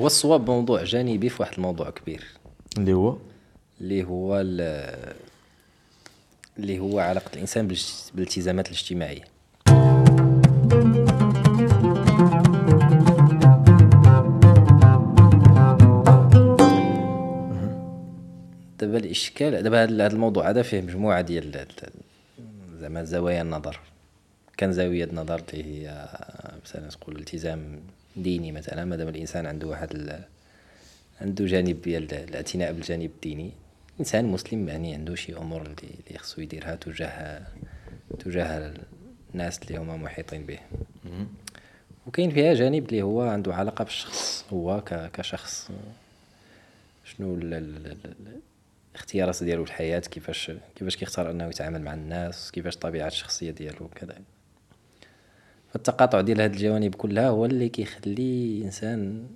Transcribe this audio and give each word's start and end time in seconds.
هو 0.00 0.06
الصواب 0.06 0.50
موضوع 0.50 0.84
جانبي 0.84 1.28
في 1.28 1.42
واحد 1.42 1.54
الموضوع 1.54 1.90
كبير. 1.90 2.24
اللي 2.78 2.92
هو؟ 2.92 3.16
اللي 3.80 4.04
هو 4.04 4.40
ال- 4.40 5.14
اللي 6.58 6.78
هو 6.78 6.98
علاقة 6.98 7.30
الإنسان 7.34 7.68
بالاجت- 7.68 8.10
بالالتزامات 8.14 8.66
الاجتماعية. 8.66 9.22
دابا 18.78 18.98
الإشكال 18.98 19.62
دابا 19.62 19.82
هاد 19.82 20.00
هاد 20.00 20.12
الموضوع 20.12 20.50
هذا 20.50 20.62
فيه 20.62 20.80
مجموعة 20.80 21.20
ديال 21.20 21.56
ال- 21.56 21.56
ال- 21.82 22.80
زعما 22.80 23.04
زوايا 23.04 23.42
النظر. 23.42 23.80
كان 24.56 24.72
زاوية 24.72 25.08
نظر 25.12 25.42
اللي 25.54 25.64
هي 25.86 26.08
مثلا 26.64 26.88
تقول 26.88 27.16
التزام 27.18 27.80
ديني 28.16 28.52
مثلا 28.52 28.84
مادام 28.84 29.08
الإنسان 29.08 29.46
عنده 29.46 29.66
واحد 29.66 29.90
ال- 29.94 30.24
عنده 31.20 31.46
جانب 31.46 31.82
ديال 31.82 32.14
الاعتناء 32.14 32.72
بالجانب 32.72 33.10
الديني 33.14 33.50
إنسان 34.00 34.24
مسلم 34.24 34.68
يعني 34.68 34.94
عنده 34.94 35.14
شي 35.14 35.36
أمور 35.36 35.62
اللي 35.62 36.18
خصو 36.18 36.40
يديرها 36.40 36.74
تجاه 36.76 37.46
تجاه 38.18 38.74
الناس 39.34 39.62
اللي 39.62 39.78
هما 39.78 39.96
محيطين 39.96 40.46
به. 40.46 40.58
وكاين 42.06 42.30
فيها 42.30 42.54
جانب 42.54 42.86
اللي 42.88 43.02
هو 43.02 43.22
عنده 43.22 43.54
علاقة 43.54 43.84
بالشخص 43.84 44.44
هو 44.52 44.82
كشخص. 45.12 45.68
شنو 47.04 47.34
ال- 47.34 47.54
ال- 47.54 47.86
ال- 47.86 47.96
ال- 48.04 48.40
الاختيارات 48.94 49.44
ديالو 49.44 49.64
في 49.64 49.70
الحياة 49.70 49.98
كيفاش 49.98 50.52
كيفاش 50.76 50.96
كيختار 50.96 51.30
أنه 51.30 51.48
يتعامل 51.48 51.82
مع 51.82 51.94
الناس 51.94 52.50
كيفاش 52.50 52.76
طبيعة 52.76 53.06
الشخصية 53.06 53.50
ديالو 53.50 53.84
وكذا 53.84 54.18
فالتقاطع 55.76 56.20
ديال 56.20 56.40
هاد 56.40 56.52
الجوانب 56.54 56.94
كلها 56.94 57.28
هو 57.28 57.44
اللي 57.44 57.68
كيخلي 57.68 58.62
إنسان 58.64 59.26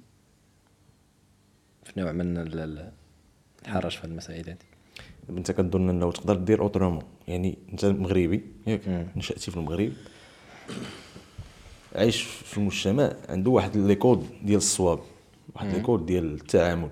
في 1.85 2.01
نوع 2.01 2.13
من 2.13 2.37
ال- 2.39 2.59
ال- 2.61 2.93
الحرج 3.63 3.97
في 3.97 4.05
المسائل 4.05 4.49
هادي. 4.49 4.65
انت 5.31 5.51
كتظن 5.51 5.89
أنه 5.89 6.13
تقدر 6.13 6.35
دير 6.37 6.61
autrement 6.63 7.03
يعني 7.29 7.59
أنت 7.73 7.85
مغربي 7.85 8.43
ياك؟ 8.67 8.81
نشاتي 9.17 9.51
في 9.51 9.57
المغرب. 9.57 9.93
عايش 11.95 12.23
في 12.23 12.59
المجتمع 12.59 13.13
عنده 13.29 13.51
واحد 13.51 13.77
les 13.77 13.95
codes 13.95 14.27
ديال 14.43 14.57
الصواب 14.57 14.99
واحد 15.55 15.75
les 15.75 15.81
codes 15.81 16.07
ديال 16.07 16.35
التعامل. 16.35 16.89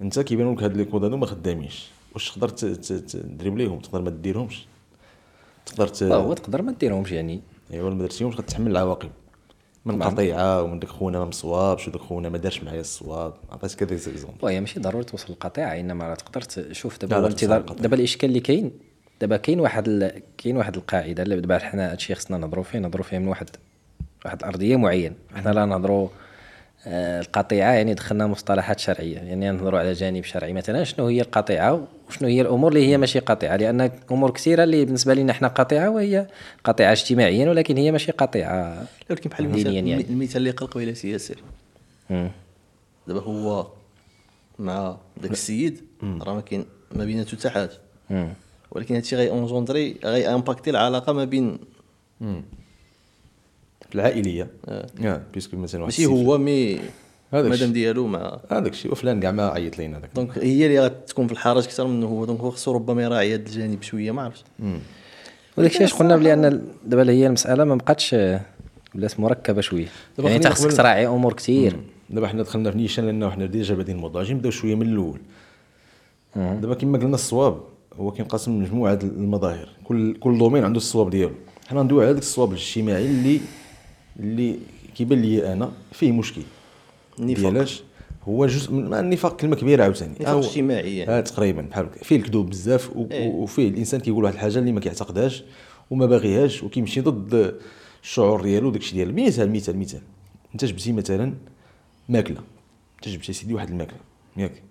أنت 0.00 0.20
كيبانوا 0.20 0.54
لك 0.54 0.62
هاد 0.62 0.76
les 0.76 0.84
codes 0.84 1.04
هادو 1.04 1.16
ما 1.16 1.26
خدامينش. 1.26 1.86
واش 2.14 2.30
تقدر 2.30 2.48
ت- 2.48 2.64
ت- 2.64 2.92
تديرليهم 3.16 3.78
تقدر 3.78 4.02
ما 4.02 4.10
ديرهمش. 4.10 4.66
تقدر 5.66 5.88
ت... 5.88 6.02
آه، 6.02 6.16
هو 6.16 6.32
تقدر 6.34 6.62
ما 6.62 6.72
ديرهمش 6.72 7.12
يعني 7.12 7.40
ايوا 7.72 7.90
ما 7.90 8.02
درتيهمش 8.02 8.36
غتحمل 8.36 8.70
العواقب. 8.70 9.10
من 9.84 10.02
قطيعة 10.02 10.62
ومن 10.62 10.78
داك 10.78 10.90
خونا 10.90 11.18
ما 11.18 11.24
مصوابش 11.24 11.88
وداك 11.88 12.00
خونا 12.00 12.28
ما 12.28 12.38
دارش 12.38 12.62
معايا 12.62 12.80
الصواب. 12.80 13.34
عطيتك 13.50 13.82
هذا 13.82 13.94
exemple 13.94 14.38
وهي 14.42 14.60
ماشي 14.60 14.80
ضروري 14.80 15.04
توصل 15.04 15.26
للقطيعة 15.28 15.80
إنما 15.80 16.08
راه 16.08 16.14
تقدر 16.14 16.40
تشوف 16.40 16.98
دابا 16.98 17.18
الانتظار. 17.18 17.60
دابا 17.60 17.96
الإشكال 17.96 18.28
اللي 18.28 18.40
كاين 18.40 18.70
دابا 19.20 19.36
كاين 19.36 19.60
واحد 19.60 19.88
ال... 19.88 20.22
كاين 20.38 20.56
واحد 20.56 20.76
القاعدة 20.76 21.22
اللي 21.22 21.40
دابا 21.40 21.58
حنا 21.58 21.92
هادشي 21.92 22.14
خصنا 22.14 22.38
نهضروا 22.38 22.64
فيه 22.64 22.78
نهضروا 22.78 23.04
فيه 23.04 23.18
من 23.18 23.28
واحد 23.28 23.50
واحد 24.24 24.40
الأرضية 24.40 24.76
معينة 24.76 25.14
حنا 25.34 25.50
لا 25.50 25.64
نهضروا 25.64 26.08
القطيعة 26.86 27.72
يعني 27.72 27.94
دخلنا 27.94 28.26
مصطلحات 28.26 28.78
شرعية. 28.78 29.16
يعني 29.16 29.50
نهضروا 29.50 29.78
على 29.80 29.92
جانب 29.92 30.24
شرعي. 30.24 30.52
مثلا 30.52 30.84
شنو 30.84 31.06
هي 31.06 31.20
القطيعة 31.20 31.86
وشنو 32.08 32.28
هي 32.28 32.40
الأمور 32.40 32.72
اللي 32.72 32.88
هي 32.88 32.96
ماشي 32.96 33.18
قطيعة؟ 33.18 33.56
لأن 33.56 33.90
أمور 34.10 34.30
كثيرة 34.30 34.64
اللي 34.64 34.84
بالنسبة 34.84 35.14
لنا 35.14 35.32
إحنا 35.32 35.48
قطيعة 35.48 35.90
وهي 35.90 36.26
قطيعة 36.64 36.92
اجتماعيا 36.92 37.50
ولكن 37.50 37.76
هي 37.76 37.92
ماشي 37.92 38.12
قطيعة 38.12 38.86
ولكن 39.10 39.30
بحال 39.30 39.46
المثال 39.46 39.74
يعني. 39.74 40.00
المثال 40.00 40.36
اللي 40.36 40.50
قال 40.50 40.70
قبيلة 40.70 40.92
سي 40.92 41.10
ياسر. 41.10 41.36
دابا 43.06 43.20
هو 43.20 43.66
مع 44.58 44.96
داك 45.22 45.30
السيد 45.30 45.80
راه 46.02 46.34
ما 46.34 46.40
كاين 46.40 46.64
ما 46.92 47.04
بيناتو 47.04 47.36
حتى 47.36 47.50
حاجة. 47.50 47.70
ولكن 48.70 48.94
هادشي 48.94 49.16
غي 49.16 49.30
engendrer 49.30 49.96
غي 50.04 50.34
impacter 50.34 50.70
العلاقة 50.70 51.12
ما 51.12 51.24
بين 51.24 51.58
العائليه 53.94 54.48
آه. 54.68 55.22
puisque 55.34 55.56
مثلا 55.56 55.80
واحد 55.80 55.92
ماشي 55.92 56.06
هو 56.06 56.38
mais 56.38 56.74
هذاك 57.32 57.50
مادام 57.50 57.52
الشيء. 57.52 57.68
ديالو 57.68 58.06
مع 58.06 58.40
هذاك 58.50 58.72
الشيء 58.72 58.92
وفلان 58.92 59.20
كاع 59.20 59.30
ما 59.30 59.48
عيط 59.48 59.78
لينا 59.78 59.98
داك 59.98 60.10
donc 60.14 60.38
هي 60.38 60.66
اللي 60.66 60.80
غتكون 60.80 61.26
في 61.26 61.32
الحرج 61.32 61.64
أكثر 61.64 61.86
منه 61.86 62.06
هو 62.06 62.24
donc 62.24 62.40
هو 62.40 62.50
خصو 62.50 62.72
ربما 62.72 63.02
يراعي 63.02 63.34
هذا 63.34 63.42
الجانب 63.42 63.82
شوية 63.82 64.10
ما 64.10 64.22
عرفتش. 64.22 64.44
وداك 65.56 65.70
الشيء 65.70 65.84
اش 65.84 65.94
قلنا 65.94 66.16
بلي 66.16 66.32
أن 66.32 66.62
دابا 66.86 67.12
هي 67.12 67.26
المسألة 67.26 67.64
ما 67.64 67.74
بقاتش 67.74 68.16
ولات 68.94 69.20
مركبة 69.20 69.60
شوية. 69.60 69.86
يعني 70.18 70.36
انت 70.36 70.46
خصك 70.46 70.72
تراعي 70.72 71.06
أمور 71.06 71.32
كثير 71.32 71.76
دابا 72.10 72.28
حنا 72.28 72.42
دخلنا 72.42 72.70
في 72.70 72.76
نيشان 72.76 73.04
لأنه 73.04 73.30
حنا 73.30 73.46
déjà 73.46 73.74
بادين 73.74 73.96
الموضوع 73.96 74.22
أجي 74.22 74.34
نبداو 74.34 74.50
شوية 74.50 74.74
من 74.74 74.86
الأول. 74.86 75.20
دابا 76.36 76.74
كما 76.74 76.98
قلنا 76.98 77.14
الصواب 77.14 77.60
هو 77.96 78.10
كينقسم 78.10 78.52
من 78.52 78.62
مجموعه 78.62 78.98
المظاهر. 79.02 79.68
كل 79.84 80.16
كل 80.16 80.38
domaine 80.38 80.64
عنده 80.64 80.76
الصواب 80.76 81.10
ديالو. 81.10 81.34
حنا 81.68 81.82
ندوي 81.82 82.04
على 82.04 82.12
داك 82.12 82.22
الصواب 82.22 82.52
الاجتماعي 82.52 83.06
اللي 83.06 83.40
اللي 84.20 84.56
كيبان 84.94 85.22
لي 85.22 85.52
أنا 85.52 85.72
فيه 85.92 86.12
مشكل 86.12 86.42
النفاق. 87.18 87.40
ديالاش 87.50 87.82
هو 88.28 88.46
جزء 88.46 88.72
من 88.72 88.88
ما 88.90 89.00
النفاق 89.00 89.36
كلمة 89.36 89.56
كبيرة 89.56 89.82
عاوتاني 89.84 90.12
نفاق 90.20 90.36
اجتماعي 90.36 90.96
يعني. 90.96 91.10
آه 91.10 91.20
تقريبا 91.20 91.62
بحال 91.62 91.88
فيه 92.02 92.16
الكذوب 92.16 92.50
بزاف 92.50 92.96
و- 92.96 93.06
إيه. 93.10 93.28
وفيه 93.28 93.68
الإنسان 93.68 94.00
كيقول 94.00 94.24
واحد 94.24 94.34
الحاجة 94.34 94.58
اللي 94.58 94.72
ما 94.72 94.80
كيعتقدهاش 94.80 95.44
وما 95.90 96.06
باغيهاش 96.06 96.62
وكيمشي 96.62 97.00
ضد 97.00 97.54
الشعور 98.02 98.42
ديالو 98.42 98.70
داكشي 98.70 98.94
ديالو 98.94 99.12
مثال 99.26 99.52
مثال 99.52 99.78
مثال 99.78 100.00
أنت 100.54 100.64
جبتي 100.64 100.92
مثلا 100.92 101.34
ماكلة 102.08 102.40
أنت 102.96 103.08
جبتي 103.08 103.32
سيدي 103.32 103.54
واحد 103.54 103.68
الماكلة 103.70 103.98
ياك 104.36 104.62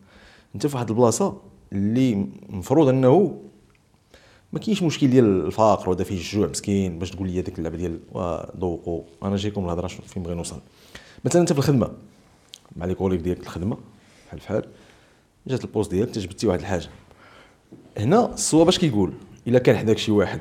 أنت 0.56 0.68
في 0.68 0.76
واحد 0.76 0.90
البلاصة 0.90 1.38
اللي 1.74 2.26
مفروض 2.50 2.88
أنه 2.88 3.40
ما 4.54 4.60
كاينش 4.60 4.84
مشكل 4.84 5.10
ديال 5.10 5.46
الفقر 5.46 5.90
ولا 5.90 6.04
فيه 6.04 6.18
الجوع 6.18 6.48
مسكين 6.48 7.00
باش 7.00 7.12
تقول 7.12 7.30
لي 7.30 7.42
ديك 7.42 7.60
اللعبة 7.60 7.78
ديال 7.78 8.00
ذوقوا 8.60 9.04
أنا 9.24 9.36
جايكم 9.36 9.66
الهضرة 9.66 9.88
فين 9.88 10.24
بغي 10.24 10.36
نوصل. 10.36 10.60
مثلا 11.26 11.42
أنت 11.42 11.54
في 11.54 11.60
الخدمة 11.60 11.92
مع 12.76 12.86
لي 12.86 12.94
كوليك 12.94 13.22
ديالك 13.22 13.40
الخدمة 13.42 13.78
بحال 14.28 14.40
بحال 14.40 14.66
جات 15.48 15.64
البوست 15.64 15.92
ديالك 15.92 16.08
أنت 16.08 16.20
جبتي 16.20 16.48
واحد 16.48 16.60
الحاجة. 16.60 16.90
هنا 17.98 18.34
الصواب 18.34 18.68
اش 18.68 18.80
كيقول؟ 18.80 19.14
إلا 19.48 19.60
كان 19.60 19.78
حداك 19.78 19.98
شي 19.98 20.12
واحد 20.12 20.40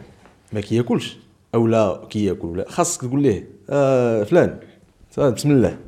ما 0.52 0.60
كياكلش 0.60 1.16
أو 1.54 1.66
لا 1.66 2.06
كياكل 2.10 2.46
ولا 2.46 2.70
خاصك 2.70 3.00
تقول 3.00 3.22
ليه 3.22 3.48
آه 3.70 4.22
فلان 4.24 4.60
بسم 5.18 5.50
الله. 5.50 5.78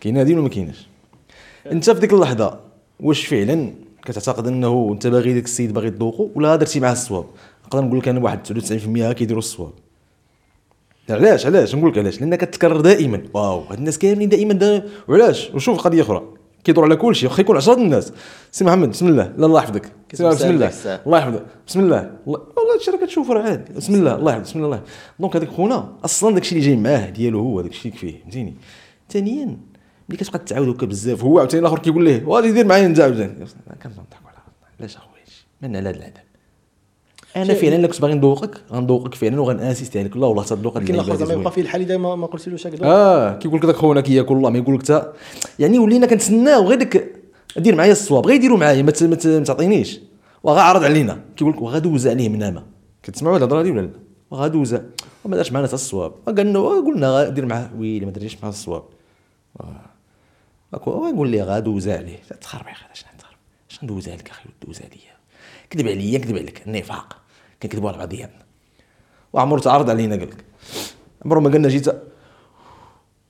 كاين 0.00 0.16
هادي 0.16 0.34
ولا 0.34 0.42
ما 0.42 0.48
كايناش؟ 0.48 0.86
أنت 1.72 1.90
في 1.90 2.00
ديك 2.00 2.12
اللحظة 2.12 2.60
واش 3.00 3.26
فعلا 3.26 3.74
كتعتقد 4.04 4.46
أنه 4.46 4.90
أنت 4.92 5.06
باغي 5.06 5.34
داك 5.34 5.44
السيد 5.44 5.72
باغي 5.72 5.90
تذوقو 5.90 6.28
ولا 6.34 6.56
درتي 6.56 6.80
معاه 6.80 6.92
الصواب؟ 6.92 7.24
نقدر 7.66 7.84
نقول 7.84 7.98
لك 7.98 8.08
أنا 8.08 8.20
واحد 8.20 8.38
99% 8.46 9.12
كيديروا 9.12 9.38
الصواب. 9.38 9.72
علاش؟ 11.10 11.46
علاش؟ 11.46 11.74
نقول 11.74 11.90
لك 11.90 11.98
علاش؟ 11.98 12.20
لأن 12.20 12.34
كتكرر 12.34 12.80
دائما. 12.80 13.22
واو 13.34 13.60
هاد 13.60 13.78
الناس 13.78 13.98
كاملين 13.98 14.28
دائما 14.28 14.54
دا... 14.54 14.82
وعلاش؟ 15.08 15.50
وشوف 15.54 15.80
قضية 15.80 16.02
أخرى. 16.02 16.22
كيدور 16.64 16.84
على 16.84 16.96
كل 16.96 17.14
شيء 17.14 17.28
واخا 17.28 17.40
يكون 17.40 17.56
10 17.56 17.74
الناس. 17.74 18.12
سي 18.50 18.64
محمد 18.64 18.90
بسم 18.90 19.06
الله. 19.08 19.32
لا 19.36 19.46
الله 19.46 19.60
يحفظك. 19.60 19.92
بسم 20.14 20.24
الله. 20.50 20.70
الله 21.06 21.18
يحفظك. 21.18 21.44
بسم 21.66 21.80
الله. 21.80 21.98
الله- 21.98 22.40
والله 22.56 22.74
هادشي 22.74 22.90
راه 22.90 22.96
كتشوفه 22.96 23.34
راه 23.34 23.42
عادي 23.42 23.72
بسم 23.72 23.94
الله. 23.94 24.14
الله 24.14 24.32
يحفظك. 24.32 24.50
بسم 24.50 24.64
الله. 24.64 24.82
donc 25.20 25.36
هذاك 25.36 25.48
خونا 25.48 25.92
أصلا 26.04 26.34
داكشي 26.34 26.54
اللي 26.54 26.66
جاي 26.66 26.76
معاه 26.76 27.10
ديالو 27.10 27.40
هو 27.40 27.60
داكشي 27.60 27.88
اللي 27.88 27.96
كفيه. 27.98 28.20
فهمتيني؟ 28.22 28.54
ثانيا 29.10 29.56
ملي 30.08 30.18
كتبقى 30.18 30.38
تعاود 30.38 30.68
هكا 30.68 30.86
بزاف 30.86 31.24
هو 31.24 31.38
عاوتاني 31.38 31.60
الآخر 31.60 31.78
كيقول 31.78 32.04
ليه 32.04 32.24
وغادي 32.26 32.52
دير 32.52 32.66
معايا 32.66 32.86
انت 32.86 33.00
عاوتاني 33.00 33.34
كنضحكوا 33.82 34.28
على 34.28 34.36
علاش 34.80 34.96
أخويا؟ 34.96 35.18
من 35.62 35.76
على 35.76 35.88
هذا 35.88 35.96
العذاب. 35.96 36.12
أنا 37.36 37.54
فعلا 37.54 37.76
الا 37.76 37.86
كنت 37.86 38.00
باغي 38.02 38.14
نذوقك 38.14 38.60
غندوقك 38.72 39.14
فعلا 39.14 39.40
وغن 39.40 39.57
insisté 39.57 39.98
عليك 39.98 40.16
الله 40.16 40.28
والله 40.28 40.42
تذوق 40.44 40.76
هاد 40.76 40.82
لكن 40.82 40.94
الآخر 40.94 41.16
زعما 41.16 41.32
يبقى. 41.32 41.52
فيه 41.52 41.62
الحال 41.62 41.80
اذا 41.80 41.96
ما 41.96 42.26
قلتيلوش 42.26 42.66
هكذا 42.66 42.86
آه 42.86 43.38
كيقول 43.38 43.58
لك 43.58 43.66
داك 43.66 43.74
خونا 43.74 44.00
كياكل 44.00 44.34
الله 44.34 44.50
ما 44.50 44.58
يقول 44.58 44.74
لك 44.74 44.82
تا. 44.82 45.12
يعني 45.58 45.78
ولينا 45.78 46.06
كنتسناو 46.06 46.64
غير 46.68 46.78
داك 46.78 47.12
دير 47.56 47.74
معايا 47.74 47.92
الصواب 47.92 48.26
غير 48.26 48.36
يديروا 48.36 48.58
معايا 48.58 48.82
ما 48.82 48.90
تعطينيش. 49.44 50.00
وغا 50.42 50.60
عرض 50.60 50.84
علينا. 50.84 51.20
كيقول 51.36 51.52
لك 51.52 51.62
وغادوز 51.62 52.06
عليه 52.06 52.28
من 52.28 52.42
هنا. 52.42 52.64
كتسمعوا 53.02 53.36
الهضرة 53.36 53.60
هادي 53.60 53.70
ولا 53.70 53.80
لا؟ 53.80 53.90
وغادوز 54.30 54.74
وما 55.24 55.36
دارش 55.36 55.52
معنا 55.52 55.66
حتى 55.66 55.74
الصواب. 55.74 56.12
قلنا 56.26 57.08
غا- 57.08 57.28
دير 57.28 57.46
معاه. 57.46 57.70
ويلي 57.78 58.06
ما 58.06 58.12
درتيش 58.12 58.36
معاه 58.42 58.50
الصواب. 58.50 58.82
قول 60.72 61.28
لي 61.28 61.42
غادوز 61.42 61.88
عليه 61.88 62.18
تخرب 62.40 62.66
يا 62.66 62.72
أخي 62.72 62.84
اش 62.92 63.04
نهضر 63.04 63.36
اش 63.70 63.84
ندوز 63.84 64.08
عليك 64.08 64.30
أخي؟ 64.30 64.48
دوز 64.66 64.78
عليا 64.78 65.18
كذب 65.70 65.88
عليا 65.88 66.18
كذب 66.18 66.36
عليك. 66.36 66.62
النفاق. 66.66 67.16
كنكذبوا 67.62 67.88
على 67.88 67.98
بعضياتنا 67.98 68.42
وعمرو 69.32 69.60
تعرض 69.60 69.90
علينا 69.90 70.16
قال 70.16 70.28
لك. 70.28 70.44
عمرو 71.24 71.40
ما 71.40 71.50
قالنا 71.50 71.68
جيت. 71.68 71.88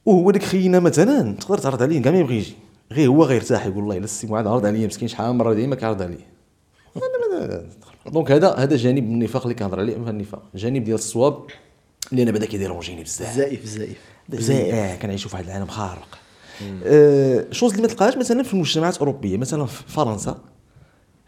وهو 0.04 0.30
داك 0.30 0.42
خينا 0.42 0.80
مثلا. 0.80 1.36
تقدر 1.36 1.58
تعرض 1.58 1.82
عليه؟ 1.82 2.02
كاع 2.02 2.12
ما 2.12 2.18
يبغي 2.18 2.36
يجي. 2.36 2.54
غير 2.92 3.08
هو 3.08 3.24
غيرتاح 3.24 3.66
يقول 3.66 3.78
والله 3.78 3.96
الا 3.96 4.04
السي 4.04 4.26
معاذ 4.26 4.46
عرض 4.48 4.66
عليا 4.66 4.86
مسكين 4.86 5.08
شحال 5.08 5.32
من 5.32 5.38
مرة 5.38 5.54
ديما 5.54 5.76
كيعرض 5.76 6.02
عليا 6.02 6.26
donc 8.06 8.30
هذا 8.30 8.54
هذا 8.54 8.76
جانب 8.76 9.04
من 9.04 9.14
النفاق 9.14 9.42
اللي 9.42 9.54
كنهضر 9.54 9.80
عليه. 9.80 9.96
من 9.96 10.08
النفاق. 10.08 10.42
جانب 10.54 10.84
ديال 10.84 10.94
الصواب 10.94 11.46
اللي 12.12 12.22
أنا 12.22 12.30
بدا 12.30 12.46
كي 12.46 12.56
dérangeني 12.56 13.02
بزاف. 13.02 13.36
زائف 13.36 13.64
زائف. 13.64 14.74
آه 14.74 14.96
كنعيشوا 14.96 15.30
في 15.30 15.36
واحد 15.36 15.46
العالم 15.46 15.66
خارق. 15.66 16.18
choses 17.50 17.70
اللي 17.70 17.82
ما 17.82 17.88
تلقاهاش 17.88 18.16
مثلا 18.16 18.42
في 18.42 18.54
المجتمعات 18.54 18.94
الأوروبية 18.94 19.36
مثلا 19.36 19.66
في 19.66 19.82
فرنسا. 19.86 20.38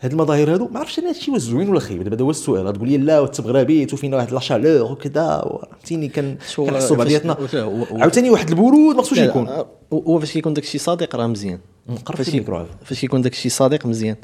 هاد 0.01 0.13
المظاهر 0.13 0.55
هادو 0.55 0.69
ما 0.69 0.79
عرفتش 0.79 0.99
أنا 0.99 1.09
هادشي 1.09 1.31
واش 1.31 1.41
زوين 1.41 1.69
ولا 1.69 1.81
خايب 1.81 2.03
دابا 2.03 2.17
هذا 2.17 2.25
هو 2.25 2.31
السؤال. 2.31 2.67
غتقول 2.67 2.89
لي 2.89 2.99
la 2.99 3.31
gravité 3.41 3.93
وفينا 3.93 4.17
واحد 4.17 4.33
la 4.33 4.41
chaleur 4.41 4.93
وكذا 4.93 5.61
فهمتيني 5.71 6.09
كنحسوا 6.09 6.97
بعضياتنا. 6.97 7.37
عاوتاني 7.91 8.31
واحد 8.31 8.49
البرود 8.49 8.97
ما 8.97 9.03
خصوش 9.03 9.19
يكون. 9.19 9.49
هو 9.93 10.19
فاش 10.21 10.33
كيكون 10.33 10.55
داك 10.55 10.65
الشيء 10.65 10.81
صادق 10.81 11.17
راه 11.17 11.27
مزيان. 11.27 11.59
فاش. 12.17 12.31
فاش 12.85 13.01
كيكون 13.01 13.23
داك 13.23 13.33
الشيء 13.33 13.51
صادق 13.51 13.87
مزيان. 13.87 14.17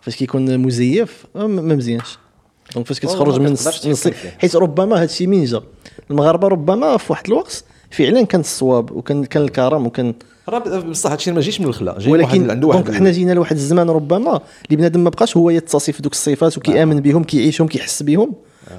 فاش 0.00 0.16
كيكون 0.16 0.58
مزيف 0.58 1.26
آه، 1.36 1.46
ما 1.46 1.74
مزيانش. 1.74 2.18
donc 2.74 2.86
فاش 2.86 3.00
كتخرج 3.00 3.40
من. 3.40 3.56
حيت 4.38 4.56
ربما 4.56 4.96
هذا 4.96 5.04
الشيء 5.04 5.26
من 5.26 5.44
جا 5.44 5.62
المغاربة 6.10 6.48
ربما 6.48 6.96
في 6.96 7.12
واحد 7.12 7.26
الوقت 7.26 7.64
فعلا 7.90 8.22
كان 8.26 8.40
الصواب 8.40 8.90
وكان 8.92 9.24
كان 9.24 9.42
الكرم 9.42 9.86
وكان 9.86 10.14
راه 10.48 10.58
بصح 10.80 11.10
هادشي 11.10 11.32
ما 11.32 11.40
جايش 11.40 11.60
من 11.60 11.66
الخلا 11.66 11.98
جاي 11.98 12.12
من 12.12 12.20
واحد 12.20 12.38
ولكن 12.38 12.50
عنده 12.50 12.68
واحد 12.68 12.90
حنا 12.90 13.10
جينا 13.10 13.32
لواحد 13.32 13.56
الزمان 13.56 13.90
ربما 13.90 14.40
اللي 14.66 14.76
بنادم 14.76 15.04
ما 15.04 15.10
بقاش 15.10 15.36
هو 15.36 15.50
يتصف 15.50 16.00
دوك 16.02 16.12
الصفات 16.12 16.58
وكيامن 16.58 17.00
بهم 17.00 17.24
كيعيشهم 17.24 17.66
كيحس 17.68 18.02
بهم 18.02 18.32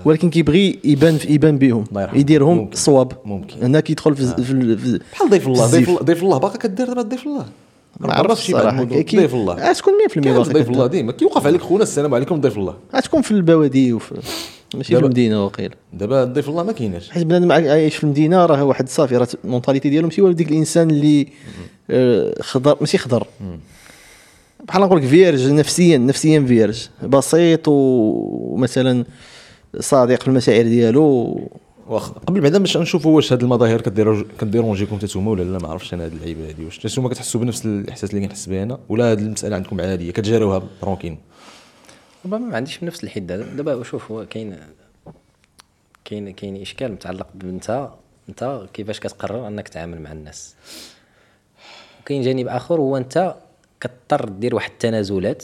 ولكن 0.05 0.29
كيبغي 0.29 0.79
يبان 0.83 1.17
في 1.17 1.33
يبان 1.33 1.57
بهم. 1.57 1.83
يديرهم 2.13 2.57
ممكن. 2.57 2.75
صواب 2.75 3.11
ممكن. 3.25 3.55
هنا 3.61 3.79
كيدخل 3.79 4.15
في, 4.15 4.25
في, 4.35 4.43
في, 4.43 4.77
في 4.77 4.99
بحال 5.13 5.29
ضيف 5.29 5.47
الله 5.47 5.65
ضيف. 5.65 5.89
الله 5.89 5.99
ضيف 6.01 6.23
الله 6.23 6.37
باقي 6.37 6.57
كدير 6.59 6.87
دابا 6.87 7.01
ضيف 7.01 7.25
الله 7.27 7.45
ما 7.99 8.13
عرفتش. 8.13 8.47
كي- 8.47 9.17
ضيف 9.17 9.33
الله 9.33 9.69
آه، 9.69 9.73
تكون 9.73 9.93
100% 10.09 10.13
كاين 10.13 10.33
باقي 10.33 10.43
ضيف. 10.53 10.69
الله 10.69 10.87
ديما 10.87 11.11
كيوقف 11.11 11.45
عليك 11.47 11.61
خونا 11.61 11.83
السلام 11.83 12.13
عليكم 12.13 12.41
ضيف 12.41 12.57
الله 12.57 12.75
غتكون 12.95 13.21
في 13.21 13.31
البوادي 13.31 13.93
وفي 13.93 14.13
ماشي 14.75 14.95
في 14.95 14.99
المدينة 14.99 15.45
وقيل. 15.45 15.75
دابا 15.93 16.23
ضيف 16.23 16.49
الله 16.49 16.63
ما 16.63 16.71
كايناش. 16.71 17.09
حيت 17.09 17.25
بنادم 17.25 17.51
عايش 17.51 17.95
في 17.95 18.03
المدينة 18.03 18.45
راه 18.45 18.63
واحد 18.63 18.89
صافي 18.89 19.17
راه 19.17 19.27
ال 19.45 19.50
mentalité 19.50 19.89
ديالو 19.89 20.07
ماشي 20.07 20.21
هو 20.21 20.31
ديك 20.31 20.51
الإنسان 20.51 20.89
اللي 20.89 21.27
آه، 21.89 22.33
خضر 22.41 22.77
ماشي 22.81 22.97
خضر. 22.97 23.27
بحال 24.67 24.81
نقول 24.81 24.97
لك 24.97 25.05
vierge 25.07 25.47
نفسيا 25.51 25.97
نفسيا 25.97 26.39
vierge. 26.39 26.87
بسيط 27.03 27.67
ومثلا 27.67 29.05
صادق 29.79 30.21
في 30.21 30.27
المشاعر 30.27 30.63
ديالو. 30.63 31.41
واخا. 31.87 32.13
قبل 32.13 32.41
بعدا 32.41 32.57
باش 32.59 32.77
نشوفوا 32.77 33.15
واش 33.15 33.33
هاد 33.33 33.41
المظاهر 33.43 33.81
كديرو 33.81 34.23
كي 34.41 34.51
dérangeكم 34.51 34.95
حتى 34.95 35.05
نتوما 35.05 35.31
ولا 35.31 35.43
لا؟ 35.43 35.57
ما 35.57 35.67
عرفتش 35.67 35.93
أنا 35.93 36.05
هاد 36.05 36.11
اللعيبة 36.13 36.47
هادي 36.47 36.65
واش. 36.65 36.85
نتوما 36.85 37.09
كتحسوا 37.09 37.41
بنفس 37.41 37.65
الإحساس 37.65 38.13
اللي 38.13 38.27
كنحس 38.27 38.49
به 38.49 38.63
أنا؟ 38.63 38.79
ولا 38.89 39.11
هاد 39.11 39.19
المسألة 39.19 39.55
عندكم 39.55 39.81
عادية؟ 39.81 40.11
كتجاروها 40.11 40.63
tranquille 40.81 41.17
ربما 42.27 42.49
ما 42.49 42.55
عنديش 42.55 42.77
بنفس 42.77 43.03
الحدة. 43.03 43.37
دابا 43.37 43.83
شوف 43.83 44.11
هو 44.11 44.25
كاين 44.25 44.57
كاين 46.05 46.31
كاين 46.33 46.61
إشكال 46.61 46.91
متعلق 46.91 47.27
بانت 47.35 47.89
أنت 48.29 48.67
كيفاش 48.73 48.99
كتقرر 48.99 49.47
أنك 49.47 49.67
تتعامل 49.67 50.01
مع 50.01 50.11
الناس؟ 50.11 50.55
وكاين 52.01 52.21
جانب 52.21 52.47
آخر 52.47 52.79
هو 52.79 52.97
أنت 52.97 53.35
كضطر 53.79 54.29
دير 54.29 54.55
واحد 54.55 54.71
التنازلات. 54.71 55.43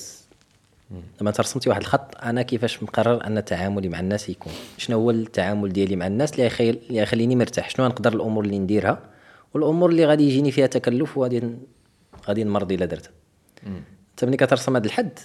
لما 1.22 1.32
ترسمتي 1.32 1.70
واحد 1.70 1.82
الخط 1.82 2.18
أنا 2.24 2.42
كيفاش 2.42 2.84
مقرر 2.84 3.28
أن 3.28 3.46
تعاملي 3.46 3.90
مع 3.90 4.00
الناس 4.00 4.30
يكون؟ 4.30 4.54
شنو 4.78 4.98
هو 4.98 5.12
التعامل 5.12 5.74
ديالي 5.74 5.96
مع 5.96 6.08
الناس 6.08 6.34
اللي 6.34 6.46
يخيل 6.46 6.80
اللي 6.90 7.00
يخليني 7.00 7.36
مرتاح؟ 7.36 7.70
شنو 7.70 7.88
نقدر 7.88 8.14
الأمور 8.14 8.46
اللي 8.46 8.60
نديرها؟ 8.60 9.00
والأمور 9.54 9.90
اللي 9.90 10.06
غادي 10.06 10.24
يجيني 10.24 10.52
فيها 10.52 10.68
تكلف 10.68 11.18
وغادي 11.18 11.50
غادي 12.28 12.44
نمرض 12.44 12.72
إلا 12.72 12.86
درتها. 12.86 13.12
أنت 14.12 14.26
ملي 14.26 14.38
كترسم 14.38 14.76
هذا 14.76 14.86
الحد 14.86 15.20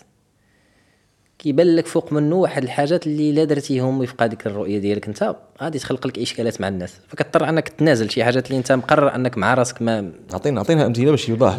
كيبان 1.39 1.77
لك 1.77 1.87
فوق 1.87 2.13
منه 2.13 2.37
واحد 2.37 2.63
الحاجات 2.63 3.07
اللي 3.07 3.33
لا 3.33 3.45
درتيهم 3.45 4.01
وفق 4.01 4.23
هذيك 4.23 4.47
الرؤية 4.47 4.79
ديالك 4.79 5.09
انت 5.09 5.37
غادي 5.63 5.79
تخلق 5.79 6.07
لك 6.07 6.19
إشكالات 6.19 6.61
مع 6.61 6.69
الناس. 6.69 6.95
فكضطر 7.09 7.49
أنك 7.49 7.69
تنازل 7.69 8.11
شي 8.11 8.25
حاجات 8.25 8.47
اللي 8.47 8.59
انت 8.59 8.73
مقرر 8.73 9.15
أنك 9.15 9.39
مع 9.39 9.55
راسك 9.55 9.83
ما 9.83 10.13
عطينا 10.33 10.61
عطينا 10.61 10.87
أمثلة 10.87 11.11
باش 11.11 11.29
يوضح 11.29 11.59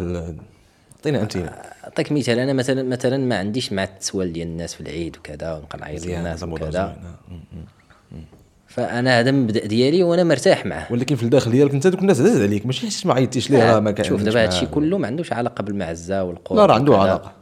عطينا 1.00 1.22
أمثلة. 1.22 1.52
أعطيك 1.84 2.12
مثال 2.12 2.40
أنا 2.40 2.54
مثلا 2.54 2.84
مثلا 2.84 3.18
ما 3.18 3.38
عنديش 3.38 3.74
مع 3.74 3.84
التسوال 3.84 4.34
ديال 4.34 4.48
الناس 4.48 4.74
في 4.74 4.82
العيد 4.82 5.18
وكذا 5.18 5.54
ونبقى 5.54 5.78
نعيط 5.78 6.06
للناس 6.06 6.44
وكذا. 6.44 6.82
آه. 6.82 6.96
فأنا 8.68 9.20
هذا 9.20 9.30
المبدا 9.30 9.66
ديالي 9.66 10.04
وأنا 10.04 10.24
مرتاح 10.24 10.66
معه 10.66 10.88
ولكن 10.92 11.16
في 11.16 11.24
الداخل 11.24 11.52
ديالك 11.52 11.74
انت 11.74 11.88
دوك 11.88 12.02
الناس 12.02 12.20
عزاز 12.22 12.42
عليك 12.42 12.66
ماشي 12.66 12.82
حيت 12.82 13.06
ما 13.06 13.14
عيطتيش 13.14 13.52
ليه 13.52 13.74
راه 13.74 13.80
ما 13.80 13.92
كان 13.92 14.06
شوف 14.06 14.22
دابا 14.22 14.44
هادشي 14.44 14.66
كله 14.66 14.98
ما 14.98 15.08
عندوش 15.08 15.34
علاقة 15.34 15.62
بالمعزة 15.62 16.24
والقرب 16.24 16.58
لا 16.58 16.66
راه 16.66 16.74
عنده. 16.76 16.98
علاقة. 16.98 17.39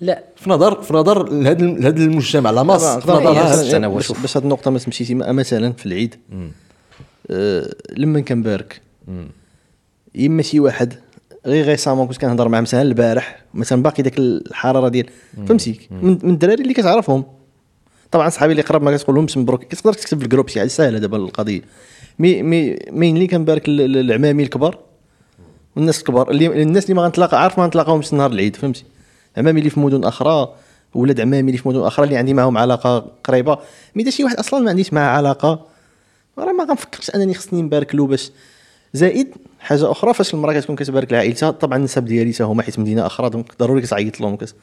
لا. 0.00 0.24
في 0.36 0.50
نظر 0.50 0.82
في 0.82 0.94
نظر 0.94 1.28
هذا 1.30 1.88
هذا 1.88 2.04
المجتمع 2.04 2.50
لا 2.50 2.62
ماس 2.62 2.82
في 2.84 3.10
نظر 3.10 3.32
باش-. 3.88 4.12
باش 4.12 4.36
هاد 4.36 4.42
النقطة 4.42 4.70
ما 4.70 4.78
تمشيش 4.78 5.10
مثلا 5.10 5.72
في 5.72 5.86
العيد 5.86 6.14
آه، 7.30 7.74
لما 7.96 8.20
كنبارك 8.20 8.80
يما 10.14 10.42
شي 10.42 10.60
واحد 10.60 10.94
غير 11.46 11.66
ريسامون 11.66 12.06
كنت 12.06 12.16
كنهضر 12.18 12.48
مع 12.48 12.60
مثلا 12.60 12.82
البارح 12.82 13.42
مثلا 13.54 13.82
باقي 13.82 14.02
داك 14.02 14.18
الحرارة 14.18 14.88
ديال 14.88 15.06
فهمتي؟ 15.48 15.88
من 15.90 16.18
من 16.22 16.30
الدراري 16.30 16.62
اللي 16.62 16.74
كتعرفهم. 16.74 17.24
طبعا 18.10 18.28
صحابي 18.28 18.52
اللي 18.52 18.62
قرب 18.62 18.82
ما 18.82 18.96
كتقول 18.96 19.16
لهمش 19.16 19.36
مبروك 19.36 19.64
كتقدر 19.64 19.92
تكتب 19.92 20.18
في 20.18 20.24
الجروب 20.24 20.48
شي 20.48 20.58
حاجة 20.60 20.68
ساهله 20.68 20.98
دابا 20.98 21.16
القضية. 21.16 21.60
مي 22.18 22.42
مي 22.42 22.78
مين 22.90 23.14
اللي 23.14 23.26
كنبارك 23.26 23.68
العمامي 23.68 24.42
الكبار 24.42 24.78
والناس 25.76 25.98
الكبار 25.98 26.30
اللي 26.30 26.62
الناس 26.62 26.84
اللي 26.84 26.94
ما 26.94 27.02
غنتلاقى 27.02 27.42
عارف 27.42 27.58
ما 27.58 27.64
غنتلاقاهمش 27.64 28.12
نهار 28.12 28.30
العيد 28.30 28.56
فهمتي؟ 28.56 28.84
عمامي 29.36 29.58
اللي 29.58 29.70
في 29.70 29.80
مدن 29.80 30.04
أخرى 30.04 30.54
ولاد 30.94 31.20
عمامي 31.20 31.50
اللي 31.50 31.58
في 31.62 31.68
مدن 31.68 31.80
أخرى 31.82 32.04
اللي 32.04 32.16
عندي 32.16 32.34
معاهم 32.34 32.58
علاقة 32.58 33.06
قريبة. 33.24 33.58
mais 33.94 34.10
شي 34.10 34.24
واحد 34.24 34.36
أصلا 34.36 34.60
ما 34.60 34.70
عنديش 34.70 34.92
معاه 34.92 35.16
علاقة 35.16 35.66
راه 36.38 36.52
ما 36.52 36.64
غنفكرش 36.64 37.10
أنني 37.10 37.34
خصني 37.34 37.62
نبارك 37.62 37.94
له 37.94 38.06
باش 38.06 38.30
زائد 38.94 39.28
حاجة 39.60 39.90
أخرى 39.90 40.14
فاش 40.14 40.34
المرأة 40.34 40.52
كتكون 40.60 40.76
كتبارك 40.76 41.12
لعائلتها 41.12 41.50
طبعا 41.50 41.78
النسب 41.78 42.04
ديالي 42.04 42.32
حتى 42.32 42.42
هما 42.44 42.62
حيت 42.62 42.78
مدينة 42.78 43.06
أخرى 43.06 43.30
donc 43.30 43.46
ضروري 43.60 43.80
كتعيط 43.80 44.20
لهم 44.20 44.32
وكت 44.32 44.54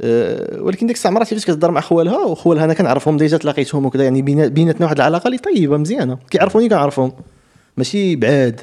أه 0.00 0.62
ولكن 0.62 0.86
ديك 0.86 0.96
الساعة 0.96 1.12
مراتي 1.12 1.34
فاش 1.34 1.44
كتهضر 1.44 1.70
مع 1.70 1.80
خوالها 1.80 2.18
وخوالها 2.24 2.64
أنا 2.64 2.74
كنعرفهم 2.74 3.16
déjà 3.16 3.36
تلاقيتهم 3.36 3.86
وكذا 3.86 4.04
يعني 4.04 4.22
بينا- 4.22 4.46
بيناتنا 4.48 4.86
واحد 4.86 4.96
العلاقة 4.96 5.26
اللي 5.26 5.38
طيبة 5.38 5.76
مزيانة. 5.76 6.18
كيعرفوني 6.30 6.68
كنعرفهم. 6.68 7.12
ماشي 7.76 8.16
بعاد. 8.16 8.60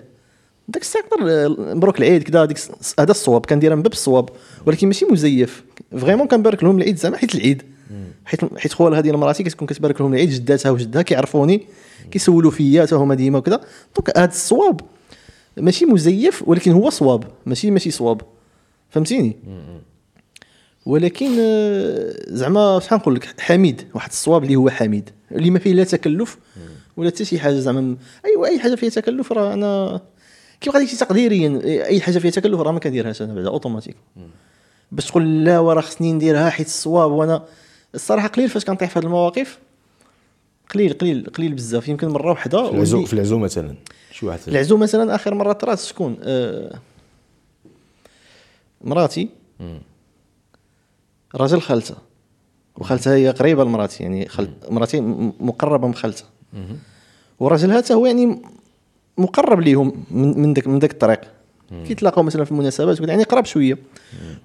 داك 0.68 0.82
الساعة 0.82 1.04
نقدر 1.04 1.30
آه، 1.30 1.48
مبروك 1.76 2.00
العيد 2.00 2.24
كذا 2.24 2.46
ديك 2.46 2.58
الس- 2.58 2.96
هذا 3.00 3.12
الصواب 3.12 3.46
كنديرها 3.46 3.76
من 3.76 3.82
باب 3.82 3.92
الصواب 3.92 4.30
ولكن 4.66 4.88
ماشي 4.88 5.06
مزيف. 5.06 5.64
vraiment 5.98 6.28
كنبارك 6.28 6.64
لهم 6.64 6.78
العيد 6.78 6.98
زعما 6.98 7.18
حيت 7.18 7.36
العيد. 7.36 7.64
حيت 8.26 8.42
حيت 8.58 8.74
خوالها 8.74 9.02
ديال 9.02 9.18
مراتي 9.18 9.44
كتكون 9.44 9.68
كتبارك 9.68 10.02
لهم 10.02 10.14
العيد 10.14 10.30
جداتها 10.30 10.70
وجدها 10.70 11.02
كيعرفوني 11.02 11.68
كيسولوا 12.12 12.52
فيا 12.52 12.86
حتى 12.86 12.96
هما 12.96 13.16
ديما 13.16 13.38
وكذا 13.38 13.62
donc 13.96 14.18
هذا 14.18 14.30
الصواب 14.32 14.82
ماشي 15.58 15.86
مزيف 15.86 16.44
ولكن 16.48 16.72
هو 16.72 16.90
صواب. 16.90 17.24
ماشي 17.46 17.72
ماشي 17.72 17.92
صواب. 17.92 18.22
فهمتيني؟ 18.90 19.36
ولكن 20.86 21.30
آه، 21.39 22.13
زعما 22.28 22.80
شحال 22.80 23.00
نقول 23.00 23.16
لك 23.16 23.42
حميد 23.42 23.82
واحد 23.94 24.10
الصواب 24.10 24.44
اللي 24.44 24.56
هو 24.56 24.70
حميد 24.70 25.10
اللي 25.32 25.50
ما 25.50 25.60
فيه 25.60 25.74
لا 25.74 25.84
تكلف 25.84 26.38
ولا 26.98 27.10
حتى 27.10 27.25
شي 27.25 27.39
حاجة 27.39 27.54
زعما 27.60 27.96
ايوا 28.25 28.46
أي 28.48 28.60
حاجة 28.60 28.75
فيها 28.75 28.89
تكلف 28.89 29.32
راه 29.32 29.54
أنا 29.54 30.01
كيبقى 30.62 30.80
داكشي 30.80 30.98
تقديريا 30.98 31.62
أي 31.86 32.02
حاجة 32.02 32.20
فيها 32.20 32.32
تكلف 32.32 32.60
راه 32.60 32.72
ما 32.72 32.80
كنديرهاش 32.80 33.22
أنا 33.22 33.34
بعدا 33.34 33.48
أوتوماتيك. 33.48 33.96
باش 34.92 35.06
تقول 35.06 35.46
لا 35.46 35.60
وراه 35.60 35.82
خصني 35.82 36.14
نديرها 36.14 36.50
حيت 36.50 36.68
الصواب 36.68 37.12
وأنا 37.12 37.46
الصراحة 37.96 38.28
قليل 38.28 38.50
فاش 38.50 38.66
كنطيح 38.66 38.90
في 38.90 39.00
هذه 39.00 39.06
المواقف. 39.06 39.60
قليل 40.74 40.94
قليل 40.94 41.26
قليل 41.38 41.54
بزاف 41.54 41.88
يمكن 41.88 42.08
مرة 42.08 42.30
واحدة 42.30 42.70
في 42.70 42.76
العزو 42.76 43.06
في 43.06 43.14
العزو 43.14 43.40
مثلا 43.40 43.76
شي 44.12 44.26
واحد 44.26 44.40
العزو 44.48 44.78
مثلا 44.78 45.16
آخر 45.16 45.34
مرة 45.34 45.54
طرات 45.54 45.80
شكون؟ 45.80 46.18
آه 46.24 46.80
مراتي. 48.82 49.30
راجل 51.36 51.62
خالتها 51.62 51.98
وخالتها 52.78 53.16
هي 53.16 53.30
قريبة 53.30 53.64
لمراتي 53.64 54.04
يعني 54.04 54.28
خل... 54.28 54.50
مراتي 54.70 55.02
مقربة 55.40 55.88
من 55.88 55.96
خالتها 55.96 56.28
وراجلها 57.40 57.78
حتى 57.78 57.94
هو 57.94 58.06
يعني 58.06 58.42
مقرب 59.17 59.60
ليهم 59.60 59.93
من 60.12 60.41
من 60.41 60.53
ذاك 60.53 60.67
من 60.67 60.79
ذاك 60.79 60.91
الطريق. 60.91 61.22
كيتلاقاو 61.88 62.24
مثلا 62.24 62.43
في 62.45 62.51
المناسبات 62.51 63.00
يعني 63.00 63.24
قراب 63.24 63.45
شوية. 63.45 63.77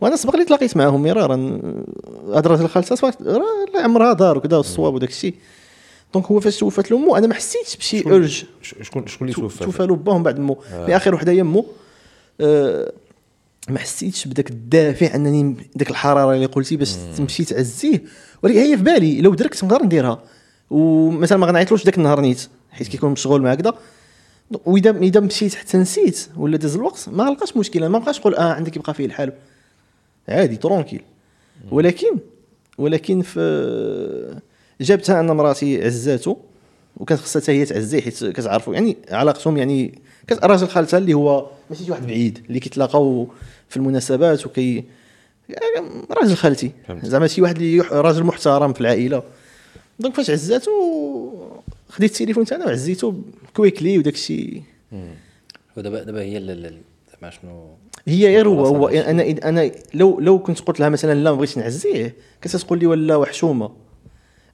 وأنا 0.00 0.16
سبق 0.16 0.36
لي 0.36 0.44
تلاقيت 0.44 0.76
معاهم 0.76 1.02
مرارا. 1.02 2.66
خالتها 2.66 2.96
سبق 2.96 3.22
راه 3.22 3.42
الله 3.68 3.80
عمرها 3.80 4.12
دار 4.12 4.38
وكذا 4.38 4.56
والصواب 4.56 4.94
وداك 4.94 5.08
الشيء. 5.08 5.34
donc 6.14 6.26
هو 6.26 6.40
فاش 6.40 6.58
توفات 6.58 6.90
لامو 6.90 7.16
أنا 7.16 7.26
ما 7.26 7.34
حسيتش 7.34 7.76
بشي 7.76 8.06
urge 8.06 8.44
شكون 8.62 9.06
شكون 9.06 9.28
اللي 9.28 9.32
توفى؟ 9.32 9.64
توفى 9.64 9.86
له 9.86 9.96
باهم 9.96 10.22
بعد 10.22 10.38
مو. 10.38 10.54
في 10.54 10.96
اخر 10.96 11.14
وحدة 11.14 11.32
هي 11.32 11.42
مو. 11.42 11.66
آه 12.40 12.92
ما 13.68 13.78
حسيتش 13.78 14.28
بداك 14.28 14.50
الدافع 14.50 15.14
أنني 15.14 15.56
داك 15.74 15.90
الحرارة 15.90 16.34
اللي 16.34 16.46
قلتي 16.46 16.76
باش 16.76 16.92
تمشي 17.16 17.44
تعزيه 17.44 18.02
ولكن 18.42 18.58
هي 18.58 18.76
في 18.76 18.82
بالي 18.82 19.20
لو 19.20 19.34
دركت 19.34 19.64
نقدر 19.64 19.82
نديرها. 19.84 20.22
ومثلا 20.70 21.38
ما 21.38 21.46
غنعيطلوش 21.46 21.84
داك 21.84 21.98
النهار 21.98 22.20
نيت 22.20 22.48
حيت 22.70 22.88
كيكون 22.88 23.10
مشغول 23.10 23.42
مع 23.42 23.52
هكذا. 23.52 23.74
واذا 24.64 24.90
إذا 24.90 25.20
مشيت 25.20 25.54
حتى 25.54 25.78
نسيت 25.78 26.28
ولا 26.36 26.56
داز 26.56 26.74
الوقت 26.76 27.08
ما 27.12 27.24
غلقاش 27.24 27.56
مشكلة 27.56 27.88
ما 27.88 27.98
بقاش 27.98 28.18
نقول 28.20 28.34
آه 28.34 28.52
عندك 28.52 28.76
يبقى 28.76 28.94
فيه 28.94 29.06
الحال. 29.06 29.32
عادي 30.28 30.56
tranquille. 30.56 31.02
ولكن 31.70 32.18
ولكن 32.78 33.22
في 33.22 34.40
جابتها 34.80 35.20
أن 35.20 35.26
مراتي 35.30 35.84
عزاتو 35.84 36.36
وكانت 36.96 37.20
خصها 37.20 37.42
حتى 37.42 37.52
هي 37.52 37.64
تعزيه 37.64 38.00
حيت 38.00 38.24
كتعرفوا 38.24 38.74
يعني 38.74 38.96
علاقتهم 39.10 39.56
يعني 39.56 39.98
راجل 40.42 40.68
خالتها 40.68 40.98
اللي 40.98 41.14
هو 41.14 41.50
ماشي 41.70 41.84
شي 41.84 41.90
واحد 41.90 42.06
بعيد 42.06 42.38
اللي 42.48 42.60
كيتلاقاو 42.60 43.28
في 43.68 43.76
المناسبات 43.76 44.46
وكي 44.46 44.84
يعني 45.48 45.86
راجل 46.10 46.36
خالتي. 46.36 46.70
زعما 47.02 47.26
شي 47.26 47.42
واحد 47.42 47.56
اللي 47.56 47.80
راجل 47.80 48.24
محترم 48.24 48.72
في 48.72 48.80
العائلة. 48.80 49.22
donc 49.98 50.14
فاش 50.14 50.30
عزاتو 50.30 50.70
خديت 51.90 52.10
التليفون 52.10 52.44
تاعنا 52.44 52.66
وعزيتو 52.66 53.14
كويكلي 53.56 53.98
وداك 53.98 54.14
الشيء 54.14 54.62
ودابا 55.76 56.02
دابا 56.02 56.22
هي 56.22 56.40
زعما 57.12 57.30
شنو؟ 57.30 57.66
هي 58.08 58.26
غير 58.26 58.48
هو 58.48 58.66
هو 58.66 58.88
أنا 58.88 59.48
أنا 59.48 59.70
لو 59.94 60.20
لو 60.20 60.38
كنت 60.38 60.60
قلت 60.60 60.80
لها 60.80 60.88
مثلا 60.88 61.14
لا 61.14 61.30
ما 61.30 61.36
بغيتش 61.36 61.58
نعزيه 61.58 62.14
كتقول 62.42 62.78
لي 62.78 62.86
ولا 62.86 63.16
وحشومة. 63.16 63.70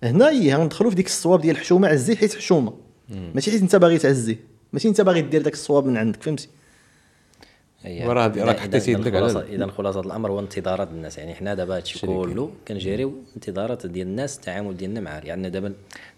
هنا 0.03 0.31
هي 0.31 0.55
غندخلوا 0.55 0.91
في 0.91 0.97
ديك 0.97 1.07
الصواب 1.07 1.41
ديال 1.41 1.57
الحشومه 1.57 1.89
عزيه 1.89 2.17
حيت 2.17 2.35
حشومة. 2.35 2.73
ماشي 3.35 3.51
حيت 3.51 3.63
أنت 3.63 3.77
باغي 3.77 3.99
تعزيه 3.99 4.37
ماشي 4.73 4.89
أنت 4.89 5.01
باغي 5.01 5.23
دير 5.23 5.43
داك 5.43 5.53
الصواب 5.53 5.87
من 5.87 5.97
عندك 5.97 6.23
فهمتي؟ 6.23 6.49
وراه 7.85 8.27
راك 8.27 8.57
إذا- 8.57 8.61
حطيتي 8.61 8.93
إذا 8.93 9.01
يدك 9.01 9.15
على 9.15 9.45
إذا 9.55 9.67
خلاصه 9.67 10.01
الأمر 10.01 10.31
هو 10.31 10.41
انتظارات 10.41 10.89
الناس. 10.91 11.19
يعني 11.19 11.35
حنا 11.35 11.55
دابا 11.55 11.77
هادشي 11.77 12.07
كله 12.07 12.51
كنجريو 12.69 13.13
انتظارات 13.37 13.87
ديال 13.87 14.07
الناس 14.07 14.37
التعامل 14.37 14.77
ديالنا 14.77 15.01
مع 15.01 15.21
يعني 15.25 15.51
دابا 15.51 15.73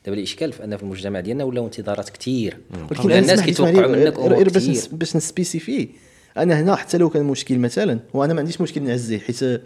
دابا 0.07 0.19
الإشكال 0.19 0.53
في 0.53 0.65
أن 0.65 0.77
في 0.77 0.83
المجتمع 0.83 1.21
ديالنا 1.21 1.45
ولاو 1.45 1.65
انتظارات 1.67 2.09
كثير 2.11 2.57
ولكن 2.91 3.13
الناس 3.13 3.41
كيتوقعوا 3.41 3.97
منك 3.97 4.19
أمور 4.19 4.49
كثير 4.49 4.83
باش 4.93 5.17
نسpécifier. 5.17 5.89
أنا 6.37 6.61
هنا 6.61 6.77
حتى 6.77 6.99
لو 6.99 7.11
كان 7.11 7.25
مشكل 7.25 7.59
مثلا 7.59 8.01
وأنا 8.15 8.35
ما 8.35 8.41
عنديش 8.41 8.61
مشكل 8.61 8.83
نعزيه 8.83 9.19
حيت 9.19 9.63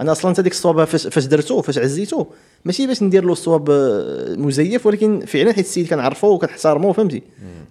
أنا 0.00 0.12
أصلا 0.12 0.32
حتى 0.32 0.42
ديك 0.42 0.52
الصواب 0.52 0.84
فاش 0.84 1.24
درتو 1.26 1.62
فاش 1.62 1.78
عزيتو 1.78 2.26
ماشي 2.64 2.86
باش 2.86 3.02
ندير 3.02 3.24
له 3.24 3.32
الصواب 3.32 3.70
آه، 3.70 4.34
مزيف 4.36 4.86
ولكن 4.86 5.20
فعلا 5.26 5.52
حيت 5.52 5.64
السيد 5.64 5.88
كنعرفو 5.88 6.28
وكنحترمو 6.28 6.92
فهمتي؟ 6.92 7.22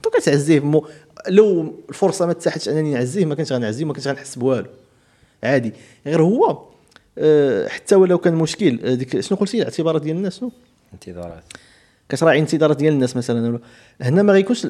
donc 0.03 0.15
كتعزيه 0.15 0.59
مو 0.59 0.87
لو 1.27 1.73
الفرصة 1.89 2.25
ما 2.25 2.33
تاحتش 2.33 2.69
انني 2.69 2.93
نعزيه 2.93 3.25
ما 3.25 3.35
كنتش 3.35 3.53
غنعزيه 3.53 3.85
ما 3.85 3.93
كنتش 3.93 4.07
غنحس 4.07 4.35
بوالو. 4.35 4.67
عادي. 5.43 5.73
غير 6.05 6.21
هو 6.21 6.59
آه، 7.17 7.67
حتى 7.67 7.95
ولو 7.95 8.17
كان 8.17 8.35
مشكل 8.35 8.79
آه، 8.83 8.93
ديك 8.93 9.19
شنو 9.19 9.37
قلتي؟ 9.37 9.57
الاعتبارات 9.57 10.01
ديال 10.01 10.17
الناس 10.17 10.39
شنو؟ 10.39 10.51
انتظارات. 10.93 11.43
كتراعي 12.09 12.37
الانتظارات 12.37 12.77
ديال 12.77 12.93
الناس 12.93 13.17
مثلا 13.17 13.59
هنا 14.01 14.23
ما 14.23 14.33
غيكونش 14.33 14.67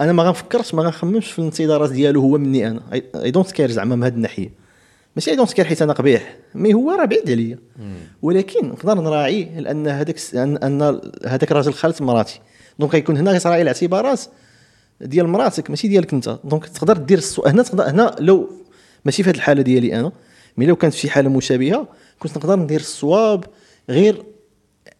أنا 0.00 0.12
ما 0.12 0.22
غنفكرش 0.22 0.74
ما 0.74 0.82
غنخممش 0.82 1.32
في 1.32 1.38
الانتظارات 1.38 1.92
ديالو 1.92 2.20
هو 2.20 2.38
مني 2.38 2.68
أنا. 2.68 2.80
I 2.92 3.30
don't 3.30 3.50
care 3.52 3.70
زعما 3.70 3.96
من 3.96 4.04
هذه 4.04 4.14
الناحية. 4.14 4.63
ماشي 5.16 5.30
I 5.30 5.36
don't 5.36 5.52
care 5.52 5.64
حيت 5.64 5.82
أنا 5.82 5.92
قبيح. 5.92 6.36
mais 6.54 6.74
هو 6.74 6.90
راه 6.90 7.04
بعيد 7.04 7.30
عليا. 7.30 7.58
ولكن 8.22 8.68
نقدر 8.68 8.94
نراعي 8.94 9.48
لأن 9.56 9.88
هذاك 9.88 10.16
ان 10.34 11.00
هذاك 11.26 11.52
راجل 11.52 11.72
خالت 11.72 12.02
مراتي. 12.02 12.40
donc 12.78 12.92
غيكون 12.92 13.16
هنا 13.16 13.38
كتراعي 13.38 13.62
الاعتبارات 13.62 14.20
ديال 15.00 15.28
مراتك 15.28 15.70
ماشي 15.70 15.88
ديالك 15.88 16.12
أنت. 16.12 16.38
donc 16.44 16.66
تقدر 16.66 16.96
دير 16.96 17.18
السؤال 17.18 17.52
هنا 17.52 17.62
تقدر 17.62 17.90
هنا 17.90 18.16
لو 18.18 18.50
ماشي 19.04 19.22
في 19.22 19.30
هذه 19.30 19.36
الحالة 19.36 19.62
ديالي 19.62 20.00
أنا 20.00 20.12
mais 20.56 20.66
لو 20.66 20.76
كانت 20.76 20.94
في 20.94 21.10
حالة 21.10 21.30
مشابهة 21.30 21.88
كنت 22.18 22.36
نقدر 22.36 22.56
ندير 22.56 22.80
الصواب 22.80 23.44
غير 23.90 24.22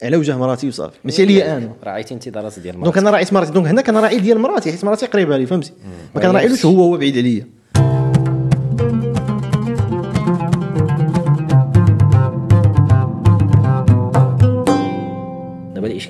على 0.02 0.16
وجه 0.16 0.37
مراتي 0.37 0.68
وصافي. 0.68 0.99
ماشي 1.04 1.23
عليا 1.23 1.56
أنا. 1.56 1.73
راعيتي 1.85 2.14
انتظارات 2.14 2.59
ديال 2.59 2.75
donc 2.74 2.84
مراتك. 2.85 2.99
أنا 2.99 3.11
راعيت 3.11 3.33
مراتي. 3.33 3.52
donc 3.52 3.66
هنا 3.66 3.83
كنراعي 3.83 4.18
ديال 4.18 4.38
مراتي 4.38 4.71
حيت 4.71 4.85
مراتي 4.85 5.06
قريبة 5.06 5.37
لي 5.37 5.47
فهمتي؟ 5.47 5.73
ما 6.14 6.21
كنراعيلوش 6.21 6.66
هو 6.66 6.83
هو 6.83 6.97
بعيد 6.97 7.18
عليا. 7.18 7.47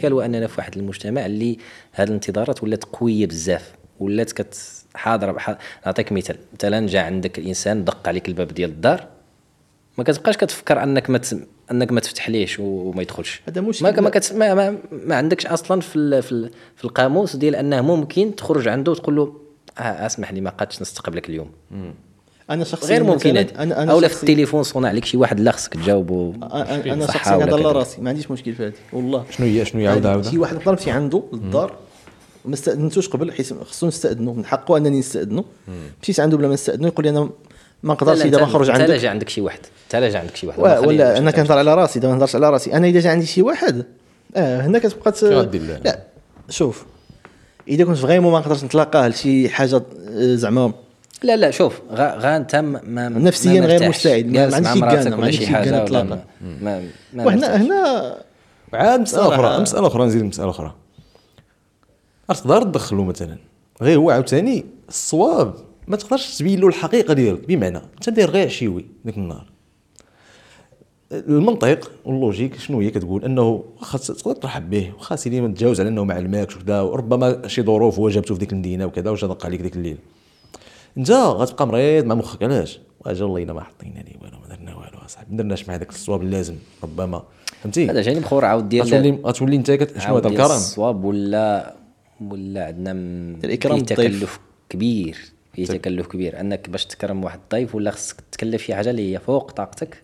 الاشكال 0.07 0.13
هو 0.13 0.21
اننا 0.21 0.47
في 0.47 0.55
واحد 0.59 0.77
المجتمع 0.77 1.27
اللي 1.27 1.59
هذه 1.93 2.09
الانتظارات 2.09 2.63
ولات 2.63 2.85
قوية 2.85 3.27
بزاف 3.27 3.73
ولات 4.01 4.33
كت 4.33 4.57
حاضره 4.95 5.33
بحال 5.33 5.57
نعطيك 5.87 6.13
مثال 6.13 6.37
مثلا 6.55 6.87
جا 6.87 7.01
عندك 7.01 7.39
الانسان 7.39 7.85
دق 7.85 8.09
عليك 8.09 8.29
الباب 8.29 8.49
ديال 8.49 8.71
الدار 8.71 9.07
ما 9.99 10.05
كتبقاش 10.05 10.37
كتفكر 10.37 10.83
أنك 10.83 11.11
ما 11.11 11.19
ت... 11.19 11.37
أنك 11.71 11.93
ما 11.93 12.01
تفتحليش 12.01 12.59
وما 12.61 13.03
يدخلش. 13.03 13.43
هذا 13.49 13.61
مشكل. 13.61 13.85
ما 13.85 14.01
ما, 14.01 14.11
كت... 14.11 14.33
ما, 14.33 14.55
ما, 14.55 14.79
ما 14.93 15.17
عندكش 15.17 15.47
أصلا 15.47 15.81
في 15.81 15.97
ال... 15.97 16.23
في, 16.23 16.33
ال... 16.33 16.51
في 16.77 16.85
القاموس 16.85 17.37
ديال 17.37 17.57
أنه 17.57 17.81
ممكن 17.81 18.37
تخرج 18.37 18.69
عنده 18.69 18.93
وتقول 18.93 19.17
له 19.17 19.41
آه 19.79 20.07
أسمح 20.07 20.33
لي 20.33 20.41
ما 20.41 20.51
قادش 20.51 20.83
نستقبلك 20.83 21.29
اليوم. 21.29 21.51
أنا 22.51 22.65
شخصيا 22.65 22.89
غير 22.89 23.05
ممكن 23.05 23.37
هذا 23.37 23.63
أنا 23.63 23.83
أنا 23.83 23.93
اولا 23.93 24.09
في 24.09 24.23
التليفون 24.23 24.63
صونع 24.63 24.89
عليك 24.89 25.05
شي 25.05 25.17
واحد 25.17 25.41
لا 25.41 25.51
خصك 25.53 25.75
تجاوبه 25.75 26.33
أنا 26.43 26.93
أنا 26.93 27.07
شخصيا 27.07 27.47
كذا. 27.47 27.57
راسي 27.57 28.01
ما 28.01 28.11
عنديش 28.11 28.31
مشكل 28.31 28.55
في 28.55 28.67
هذه 28.67 28.73
والله. 28.93 29.25
شنو 29.31 29.47
هي 29.47 29.65
شنو 29.65 29.81
هي 29.81 29.87
عاود 29.89 30.03
شي 30.03 30.09
عاود 30.09 30.37
واحد 30.37 30.57
نقدر 30.57 30.73
نمشي 30.73 30.91
عنده 30.91 31.23
للدار 31.33 31.73
ما 32.45 32.55
استاذنتوش 32.55 33.09
قبل 33.09 33.33
حيت 33.33 33.53
خصو 33.63 33.87
نستأذنو 33.87 34.33
من 34.35 34.45
حقه 34.45 34.77
أنني 34.77 34.99
نستأذنو. 34.99 35.45
مشيت 36.03 36.21
عنده 36.21 36.37
بلا 36.37 36.49
ما 36.49 36.55
نستأذنو 36.55 36.87
يقول 36.87 37.05
لي 37.05 37.11
أنا 37.11 37.21
ما 37.83 37.95
نقدرش 37.95 38.23
دابا 38.23 38.39
أنت- 38.39 38.49
نخرج 38.49 38.71
عندك 38.71 38.91
جا 38.95 39.09
عندك 39.11 39.29
شي 39.29 39.41
واحد 39.41 39.59
انت 39.87 39.97
لا 39.97 40.09
جا 40.09 40.19
عندك 40.19 40.37
شي 40.37 40.47
واحد. 40.47 40.59
ولا 40.87 41.19
أنا. 41.19 41.31
كنهضر 41.31 41.59
على 41.59 41.75
راسي 41.75 41.99
دابا 42.01 42.13
ما 42.13 42.19
نهضرش 42.19 42.37
على 42.37 42.51
راسي 42.51 42.73
أنا 42.73 42.87
إذا 42.87 43.01
جا 43.01 43.11
عندي 43.11 43.27
شي 43.27 43.43
واحد. 43.43 43.85
آه 44.37 44.61
هنا 44.67 44.79
كتبقى 44.79 45.13
ت... 45.13 45.25
لا 45.25 45.99
شوف 46.49 46.85
إذا 47.69 47.85
كنت 47.85 47.97
فريمون 47.97 48.33
ما 48.33 48.39
نقدرش 48.39 48.65
نتلاقاه 48.65 49.09
لشي 49.09 49.49
حاجة 49.49 49.77
آه، 50.09 50.35
زعما 50.35 50.73
لا 51.25 51.37
لا 51.37 51.50
شوف 51.50 51.81
غا, 51.90 52.16
غا 52.19 52.37
انت 52.37 52.57
ما 52.57 53.09
نفسياً 53.09 53.61
ما 53.61 53.66
غير. 53.66 53.88
مستعد، 53.88 54.26
ما- 54.26 54.40
عنديش 54.54 54.61
مع 54.61 54.75
شي 54.75 54.81
مراتك 54.81 55.02
كان، 55.02 55.11
ما 55.11 55.16
ولا 55.16 55.25
عنديش 55.25 55.47
حاجة 55.47 55.85
ما 57.12 57.25
وهنا. 57.25 57.57
هنا 57.57 58.16
عاد 58.73 59.00
مسألة. 59.00 59.35
أخرى 59.35 59.62
مسألة 59.62 59.87
أخرى 59.87 60.04
نزيد 60.07 60.23
مسألة 60.23 60.50
أخرى. 60.50 60.75
تقدر 62.28 62.62
تدخلو 62.62 63.04
مثلا. 63.04 63.37
غير 63.83 63.99
هو 63.99 64.11
عاوتاني 64.11 64.64
الصواب. 64.88 65.54
ما 65.88 65.97
تقدرش 65.97 66.38
تبين 66.38 66.61
له 66.61 66.69
الحقيقة 66.69 67.14
ديالك 67.14 67.47
بمعنى 67.49 67.78
أنت 67.78 68.09
داير 68.11 68.31
غير 68.31 68.47
عشيوي 68.47 68.87
ذاك 69.07 69.16
النهار. 69.16 69.47
المنطق 71.12 71.90
واللوجيك 72.04 72.59
شنو 72.59 72.81
هي 72.81 72.90
كتقول؟ 72.90 73.25
أنه 73.25 73.64
واخا 73.81 73.99
تقدر 73.99 74.33
ترحب 74.35 74.71
به 74.71 74.93
واخا 74.99 75.16
سيدي 75.16 75.40
ما 75.40 75.49
تجاوز 75.49 75.81
على 75.81 75.88
أنه 75.88 76.04
ما 76.04 76.14
علمكش 76.14 76.57
وكذا 76.57 76.81
وربما 76.81 77.49
شي 77.49 77.62
ظروف 77.62 77.99
هو 77.99 78.09
جابته 78.09 78.35
في 78.35 78.40
ديك 78.40 78.52
المدينة 78.52 78.87
وكذا 78.87 79.11
وجا 79.11 79.26
دق 79.26 79.47
عليك 79.47 79.61
ديك 79.61 79.76
الليل 79.76 79.97
انت 80.99 81.11
غتبقى 81.11 81.67
مريض 81.67 82.05
مع 82.05 82.15
مخك 82.15 82.43
علاش؟ 82.43 82.81
واجا 83.01 83.25
والله 83.25 83.43
إلا 83.43 83.53
ما 83.53 83.61
حطينا 83.61 83.99
لي 84.01 84.17
والو 84.23 84.39
ما 84.41 84.49
درنا 84.57 84.75
والو 84.75 84.99
اصاحبي 85.05 85.31
ما 85.31 85.37
درناش 85.37 85.69
مع 85.69 85.77
داك 85.77 85.89
الصواب 85.91 86.23
اللازم 86.23 86.57
ربما. 86.83 87.23
فهمتي؟ 87.63 87.91
هذا 87.91 88.03
جاني 88.03 88.21
بخور 88.21 88.45
عاود 88.45 88.69
ديال 88.69 88.87
غتولي 88.87 89.19
غتولي 89.25 89.57
انت. 89.57 89.99
شنو 89.99 90.17
هذا 90.17 90.29
الكرم؟ 90.29 90.45
الصواب 90.45 91.05
ولا 91.05 91.75
ولا 92.21 92.67
عندنا 92.67 92.93
م- 92.93 93.39
الإكرام 93.45 93.85
فيه 93.85 93.95
بالضيف. 93.95 94.19
تكلف 94.19 94.41
كبير 94.69 95.19
فيه 95.53 95.67
تكلف 95.67 96.07
كبير. 96.07 96.41
أنك 96.41 96.71
باش 96.71 96.87
تكرم 96.87 97.25
واحد 97.25 97.41
الضيف 97.45 97.75
ولا 97.75 97.91
خصك 97.91 98.17
تكلف 98.33 98.63
شي 98.63 98.75
حاجة 98.75 98.91
اللي 98.91 99.15
هي 99.15 99.19
فوق 99.19 99.51
طاقتك 99.51 100.03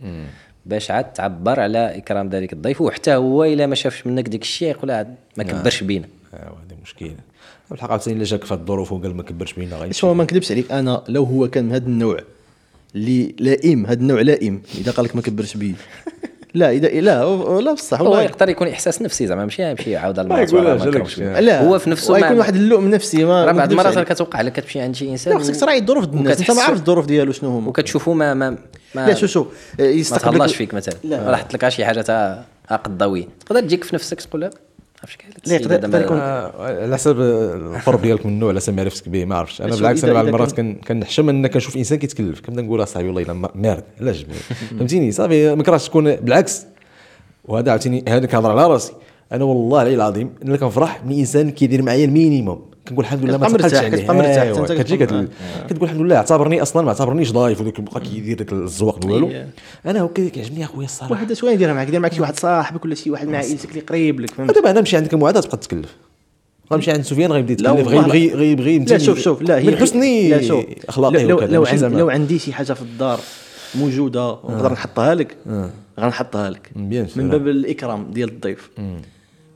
باش 0.66 0.90
عاد 0.90 1.12
تعبر 1.12 1.60
على 1.60 1.96
إكرام 1.96 2.28
ذلك 2.28 2.52
الضيف. 2.52 2.80
وحتى 2.80 3.14
هو 3.14 3.44
إلا 3.44 3.66
ما 3.66 3.74
شافش 3.74 4.06
منك 4.06 4.28
داك 4.28 4.42
الشيء 4.42 4.68
يقول 4.70 5.06
ما 5.36 5.44
كبرش 5.44 5.82
بينا. 5.82 6.08
ايوا 6.34 6.44
هذه 6.44 6.76
مشكلة. 6.82 7.16
بالحق 7.70 7.90
عاوتاني 7.90 8.16
إلا 8.16 8.24
جاك 8.24 8.44
في 8.44 8.54
هاد 8.54 8.60
الظروف 8.60 8.92
وقال 8.92 9.16
ما 9.16 9.22
كبرش 9.22 9.52
بينا 9.52 9.76
غير 9.76 9.92
شوف 9.92 10.10
ما 10.16 10.24
نكذبش 10.24 10.52
عليك 10.52 10.72
أنا 10.72 11.02
لو 11.08 11.24
هو 11.24 11.48
كان 11.48 11.64
من 11.64 11.72
هذا 11.72 11.86
النوع 11.86 12.18
اللي 12.94 13.34
لائم 13.38 13.86
هذا 13.86 14.00
النوع 14.00 14.20
لائم 14.20 14.62
إذا 14.78 14.92
قال 14.92 15.04
لك 15.06 15.16
ما 15.16 15.22
كبرش 15.22 15.56
بيه. 15.56 15.74
لا 16.54 16.70
إذا 16.70 16.88
لا 16.88 17.60
لا 17.60 17.72
بصح 17.72 18.00
هو 18.00 18.04
والله. 18.04 18.22
يقدر 18.22 18.48
يكون 18.48 18.68
إحساس 18.68 19.02
نفسي 19.02 19.26
زعما 19.26 19.44
ماشي 19.44 19.70
يمشي 19.70 19.90
يعاود 19.90 20.20
ما 20.20 20.44
بيه. 20.44 21.40
لا 21.40 21.64
هو 21.68 21.78
في 21.78 21.90
نفسه 21.90 22.12
ويكون 22.12 22.30
ما- 22.30 22.38
واحد 22.38 22.54
اللؤم 22.54 22.88
نفسي 22.88 23.24
ما 23.24 23.44
راه 23.44 23.52
ما 23.52 23.58
بعض 23.58 23.70
المرات. 23.70 23.98
كتوقع 23.98 24.40
لك 24.40 24.52
كتمشي 24.52 24.80
عند 24.80 24.94
شي 24.94 25.10
إنسان 25.10 25.34
لا 25.34 25.40
خصك 25.40 25.60
تراعي 25.60 25.78
الظروف 25.78 26.04
ديال 26.04 26.18
الناس. 26.20 26.40
أنت 26.40 26.50
ما 26.50 26.62
عارف 26.62 26.76
الظروف 26.76 27.06
ديالو 27.06 27.32
شنو 27.32 27.50
هما. 27.50 27.68
وكتشوفوا 27.68 28.14
ما 28.14 28.34
ما 28.34 28.50
ما 28.94 29.06
لا 29.06 29.14
شوف 29.14 29.46
ما 29.78 29.84
يستقبلك 29.84 30.38
تهلاش 30.38 30.56
فيك 30.56 30.74
مثلا. 30.74 30.94
لا. 31.04 31.30
راه 31.30 31.36
حط 31.36 31.54
لك 31.54 31.68
شي 31.68 31.84
حاجة 31.84 32.00
تاع 32.00 32.44
قضاوي 32.70 33.28
تقدر 33.46 33.60
تجيك 33.60 33.84
في 33.84 33.94
نفسك 33.94 34.20
تقول 34.20 34.50
عرفتش 35.02 35.50
لا، 35.52 35.56
آه، 36.56 36.82
على 36.84 36.94
حسب 36.94 37.20
القرب 37.20 38.02
ديالك 38.02 38.26
منه 38.26 38.48
على 38.48 38.56
حسب 38.60 38.74
معرفتك 38.76 39.08
به 39.08 39.24
ما 39.24 39.36
عرفتش. 39.36 39.62
أنا 39.62 39.76
بالعكس 39.76 40.04
أنا 40.04 40.12
بعض 40.12 40.26
المرات 40.26 40.60
كنحشم 40.60 41.28
إن 41.28 41.46
كنشوف 41.46 41.76
إنسان 41.76 41.98
كيتكلف. 41.98 42.40
كنبدا 42.40 42.62
نقول 42.62 42.82
أصاحبي 42.82 43.06
والله 43.08 43.22
إلا 43.22 43.32
ما- 43.32 43.50
مارد 43.54 43.84
علاش 44.00 44.26
فهمتيني؟ 44.78 45.12
صافي 45.12 45.54
ما 45.54 45.62
كرهتش 45.62 45.86
تكون 45.88 46.16
بالعكس. 46.16 46.66
وهذا 47.44 47.70
عاوتاني 47.70 48.04
هذا 48.08 48.26
كنهضر 48.26 48.50
على 48.50 48.66
راسي. 48.66 48.92
أنا 49.32 49.44
والله 49.44 49.82
العلي 49.82 49.94
العظيم 49.96 50.30
أنا 50.44 50.56
كنفرح 50.56 51.04
من 51.04 51.18
انسان 51.18 51.50
كيدير 51.50 51.82
معايا 51.82 52.04
المينيموم 52.04 52.70
كنقول 52.90 53.04
الحمد 53.04 53.24
لله 53.24 53.38
ما 53.38 53.48
تقلتش 53.48 53.74
عليه. 53.74 54.82
كتجي 54.82 54.96
كتقول 54.96 55.28
الحمد 55.82 56.00
لله 56.00 56.16
اعتبرني 56.16 56.62
أصلا 56.62 56.82
ما 56.82 56.88
اعتبرنيش 56.88 57.32
ضايف 57.32 57.60
وذاك 57.60 57.80
بقى 57.80 58.00
كيدير 58.00 58.38
داك 58.38 58.52
الزواق 58.52 58.98
ديالو 58.98 59.28
إيه. 59.28 59.48
أنا 59.86 60.04
هكا 60.04 60.28
كيعجبني 60.28 60.64
أخويا 60.64 60.84
الصراحة. 60.84 61.12
وهذا 61.12 61.34
شوية 61.34 61.52
يديرها 61.52 61.72
معك 61.72 61.88
يدير 61.88 62.00
معك 62.00 62.12
شي 62.12 62.20
واحد 62.20 62.38
صاحبك 62.38 62.84
ولا 62.84 62.94
شي 62.94 63.10
واحد 63.10 63.28
مع 63.28 63.38
عائلتك 63.38 63.70
اللي 63.70 63.80
قريب 63.80 64.20
لك 64.20 64.30
فهمت؟ 64.30 64.54
دابا 64.54 64.70
أنا 64.70 64.80
نمشي 64.80 64.96
عندك 64.96 65.14
المعادة 65.14 65.40
تبقى 65.40 65.56
تكلف. 65.56 65.96
غنمشي 66.72 66.90
عند 66.90 67.02
سفيان 67.02 67.32
غيبدا 67.32 67.52
يتكلف 67.52 67.88
غيبغي 67.88 68.34
غيبغي 68.34 68.78
لا 68.78 68.98
شوف 68.98 69.18
شوف 69.18 69.42
لا 69.42 69.58
هي 69.58 69.66
من 69.66 69.76
حسن 69.76 70.00
لا 70.00 70.42
شوف. 70.42 70.64
اخلاقه 70.88 71.22
لو 71.22 71.40
لو, 71.40 71.66
لو 71.82 72.10
عندي 72.10 72.38
شي 72.38 72.52
حاجة 72.52 72.72
في 72.72 72.82
الدار 72.82 73.20
موجودة 73.74 74.30
ونقدر 74.30 74.72
نحطها 74.72 75.14
لك 75.14 75.36
غنحطها 76.00 76.50
لك. 76.50 76.70
سور. 76.74 77.22
من 77.22 77.30
باب 77.30 77.48
الإكرام 77.48 78.10
ديال 78.10 78.28
الضيف. 78.28 78.70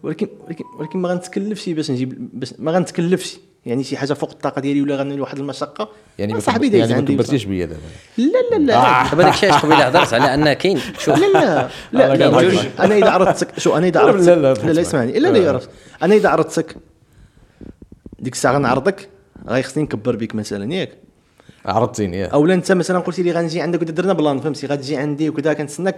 ولكن 0.05 0.29
ولكن 0.47 0.65
ولكن 0.79 0.99
ما 0.99 1.09
غنتكلفش 1.09 1.69
باش 1.69 1.91
نجيب 1.91 2.29
باش 2.33 2.55
ما 2.59 2.73
غنتكلفش. 2.73 3.37
يعني 3.67 3.85
شي 3.85 3.97
حاجة 3.97 4.13
فوق 4.13 4.31
الطاقة 4.31 4.61
ديالي 4.61 4.83
ولا 4.83 4.97
غنولي 4.97 5.21
واحد 5.21 5.39
المشقة 5.39 5.89
يعني 6.19 6.33
آه 6.33 6.35
ما 6.35 6.41
صاحبي 6.41 6.69
دايز 6.69 6.91
يعني 6.91 7.03
ما 7.03 7.09
كبرتيش 7.09 7.45
بيا 7.45 7.67
دابا. 7.67 7.81
لا 8.19 8.57
لا 8.57 8.65
لا. 8.65 8.77
عادي. 8.77 9.11
دابا 9.11 9.23
داك 9.23 9.35
الشيء 9.35 9.51
علاش 9.51 9.63
قبيلة 9.65 9.87
هضرت 9.87 10.15
على 10.15 10.35
ان 10.35 10.53
كاين. 10.53 10.79
شوف. 10.99 11.19
لا 11.19 11.27
لا. 11.33 11.69
لا 11.93 12.15
لا. 12.15 12.85
أنا 12.85 12.97
إذا 12.97 13.11
عرضتك 13.11 13.59
شو 13.59 13.77
أنا 13.77 13.87
إذا 13.87 14.01
عرضتك 14.01 14.29
لا، 14.29 14.35
لا، 14.35 14.55
لا 14.55 14.73
لا 14.73 14.81
اسمعني. 14.81 15.19
لا 15.19 15.29
لا 15.29 15.53
رجل 15.53 15.67
أنا 16.03 16.15
إذا 16.15 16.29
عرضتك 16.29 16.77
ديك 18.19 18.33
الساعة 18.33 18.55
غنعرضك 18.55 19.09
غيخصني 19.49 19.83
نكبر 19.83 20.17
بك 20.17 20.35
مثلا 20.35 20.75
ياك. 20.75 21.04
عرضتيني 21.67 22.19
ياه. 22.19 22.27
اولا 22.27 22.55
أنت 22.55 22.73
مثلا 22.73 22.99
قلتي 22.99 23.23
لي 23.23 23.33
غنجي 23.33 23.61
عندك 23.61 23.83
ودا 23.83 23.93
درنا 23.93 24.13
بلان 24.13 24.41
فهمتي 24.41 24.67
غتجي 24.67 24.97
عندي 24.97 25.29
وكذا 25.29 25.53
كنتسناك. 25.53 25.97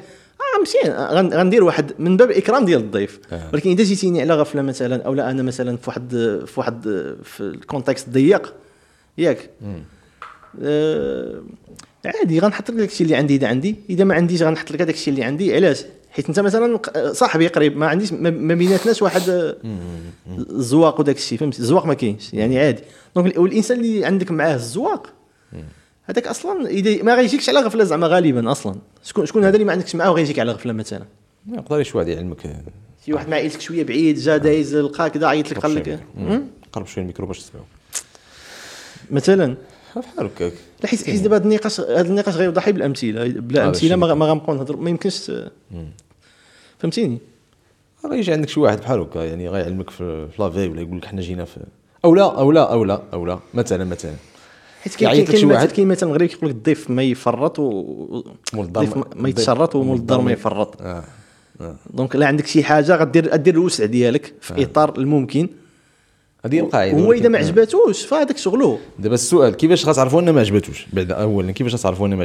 آه 0.86 1.14
غن- 1.14 1.34
غندير 1.34 1.64
واحد 1.64 1.92
من 1.98 2.16
باب 2.16 2.30
الاكرام 2.30 2.64
ديال 2.64 2.80
الضيف. 2.80 3.20
آه. 3.32 3.50
ولكن 3.52 3.70
إذا 3.70 3.84
جيتيني 3.84 4.20
على 4.20 4.34
غفلة 4.34 4.62
مثلا 4.62 5.02
أو 5.02 5.14
لا 5.14 5.30
أنا 5.30 5.42
مثلا 5.42 5.76
في 5.76 5.90
واحد 5.90 6.10
في 6.46 6.52
واحد 6.60 6.82
في 7.22 7.40
ال 7.40 7.48
contexte 7.48 8.08
ضيق 8.08 8.54
ياك. 9.18 9.50
آه 10.62 11.42
عادي 12.06 12.38
غنحط 12.38 12.70
لك 12.70 12.76
داكشي 12.76 13.04
اللي 13.04 13.14
عندي. 13.16 13.36
إذا 13.36 13.46
عندي 13.48 13.76
إذا 13.90 14.04
ما 14.04 14.14
عنديش 14.14 14.42
غنحط 14.42 14.70
لك 14.70 14.80
هذاك 14.82 14.94
الشيء 14.94 15.14
اللي 15.14 15.24
عندي. 15.24 15.54
علاش؟ 15.54 15.84
حيت 16.10 16.28
أنت 16.28 16.40
مثلا 16.40 16.78
ق- 16.78 17.12
صاحبي 17.12 17.46
قريب 17.48 17.76
ما 17.76 17.86
عنديش 17.86 18.12
ما 18.12 18.54
بيناتناش 18.54 19.02
واحد 19.02 19.28
آه، 19.30 19.56
الزواق 20.50 21.00
وداك 21.00 21.16
الشيء 21.16 21.38
فهمتي؟ 21.38 21.58
الزواق 21.58 21.86
ما 21.86 21.94
كاينش 21.94 22.34
يعني 22.34 22.58
عادي. 22.58 22.82
donc 23.16 23.38
والإنسان 23.38 23.80
اللي 23.80 24.04
عندك 24.04 24.30
معاه 24.30 24.54
الزواق 24.54 25.12
هذاك 26.04 26.26
أصلا 26.26 26.54
ما 27.02 27.14
غيجيكش 27.14 27.48
على 27.48 27.60
غفلة 27.60 27.84
زعما 27.84 28.06
غالبا 28.06 28.52
أصلا. 28.52 28.74
شكون 29.04 29.26
شكون 29.26 29.44
هذا 29.44 29.54
اللي 29.54 29.64
ما 29.64 29.72
عندكش 29.72 29.94
معاه 29.94 30.10
وغيجيك 30.10 30.38
على 30.38 30.52
غفلة 30.52 30.72
مثلا؟ 30.72 31.04
يقدر 31.52 31.80
يشوى 31.80 32.02
هذه 32.02 32.16
علمك. 32.16 32.56
شي 33.04 33.12
واحد 33.12 33.28
ما 33.28 33.36
عائلتك 33.36 33.60
شوية 33.60 33.84
بعيد 33.84 34.16
جا 34.18 34.36
دايز 34.36 34.76
لقاك 34.76 35.12
كذا 35.12 35.26
عيط 35.26 35.50
لك 35.50 35.58
قال 35.58 35.74
لك؟ 35.74 36.00
قرب 36.72 36.86
شوية 36.86 37.02
الميكرو 37.02 37.26
باش 37.26 37.38
تسمعوا 37.38 37.66
مثلا؟ 39.10 39.56
بحال 39.96 40.26
هكاك. 40.26 40.52
حيت 40.84 41.06
حيت 41.06 41.22
دابا 41.22 41.36
هذا 41.36 41.44
النقاش 41.44 41.80
هذا 41.80 42.08
النقاش 42.08 42.36
غيوضح 42.36 42.70
بالأمثلة. 42.70 43.28
بلا 43.28 43.68
أمثلة 43.68 43.96
ما, 43.96 44.14
ما 44.14 44.26
غنبقاو 44.26 44.56
نهضروا 44.56 44.82
ما 44.82 44.90
يمكنش 44.90 45.32
فهمتيني؟ 46.78 47.18
غيجي 48.06 48.32
عندك 48.32 48.48
شي 48.48 48.60
واحد 48.60 48.80
بحال 48.80 49.00
هكا 49.00 49.18
يعني 49.18 49.48
غيعلمك 49.48 49.90
في 49.90 50.28
في 50.28 50.42
لافي 50.42 50.68
ولا 50.68 50.80
يقول 50.80 50.98
لك 50.98 51.04
حنا 51.04 51.20
جينا 51.20 51.44
في 51.44 51.60
أو 52.04 52.14
لا 52.14 52.38
أو 52.38 52.52
لا 52.52 52.72
أو 52.72 52.84
لا 52.84 53.02
أو 53.12 53.26
لا. 53.26 53.38
مثلا 53.54 53.84
مثلا. 53.84 54.14
حيت 54.92 55.20
لك 55.20 55.26
كاين 55.26 55.40
شي 55.40 55.46
واحد. 55.46 55.72
كاين 55.72 55.88
مثلا 55.88 56.08
المغرب 56.08 56.26
كيقول 56.28 56.50
لك 56.50 56.56
الضيف 56.56 56.90
ما 56.90 57.02
يفرط 57.02 57.58
و 57.58 57.62
مول 58.54 58.64
الدار 58.66 58.82
الضيف 58.84 59.04
ما- 59.16 59.28
يتشرط 59.28 59.74
ومول 59.76 59.96
الدار 59.96 60.20
ما 60.20 60.32
يفرط. 60.32 60.82
آه. 60.82 61.04
آه. 61.60 61.76
donc 61.90 62.16
لا 62.16 62.26
عندك 62.26 62.46
شي 62.46 62.62
حاجة 62.64 62.96
غدير 62.96 63.32
غدير 63.32 63.54
الوسع 63.54 63.84
ديالك 63.84 64.34
في 64.40 64.62
إطار 64.62 64.98
الممكن. 64.98 65.48
هذه 66.44 66.54
هي 66.54 66.60
القاعدة. 66.60 66.98
هو 66.98 67.12
إذا 67.12 67.28
ما 67.28 67.38
عجباتوش 67.38 68.02
فهذاك 68.06 68.36
شغله. 68.38 68.78
دابا 68.98 69.14
السؤال 69.14 69.54
كيفاش 69.54 69.86
غتعرفوا 69.88 70.20
ان 70.20 70.30
ما 70.30 70.40
عجبتوش؟ 70.40 70.86
بعد 70.92 71.12
اولا 71.12 71.52
كيفاش 71.52 71.74
غتعرفوا 71.74 72.06
ان 72.06 72.16
ما 72.16 72.24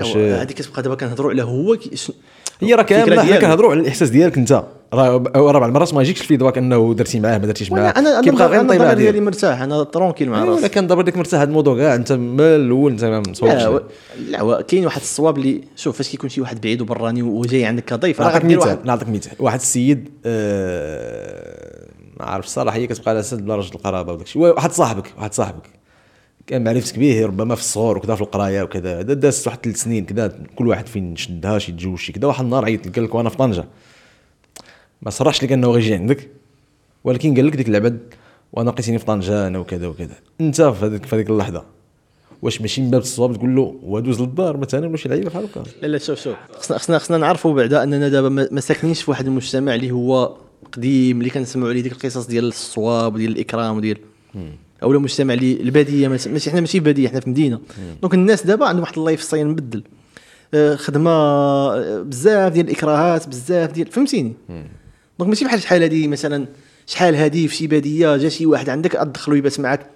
هو 0.00 0.14
هذه 0.14 0.44
كتبقى 0.52 0.82
دابا 0.82 0.94
كنهضروا 0.94 1.30
على 1.30 1.42
هو 1.42 1.76
كي- 1.76 1.96
شن- 1.96 2.12
هي 2.60 2.74
راه 2.74 2.82
كاملة 2.82 3.22
حنا. 3.22 3.40
كنهضروا 3.40 3.70
على 3.70 3.80
الإحساس 3.80 4.10
ديالك 4.10 4.38
أنت. 4.38 4.64
راه 4.94 5.16
بعض 5.16 5.62
المرات 5.62 5.94
ما 5.94 6.02
يجيكش 6.02 6.22
في 6.22 6.36
دواك 6.36 6.58
أنه 6.58 6.94
درتي 6.94 7.20
معاه 7.20 7.38
ما 7.38 7.46
درتيش 7.46 7.72
معاه. 7.72 7.90
أنا 7.90 8.20
كيبقى 8.20 8.46
غير 8.46 8.60
الضمير 8.60 8.92
ديالي 8.92 9.20
مرتاح 9.20 9.60
أنا 9.60 9.82
ترونكيل 9.82 10.30
مع 10.30 10.36
ايوا 10.38 10.46
راسي. 10.46 10.60
ولا 10.60 10.68
كان 10.68 10.86
دابا 10.86 11.02
ديك 11.02 11.16
مرتاح 11.16 11.40
هذا 11.40 11.48
الموضوع 11.48 11.76
كاع 11.76 11.94
أنت 11.94 12.12
من 12.12 12.40
الأول 12.40 12.92
أنت 12.92 13.04
ما 13.04 13.22
مصورش 13.28 13.82
لا 14.28 14.62
كاين 14.62 14.84
واحد 14.84 15.00
الصواب 15.00 15.38
اللي 15.38 15.60
شوف 15.76 15.96
فاش 15.96 16.08
كيكون 16.08 16.30
شي 16.30 16.40
واحد 16.40 16.60
بعيد 16.60 16.80
وبراني 16.80 17.22
وجاي 17.22 17.64
عندك 17.64 17.84
كضيف 17.84 18.20
نعطيك 18.20 18.44
مثال 18.44 18.58
واحد 18.58 18.78
نعطيك 18.84 19.08
مثال. 19.08 19.32
واحد 19.38 19.58
السيد 19.58 20.08
آه، 20.26 21.88
ما 22.20 22.26
عارف 22.26 22.44
الصراحه 22.44 22.76
هي 22.76 22.86
كتبقى 22.86 23.10
على 23.10 23.22
سد 23.22 23.44
بلا 23.44 23.56
رجل 23.56 23.70
القرابة 23.74 24.12
وداك 24.12 24.26
الشيء 24.26 24.42
واحد 24.42 24.72
صاحبك 24.72 25.12
واحد 25.18 25.34
صاحبك. 25.34 25.77
كان 26.48 26.64
معرفتك 26.64 26.98
به 26.98 27.26
ربما 27.26 27.54
في 27.54 27.60
الصغر 27.60 27.96
وكذا 27.98 28.14
في 28.14 28.20
القراية 28.20 28.62
وكذا. 28.62 29.02
دا- 29.02 29.14
دازت 29.14 29.46
واحد 29.46 29.58
ثلاث 29.64 29.76
سنين 29.76 30.04
كذا 30.06 30.38
كل 30.56 30.68
واحد 30.68 30.86
فين 30.86 31.16
شدها 31.16 31.58
شي 31.58 31.72
تزوج 31.72 31.98
شي 31.98 32.12
كذا. 32.12 32.26
واحد 32.26 32.44
النهار 32.44 32.64
عيط 32.64 32.94
قال 32.96 33.04
لك 33.04 33.14
وأنا 33.14 33.28
في 33.28 33.36
طنجة. 33.36 33.64
ما 35.02 35.10
صرحش 35.10 35.42
لك 35.44 35.52
انه 35.52 35.70
غيجي 35.70 35.94
عندك 35.94 36.28
ولكن 37.04 37.34
قال 37.34 37.46
لك 37.46 37.56
ديك 37.56 37.68
العبد 37.68 37.98
وأنا 38.52 38.70
لقيتيني 38.70 38.98
في 38.98 39.04
طنجة 39.04 39.46
أنا 39.46 39.58
وكذا 39.58 39.86
وكذا. 39.86 40.14
انت 40.40 40.62
في 40.62 40.84
هذيك 40.86 41.06
في 41.06 41.16
هذيك 41.16 41.30
اللحظة. 41.30 41.64
واش 42.42 42.60
ماشي 42.60 42.80
من 42.82 42.90
باب 42.90 43.00
الصواب 43.00 43.36
تقول 43.36 43.56
له 43.56 43.74
ودوز 43.82 44.20
للدار 44.20 44.56
مثلا 44.56 44.86
ولا 44.88 44.96
شي 44.96 45.08
لعيبة 45.08 45.30
بحال 45.30 45.44
هكا 45.44 45.62
لا 45.82 45.86
لا 45.86 45.98
شوف 45.98 46.20
شوف. 46.20 46.36
خصنا 46.52 46.78
خصنا 46.78 46.98
خصنا 46.98 47.18
نعرفوا 47.18 47.54
بعدا 47.54 47.82
أننا 47.82 48.08
دابا 48.08 48.28
ما 48.28 48.60
ساكنينش 48.60 49.02
في 49.02 49.10
واحد 49.10 49.26
المجتمع 49.26 49.74
اللي 49.74 49.90
هو 49.90 50.36
قديم 50.72 51.18
اللي 51.18 51.30
كنسمعوا 51.30 51.68
عليه 51.70 51.80
ديك 51.80 51.92
القصص 51.92 52.26
ديال 52.26 52.44
الصواب 52.44 53.14
وديال 53.14 53.32
الإكرام 53.32 53.76
وديال 53.76 53.98
اولا 54.82 54.98
مجتمع 54.98 55.34
اللي 55.34 55.52
البادية 55.52 56.08
ماشي 56.08 56.50
حنا 56.50 56.60
ماشي 56.60 56.80
بادية 56.80 57.08
حنا 57.08 57.20
في 57.20 57.30
مدينة. 57.30 57.60
donc 58.02 58.14
الناس 58.14 58.46
دابا 58.46 58.66
عندهم 58.66 58.82
واحد 58.82 58.98
ال 58.98 59.22
lifestyle 59.22 59.48
مبدل. 59.48 59.82
آه، 60.54 60.76
خدمة 60.76 61.10
آه، 61.10 62.02
بزاف 62.02 62.52
ديال 62.52 62.66
الإكراهات 62.66 63.28
بزاف 63.28 63.72
ديال 63.72 63.86
فهمتيني؟ 63.86 64.34
donc 65.18 65.28
ماشي 65.28 65.44
بحال 65.44 65.62
شحال 65.62 65.82
هذه 65.82 66.08
مثلا 66.08 66.46
شحال 66.86 67.16
هذه 67.16 67.46
في 67.46 67.54
شي 67.54 67.66
بادية 67.66 68.16
جا 68.16 68.28
شي 68.28 68.46
واحد 68.46 68.68
عندك 68.68 68.96
ادخلو 68.96 69.34
يبات 69.34 69.60
معاك. 69.60 69.86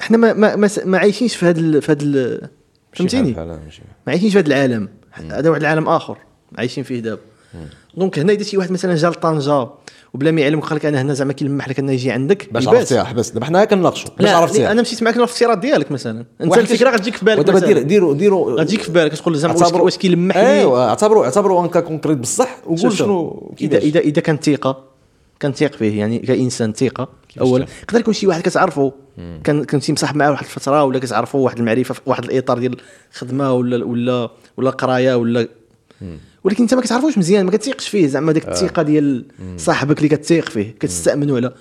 حنا 0.00 0.16
ما 0.16 0.32
ما 0.32 0.56
ما, 0.56 0.70
ما 0.84 0.98
عايشينش 0.98 1.36
في 1.36 1.46
هذا 1.46 1.80
في 1.80 1.92
هذا 1.92 2.48
فهمتيني 2.92 3.32
ما 4.06 4.12
عايشينش 4.12 4.32
في 4.32 4.38
هذا 4.38 4.46
العالم. 4.46 4.88
هذا 5.12 5.50
واحد 5.50 5.60
العالم 5.60 5.88
آخر. 5.88 6.18
عايشين 6.58 6.84
فيه 6.84 7.00
دابا. 7.00 7.20
donc 7.96 8.18
هنا 8.18 8.32
إذا 8.32 8.42
شي 8.42 8.56
واحد 8.56 8.72
مثلا 8.72 8.94
جا 8.94 9.08
لطنجه 9.08 9.68
وبلا 10.14 10.30
ما 10.30 10.40
يعلمك 10.40 10.64
قال 10.64 10.76
لك 10.76 10.86
أنا 10.86 11.02
هنا 11.02 11.14
زعما 11.14 11.32
كيلمح 11.32 11.68
لك 11.68 11.78
أنه 11.78 11.92
يجي 11.92 12.10
عندك 12.10 12.48
باش 12.52 12.62
يبات. 12.62 12.76
عرفتيها 12.76 13.04
حبس 13.04 13.30
دابا 13.30 13.46
حنا 13.46 13.64
كنناقشوا 13.64 14.10
باش 14.18 14.28
عرفتيها 14.28 14.72
أنا 14.72 14.82
مشيت 14.82 15.02
معك 15.02 15.14
في 15.14 15.18
الافتراض 15.18 15.60
ديالك 15.60 15.90
مثلا 15.92 16.24
أنت 16.40 16.58
الفكرة 16.58 16.90
غتجيك 16.90 17.16
في 17.16 17.24
بالك 17.24 17.38
ودابا. 17.38 17.58
دير 17.58 17.82
ديروا 17.82 18.14
ديروا 18.14 18.60
غتجيك 18.60 18.80
في 18.80 18.92
بالك 18.92 19.12
تقول 19.12 19.36
زعما 19.36 19.76
واش 19.76 19.98
كيلمح 19.98 20.36
لي 20.36 20.60
ايوا 20.60 20.88
اعتبروا 20.88 21.24
اعتبروا 21.24 21.64
ان 21.64 21.68
cas 21.68 21.80
concret 21.80 22.18
بصح 22.18 22.56
وقول. 22.66 22.92
شنو 22.92 23.52
اذا 23.60 23.78
اذا 23.78 24.00
إذا 24.00 24.20
كان 24.20 24.36
ثقة 24.36 24.84
كنثيق 25.42 25.74
فيه 25.74 25.98
يعني 25.98 26.18
كإنسان 26.18 26.72
ثقة 26.72 27.08
اولا؟ 27.40 27.66
يقدر 27.82 28.00
يكون 28.00 28.14
شي 28.14 28.26
واحد 28.26 28.42
كتعرفه 28.42 28.92
كان 29.44 29.64
كنتي 29.64 29.92
مصاحب 29.92 30.16
معاه 30.16 30.30
واحد 30.30 30.44
الفترة 30.44 30.84
ولا 30.84 30.98
كتعرفوا 30.98 31.44
واحد 31.44 31.58
المعرفة 31.58 31.94
في 31.94 32.00
واحد 32.06 32.24
الإطار 32.24 32.58
ديال 32.58 32.76
الخدمة 33.12 33.52
ولا 33.52 33.84
ولا 33.84 34.30
ولا 34.56 34.70
قرايه 34.70 35.14
ولا 35.14 35.48
ولكن 36.44 36.62
انت 36.62 36.74
ما 36.74 36.80
كتعرفوش 36.80 37.18
مزيان 37.18 37.44
ما 37.44 37.50
كتثيقش 37.50 37.88
فيه. 37.88 38.06
زعما 38.06 38.32
ديك 38.32 38.48
الثقة 38.48 38.82
ديال 38.82 39.24
صاحبك 39.56 39.98
اللي 39.98 40.08
كتثيق 40.08 40.48
فيه 40.48 40.74
كتستامنوا 40.80 41.36
على 41.36 41.52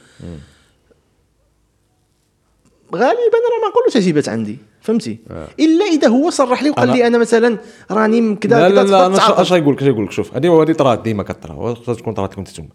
غالبا 2.94 3.14
راه 3.14 3.62
ما 3.64 3.70
نقولوش 3.70 3.98
اجيبات 3.98 4.30
عندي 4.30 4.58
فهمتي؟ 4.82 5.18
إلا 5.60 5.86
إذا 5.86 6.08
هو 6.08 6.30
صرح 6.30 6.64
لي 6.64 6.70
وقال 6.70 6.90
لي 6.90 7.08
أنا 7.08 7.18
مثلا 7.18 7.58
راني 7.92 8.36
كذا 8.36 8.70
لا 8.70 8.70
لا 8.70 8.84
لا 8.84 9.06
أنا. 9.06 9.42
أش 9.42 9.52
غيقول 9.54 9.74
لك 9.74 9.82
أش 9.82 9.88
غيقول 9.88 10.06
لك 10.06 10.12
شوف 10.12 10.36
هذه 10.36 10.62
هذه 10.62 10.72
طرات 10.72 11.02
ديما 11.02 11.24
كطرا 11.24 11.74
تكون 11.74 12.14
طرات 12.14 12.32
لكم 12.32 12.44
أنتم 12.48 12.68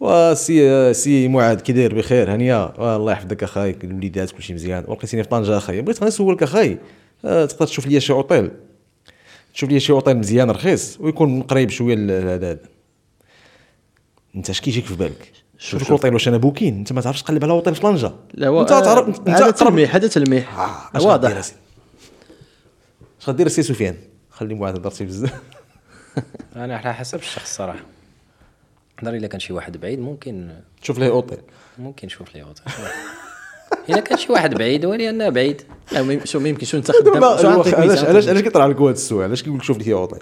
وسي 0.00 0.94
سي 0.94 1.28
معاذ 1.28 1.60
كي 1.60 1.72
داير 1.72 1.94
بخير 1.94 2.32
هانيه 2.32 2.96
الله 2.96 3.12
يحفظك 3.12 3.42
أخاي 3.42 3.76
الوليدات 3.84 4.30
كلشي 4.30 4.54
مزيان. 4.54 4.84
ولقيتيني 4.88 5.22
في 5.22 5.28
طنجة 5.28 5.56
أخاي. 5.56 5.82
بغيت 5.82 5.98
غير 5.98 6.08
نسولك 6.08 6.42
أخاي. 6.42 6.78
آه، 7.24 7.44
تقدر 7.44 7.66
تشوف 7.66 7.86
لي 7.86 8.00
شي 8.00 8.12
اوتيل 8.12 8.50
تشوف 9.58 9.70
لي 9.70 9.80
شي 9.80 9.92
اوتيل 9.92 10.16
مزيان 10.16 10.50
رخيص 10.50 11.00
ويكون 11.00 11.42
قريب 11.42 11.70
شوية 11.70 11.94
لهذا 11.94 12.50
هذا 12.50 12.58
انت 14.36 14.50
اش 14.50 14.60
كيجيك 14.60 14.84
في 14.86 14.94
بالك؟ 14.94 15.32
شوف 15.58 15.82
الاوتيل 15.82 16.12
واش 16.14 16.28
أنا 16.28 16.36
booking. 16.36 16.74
انت 16.74 16.92
ما 16.92 17.00
تعرفش 17.00 17.22
تقلب 17.22 17.44
على 17.44 17.52
اوتيل 17.52 17.74
في 17.74 17.80
طنجه 17.80 18.12
لا 18.34 18.48
هو 18.48 18.60
انت 18.60 18.68
تعرف 18.68 19.08
انت 19.08 19.28
هذا 19.28 19.50
تلميح 19.50 19.94
هذا 19.94 20.08
تلميح. 20.08 20.60
غدير 20.96 21.08
واضح. 21.08 21.36
أسي؟ 21.36 21.54
اش 23.20 23.28
غدير 23.28 23.46
السي 23.46 23.62
سفيان؟ 23.62 23.96
خلي 24.30 24.54
معاذ 24.54 24.74
هضرتي 24.74 25.04
بزاف 25.04 25.42
أنا 26.56 26.76
على 26.76 26.94
حسب 26.94 27.18
الشخص 27.18 27.56
صراحة 27.56 27.84
نهار 29.02 29.14
الا 29.14 29.26
كان 29.26 29.40
شي 29.40 29.52
واحد 29.52 29.76
بعيد 29.76 29.98
ممكن 29.98 30.50
شوف 30.82 30.98
ليه 30.98 31.08
اوتيل 31.10 31.38
ممكن 31.78 32.06
نشوف 32.06 32.34
ليه 32.34 32.42
اوتيل 32.42 32.64
الا 33.90 34.00
كان 34.00 34.18
شي 34.18 34.32
واحد 34.32 34.54
بعيد 34.54 34.86
بعيد. 34.86 35.62
لا 35.92 36.02
ما 36.02 36.12
يم- 36.12 36.20
شو 36.24 36.40
ما 36.40 36.48
يمكنش 36.48 36.74
انت 36.74 36.90
خدام 36.90 37.14
شو 37.14 37.48
نعطيك 37.48 37.74
علاش 37.74 37.98
مثال؟ 37.98 38.08
علاش 38.08 38.28
علاش 38.28 38.42
كيطرح 38.42 38.66
لك 38.66 38.80
هذا 38.80 38.90
السؤال؟ 38.90 39.24
علاش 39.24 39.42
كيقول 39.42 39.58
لك 39.58 39.64
شوف 39.64 39.78
لي 39.78 39.84
شي 39.84 39.92
اوتيل 39.92 40.18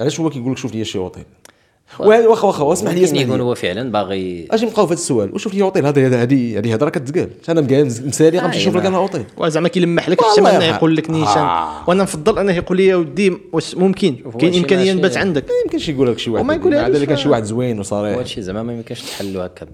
علاش 0.00 0.20
هو 0.20 0.30
كيقول 0.30 0.52
لك 0.52 0.58
شوف 0.58 0.74
لي 0.74 0.84
شي 0.84 0.98
واحد 0.98 2.24
واخا 2.24 2.46
واخا 2.46 2.72
اسمح 2.72 2.92
لي 2.92 3.04
اسمح 3.04 3.20
يكون 3.20 3.36
لي. 3.36 3.42
هو 3.42 3.54
فعلا 3.54 3.92
باغي 3.92 4.48
أجي 4.50 4.66
نبقاو 4.66 4.86
في 4.86 4.92
هذا 4.92 5.00
السؤال. 5.00 5.34
وشوف 5.34 5.54
لي 5.54 5.62
اوتيل 5.62 5.86
هذا 5.86 6.06
هذا- 6.06 6.22
هذه 6.22 6.58
هذه 6.58 6.74
هضرة 6.74 6.90
كتقال. 6.90 7.28
أنا 7.48 7.60
مقال 7.60 7.86
مسالي 7.86 8.38
غنمشي 8.38 8.58
نشوف 8.58 8.76
لك 8.76 8.86
أنا 8.86 8.96
اوتيل 8.96 9.24
وزعما 9.36 9.68
كيلمح 9.68 10.08
لك 10.08 10.24
حتى 10.24 10.40
ما 10.40 10.56
انه. 10.56 10.64
يقول 10.64 10.96
لك 10.96 11.10
نيشان. 11.10 11.42
آه. 11.42 11.88
وأنا 11.88 12.02
نفضل 12.02 12.38
أنه 12.38 12.52
يقول 12.52 12.76
لي 12.76 12.86
يا 12.86 12.96
ودي 12.96 13.32
واش 13.52 13.74
ممكن؟ 13.74 14.16
كاين 14.40 14.54
إمكانية 14.54 14.92
نبات 14.92 15.16
عندك. 15.16 15.42
ما 15.44 15.50
يمكنش 15.64 15.88
يقول 15.88 16.08
لك 16.12 16.18
شي 16.18 16.30
واحد 16.30 16.66
ليش 16.66 16.96
الا 16.96 17.04
كان 17.04 17.16
شي 17.16 17.28
واحد 17.28 17.44
زوين 17.44 17.80
وصريح. 17.80 18.18
هادشي 18.18 18.42
زعما 18.42 18.62
ما 18.62 18.72
يمكنش 18.72 19.02
تحلو 19.02 19.40
هكا 19.40 19.66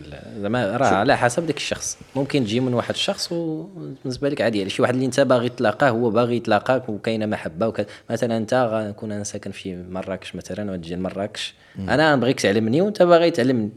بشكل 0.00 0.40
زعما 0.42 0.76
راه 0.76 0.86
على 0.86 1.16
حسب 1.16 1.46
داك 1.46 1.56
الشخص. 1.56 1.98
ممكن 2.16 2.44
تجي 2.44 2.60
من 2.60 2.74
واحد 2.74 2.94
الشخص 2.94 3.32
وبالنسبه 3.32 4.28
لك 4.28 4.40
عادي 4.40 4.70
شي 4.70 4.82
واحد 4.82 4.94
اللي 4.94 5.06
انت 5.06 5.20
باغي 5.20 5.48
تلاقاه 5.48 5.90
هو 5.90 6.10
باغي 6.10 6.36
يتلاقاك 6.36 6.88
وكاينة 6.88 7.26
محبة 7.26 7.68
وكذا. 7.68 7.86
مثلا 8.10 8.36
انت 8.36 8.68
غنكون 8.72 9.12
أنا 9.12 9.24
ساكن 9.24 9.50
في 9.50 9.76
مراكش 9.90 10.34
مثلا 10.36 10.72
وتجي 10.72 10.94
لمراكش. 10.94 11.54
أنا 11.78 12.16
نبغيك 12.16 12.40
تعلمني 12.40 12.80
وانت 12.80 13.02
باغي 13.02 13.30
تعلمني. 13.30 13.70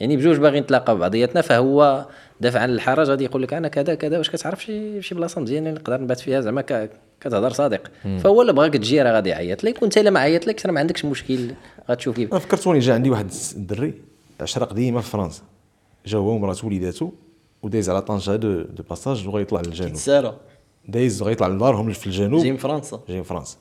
يعني 0.00 0.16
بجوج 0.16 0.36
باغي 0.36 0.60
نتلاقاو 0.60 0.96
بعضياتنا 0.96 1.40
فهو 1.40 2.06
دافع 2.40 2.60
عن 2.60 2.70
الحرج. 2.70 3.10
غادي 3.10 3.24
يقول 3.24 3.42
لك 3.42 3.54
أنا 3.54 3.68
كذا 3.68 3.94
كذا. 3.94 4.18
واش 4.18 4.30
كتعرف 4.30 4.64
شي 4.64 5.02
شي 5.02 5.14
بلاصة 5.14 5.40
مزيانة 5.40 5.70
نقدر 5.70 6.00
نبات 6.00 6.20
فيها؟ 6.20 6.40
زعما 6.40 6.88
كتهضر 7.20 7.50
صادق. 7.50 7.90
فهو 8.18 8.42
اللي 8.42 8.52
بغاك 8.52 8.72
تجي 8.72 9.02
راه 9.02 9.12
غادي 9.12 9.30
يعيط 9.30 9.64
لك. 9.64 9.82
وانت 9.82 9.98
إلا 9.98 10.10
ما 10.10 10.20
عيط 10.20 10.46
لك 10.46 10.66
راه 10.66 10.72
ما 10.72 10.80
عندكش 10.80 11.04
مشكل. 11.04 11.50
غتشوف 11.90 12.16
كيف. 12.16 12.34
فكرتوني 12.34 12.78
جا 12.78 12.94
عندي 12.94 13.10
واحد 13.10 13.30
الدري 13.56 13.94
عشرة 14.40 14.64
قديمة 14.64 15.00
في 15.00 15.10
فرنسا. 15.10 15.42
جا 16.06 16.18
هو 16.18 16.30
ومراته 16.30 16.66
وليداتو 16.66 17.10
ودايز 17.62 17.90
على 17.90 18.02
طنجة 18.02 18.36
de, 18.36 18.62
de 18.62 18.82
passage 18.90 19.28
وغيطلع 19.28 19.60
للجنوب. 19.60 19.94
سارة. 19.94 20.40
دايز 20.88 21.22
غيطلع 21.22 21.48
لدارهم 21.48 21.92
في 21.92 22.06
الجنوب. 22.06 22.42
جاي 22.42 22.50
من 22.50 22.56
فرنسا. 22.56 23.00
جاي 23.08 23.16
من 23.16 23.22
فرنسا. 23.22 23.56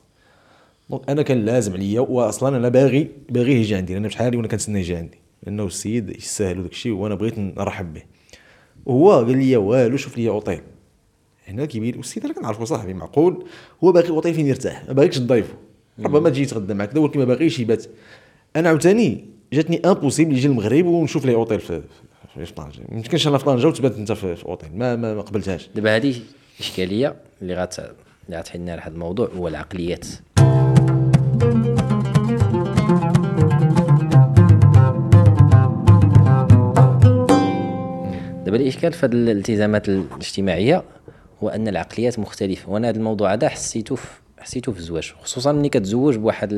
donc 0.89 1.10
أنا 1.10 1.21
كان 1.21 1.45
لازم 1.45 1.73
عليا 1.73 1.99
واصلا 1.99 2.58
أنا 2.58 2.69
باغي 2.69 3.12
باغي 3.30 3.54
يجي 3.54 3.75
عندي 3.75 3.97
أنا 3.97 4.08
بشحال 4.08 4.36
وأنا 4.36 4.47
كنتسنى 4.47 4.80
يجي 4.80 4.95
عندي. 4.95 5.17
لأنه 5.43 5.65
السيد 5.65 6.10
يستاهل 6.10 6.60
وداك 6.60 6.71
الشيء 6.71 6.91
وأنا 6.91 7.15
بغيت 7.15 7.39
نرحب 7.39 7.93
به. 7.93 8.01
وهو 8.86 9.12
قال 9.12 9.38
لي 9.38 9.58
والو 9.58 9.97
شوف 9.97 10.17
لي 10.17 10.30
اوطيل 10.30 10.62
هنا 11.47 11.65
كيبين 11.65 11.97
والسيد 11.97 12.25
أنا 12.25 12.34
كنعرفو 12.34 12.65
صاحبي 12.65 12.93
معقول 12.93 13.45
هو 13.84 13.91
باغي 13.91 14.10
اوطيل 14.10 14.34
فين 14.34 14.47
يرتاح؟ 14.47 14.84
ما 14.88 14.93
باغيكش 14.93 15.17
تضيفو. 15.17 15.54
ربما 15.99 16.30
تجي 16.30 16.41
يتغدى 16.41 16.73
معك 16.73 16.95
ولكن 16.95 17.19
ما 17.19 17.25
باغيش 17.25 17.60
يبات 17.60 17.86
أنا 18.56 18.69
عاوتاني 18.69 19.25
جاتني 19.54 19.82
impossible 19.86 20.34
يجي 20.34 20.47
المغرب 20.47 20.86
ونشوف 20.86 21.25
ليه 21.25 21.36
اوطيل 21.36 21.60
في 21.60 21.82
في 22.36 22.54
طنجه 22.54 22.82
ما 22.89 22.98
يمكنش 22.98 23.28
أنا 23.28 23.38
في 23.38 23.46
طنجه 23.46 23.67
وتبات 23.67 23.96
أنت 23.96 24.12
في, 24.12 24.46
أوطيل. 24.46 24.70
ما 24.74 24.96
ما, 24.96 25.13
ما 25.13 25.22
قبلتهاش. 25.22 25.70
دابا 25.76 25.96
هذه 25.96 26.15
إشكالية 26.60 27.15
اللي 27.41 27.54
غات 27.54 27.76
اللي 27.80 28.39
غتحلنا 28.39 28.76
لهذا 28.76 28.94
الموضوع 28.94 29.30
هو 29.38 29.48
العقليات. 29.48 30.08
دابا 38.46 38.58
الإشكال 38.58 38.94
في 38.94 39.06
هذه 39.06 39.12
الالتزامات 39.13 39.89
الاجتماعية 39.89 40.84
هو 41.44 41.50
أن 41.50 41.67
العقليات 41.67 42.20
مختلفة. 42.20 42.70
وأنا 42.72 42.89
هذا 42.89 42.98
الموضوع 42.98 43.34
هذا 43.34 43.50
حسيته 43.50 43.98
حسيته 44.39 44.72
في 44.72 44.80
الزواج 44.80 45.13
خصوصا 45.22 45.52
ملي 45.52 45.70
كتزوج 45.70 46.15
بواحد 46.15 46.50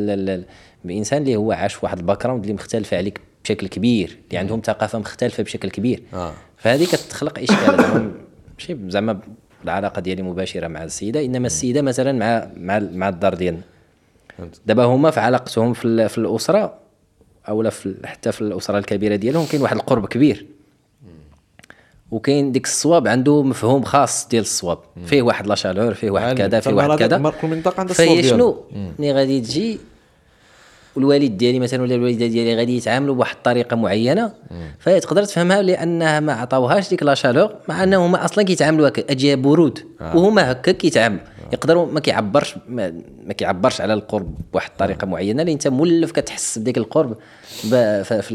بإنسان 0.84 1.22
اللي 1.22 1.36
هو 1.36 1.52
عاش 1.52 1.74
في 1.74 1.86
واحد 1.86 1.98
ال 1.98 2.24
background 2.24 2.42
اللي 2.42 2.54
مختلفة 2.54 2.98
عليك 2.98 3.22
بشكل 3.44 3.68
كبير 3.68 4.18
اللي 4.28 4.38
عندهم 4.38 4.62
ثقافة 4.66 5.00
مختلفة 5.00 5.44
بشكل 5.44 5.70
كبير. 5.70 6.04
آه. 6.14 6.34
فهذه 6.58 6.86
كتخلق 6.86 7.40
إشكال. 7.40 8.12
ماشي 8.60 8.78
زعما 8.88 9.20
العلاقة 9.64 10.00
ديالي 10.00 10.22
مباشرة 10.22 10.68
مع 10.68 10.84
السيدة 10.84 11.26
إنما 11.26 11.48
السيدة 11.48 11.82
مثلا 11.82 12.12
مع 12.12 12.48
مع 12.58 12.88
مع 12.94 13.10
الدار 13.10 13.34
ديالنا. 13.34 13.62
دابا 14.66 14.84
هما 14.84 15.12
في 15.12 15.20
علاقتهم 15.20 15.74
في, 15.74 16.10
في 16.10 16.18
الأسرة 16.18 16.74
أو 17.50 17.62
لا 17.62 17.70
في 17.70 17.96
حتى 18.06 18.32
في 18.32 18.42
الأسرة 18.42 18.78
الكبيرة 18.78 19.16
ديالهم 19.16 19.46
كاين 19.46 19.62
واحد 19.62 19.76
القرب 19.76 20.08
كبير. 20.08 20.46
وكاين 22.12 22.52
ديك 22.52 22.66
الصواب 22.66 23.08
عنده 23.08 23.44
مفهوم 23.44 23.84
خاص 23.84 24.28
ديال 24.28 24.42
الصواب. 24.42 24.80
فيه 25.06 25.22
واحد 25.22 25.48
لا 25.48 25.56
شالور 25.56 25.94
فيه 25.94 26.12
واحد 26.12 26.26
يعني 26.26 26.38
كذا 26.38 26.60
فيه 26.60 26.74
واحد 26.74 27.00
كذا. 27.00 27.18
فهي. 27.94 28.24
شنو؟ 28.24 28.64
ملي 29.00 29.14
غادي 29.14 29.42
تجي 29.42 29.80
والوالد 30.96 31.38
ديالي 31.38 31.60
مثلا 31.60 31.82
ولا 31.82 31.96
الوالدة 31.96 32.28
ديالي 32.28 32.56
غادي 32.56 32.78
يتعاملوا 32.78 33.16
بواحد 33.16 33.36
الطريقة 33.36 33.76
معينة. 33.76 34.32
فهي 34.80 35.00
تقدر 35.00 35.24
تفهمها 35.24 35.62
لأنها 35.62 36.20
ما 36.20 36.34
عطاوهاش 36.34 36.90
ديك 36.90 37.04
لا 37.04 37.14
شالور 37.14 37.56
مع 37.70 37.84
أنهم 37.84 38.04
هما 38.04 38.26
أصلا 38.26 38.44
كيتعاملوا 38.44 38.88
هكا 38.88 39.12
أجي 39.12 39.36
برود 39.36 39.80
وهما 40.16 40.52
هكا 40.52 40.72
كيتعاملوا 40.72 41.22
يقدروا 41.54 41.86
ما 41.86 42.00
كيعبرش 42.00 42.56
ما, 42.70 42.94
ما 43.26 43.34
كيعبرش 43.34 43.82
على 43.82 43.94
القرب 43.94 44.36
بواحد 44.54 44.70
الطريقة 44.72 45.08
معينة 45.08 45.42
اللي 45.42 45.54
أنت 45.54 45.68
مولف 45.68 46.12
كتحس 46.12 46.60
بديك 46.60 46.78
القرب 46.78 47.16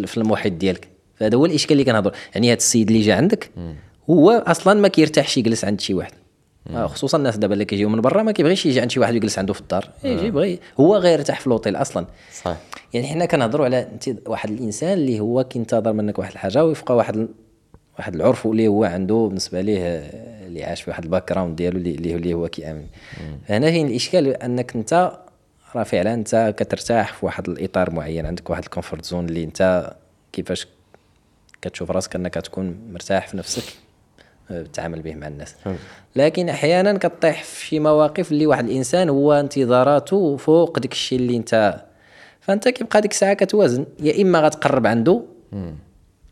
في 0.06 0.16
المحيط 0.16 0.52
ديالك. 0.52 0.88
فهذا 1.16 1.36
هو 1.36 1.46
الإشكال 1.46 1.72
اللي 1.72 1.84
كنهضر 1.84 2.12
يعني 2.34 2.48
هذا 2.48 2.56
السيد 2.56 2.90
اللي 2.90 3.02
جا 3.02 3.14
عندك 3.14 3.50
هو 4.10 4.30
أصلا 4.46 4.80
ما 4.80 4.88
كيرتاحش 4.88 5.36
يجلس 5.36 5.64
عند 5.64 5.80
شي 5.80 5.94
واحد. 5.94 6.12
آه، 6.12 6.27
خصوصا 6.76 7.18
الناس 7.18 7.36
دابا 7.36 7.52
اللي 7.54 7.64
كيجيو 7.64 7.88
من 7.88 8.00
برا 8.00 8.22
ما 8.22 8.32
كيبغيش 8.32 8.66
يجي 8.66 8.80
عند 8.80 8.90
شي 8.90 9.00
واحد 9.00 9.12
ويجلس 9.12 9.38
عنده 9.38 9.52
في 9.52 9.60
الدار. 9.60 9.88
يجي 10.04 10.26
يبغي. 10.26 10.58
هو 10.80 10.96
غير 10.96 11.18
يرتاح 11.18 11.40
في 11.40 11.46
الأوتيل 11.46 11.76
أصلا. 11.76 12.06
صحيح. 12.32 12.56
يعني 12.94 13.06
حنا 13.06 13.24
كنهضروا 13.26 13.64
على 13.64 13.82
أنت 13.82 14.28
واحد 14.28 14.50
الإنسان 14.50 14.92
اللي 14.92 15.20
هو 15.20 15.44
كينتظر 15.44 15.92
منك 15.92 16.18
واحد 16.18 16.32
الحاجة 16.32 16.64
ويبقى 16.64 16.96
واحد 16.96 17.28
واحد 17.98 18.14
العرف 18.14 18.46
اللي 18.46 18.68
هو 18.68 18.84
عنده 18.84 19.14
بالنسبة 19.14 19.60
ليه 19.60 19.80
آه، 19.80 20.46
اللي 20.46 20.64
عاش 20.64 20.82
في 20.82 20.90
واحد 20.90 21.04
ال 21.04 21.32
background 21.32 21.56
ديالو 21.56 21.78
اللي 21.78 21.94
اللي 21.94 22.14
اللي 22.14 22.34
هو 22.34 22.48
كيأمن. 22.48 22.86
فهنا 23.48 23.70
فين 23.70 23.86
الإشكال؟ 23.86 24.42
أنك 24.42 24.76
أنت 24.76 25.12
راه 25.74 25.82
فعلا 25.82 26.14
أنت 26.14 26.54
كترتاح 26.56 27.12
في 27.12 27.26
واحد 27.26 27.48
الإطار 27.48 27.90
معين 27.90 28.26
عندك 28.26 28.50
واحد 28.50 28.62
ال 28.62 28.67
comfort 28.67 29.04
zone 29.04 29.28
اللي 29.28 29.44
أنت 29.44 29.92
كيفاش 30.32 30.66
كتشوف 31.62 31.90
راسك 31.90 32.16
أنك 32.16 32.34
تكون 32.34 32.76
مرتاح 32.92 33.28
في 33.28 33.36
نفسك. 33.36 33.62
تتعامل 34.48 35.02
به 35.02 35.14
مع 35.14 35.26
الناس. 35.26 35.54
لكن 36.16 36.48
أحيانا 36.48 36.92
كطيح 36.92 37.44
في 37.44 37.66
شي 37.66 37.80
مواقف 37.80 38.32
اللي 38.32 38.46
واحد 38.46 38.64
الإنسان 38.64 39.08
هو 39.08 39.32
انتظاراته 39.32 40.36
فوق 40.36 40.78
داك 40.78 40.92
الشيء 40.92 41.18
اللي 41.18 41.36
أنت 41.36 41.82
فأنت 42.40 42.68
كيبقى 42.68 43.00
ديك 43.00 43.10
الساعة 43.10 43.34
كتوازن. 43.34 43.86
يا 44.00 44.22
إما 44.22 44.40
غتقرب 44.40 44.86
عنده 44.86 45.22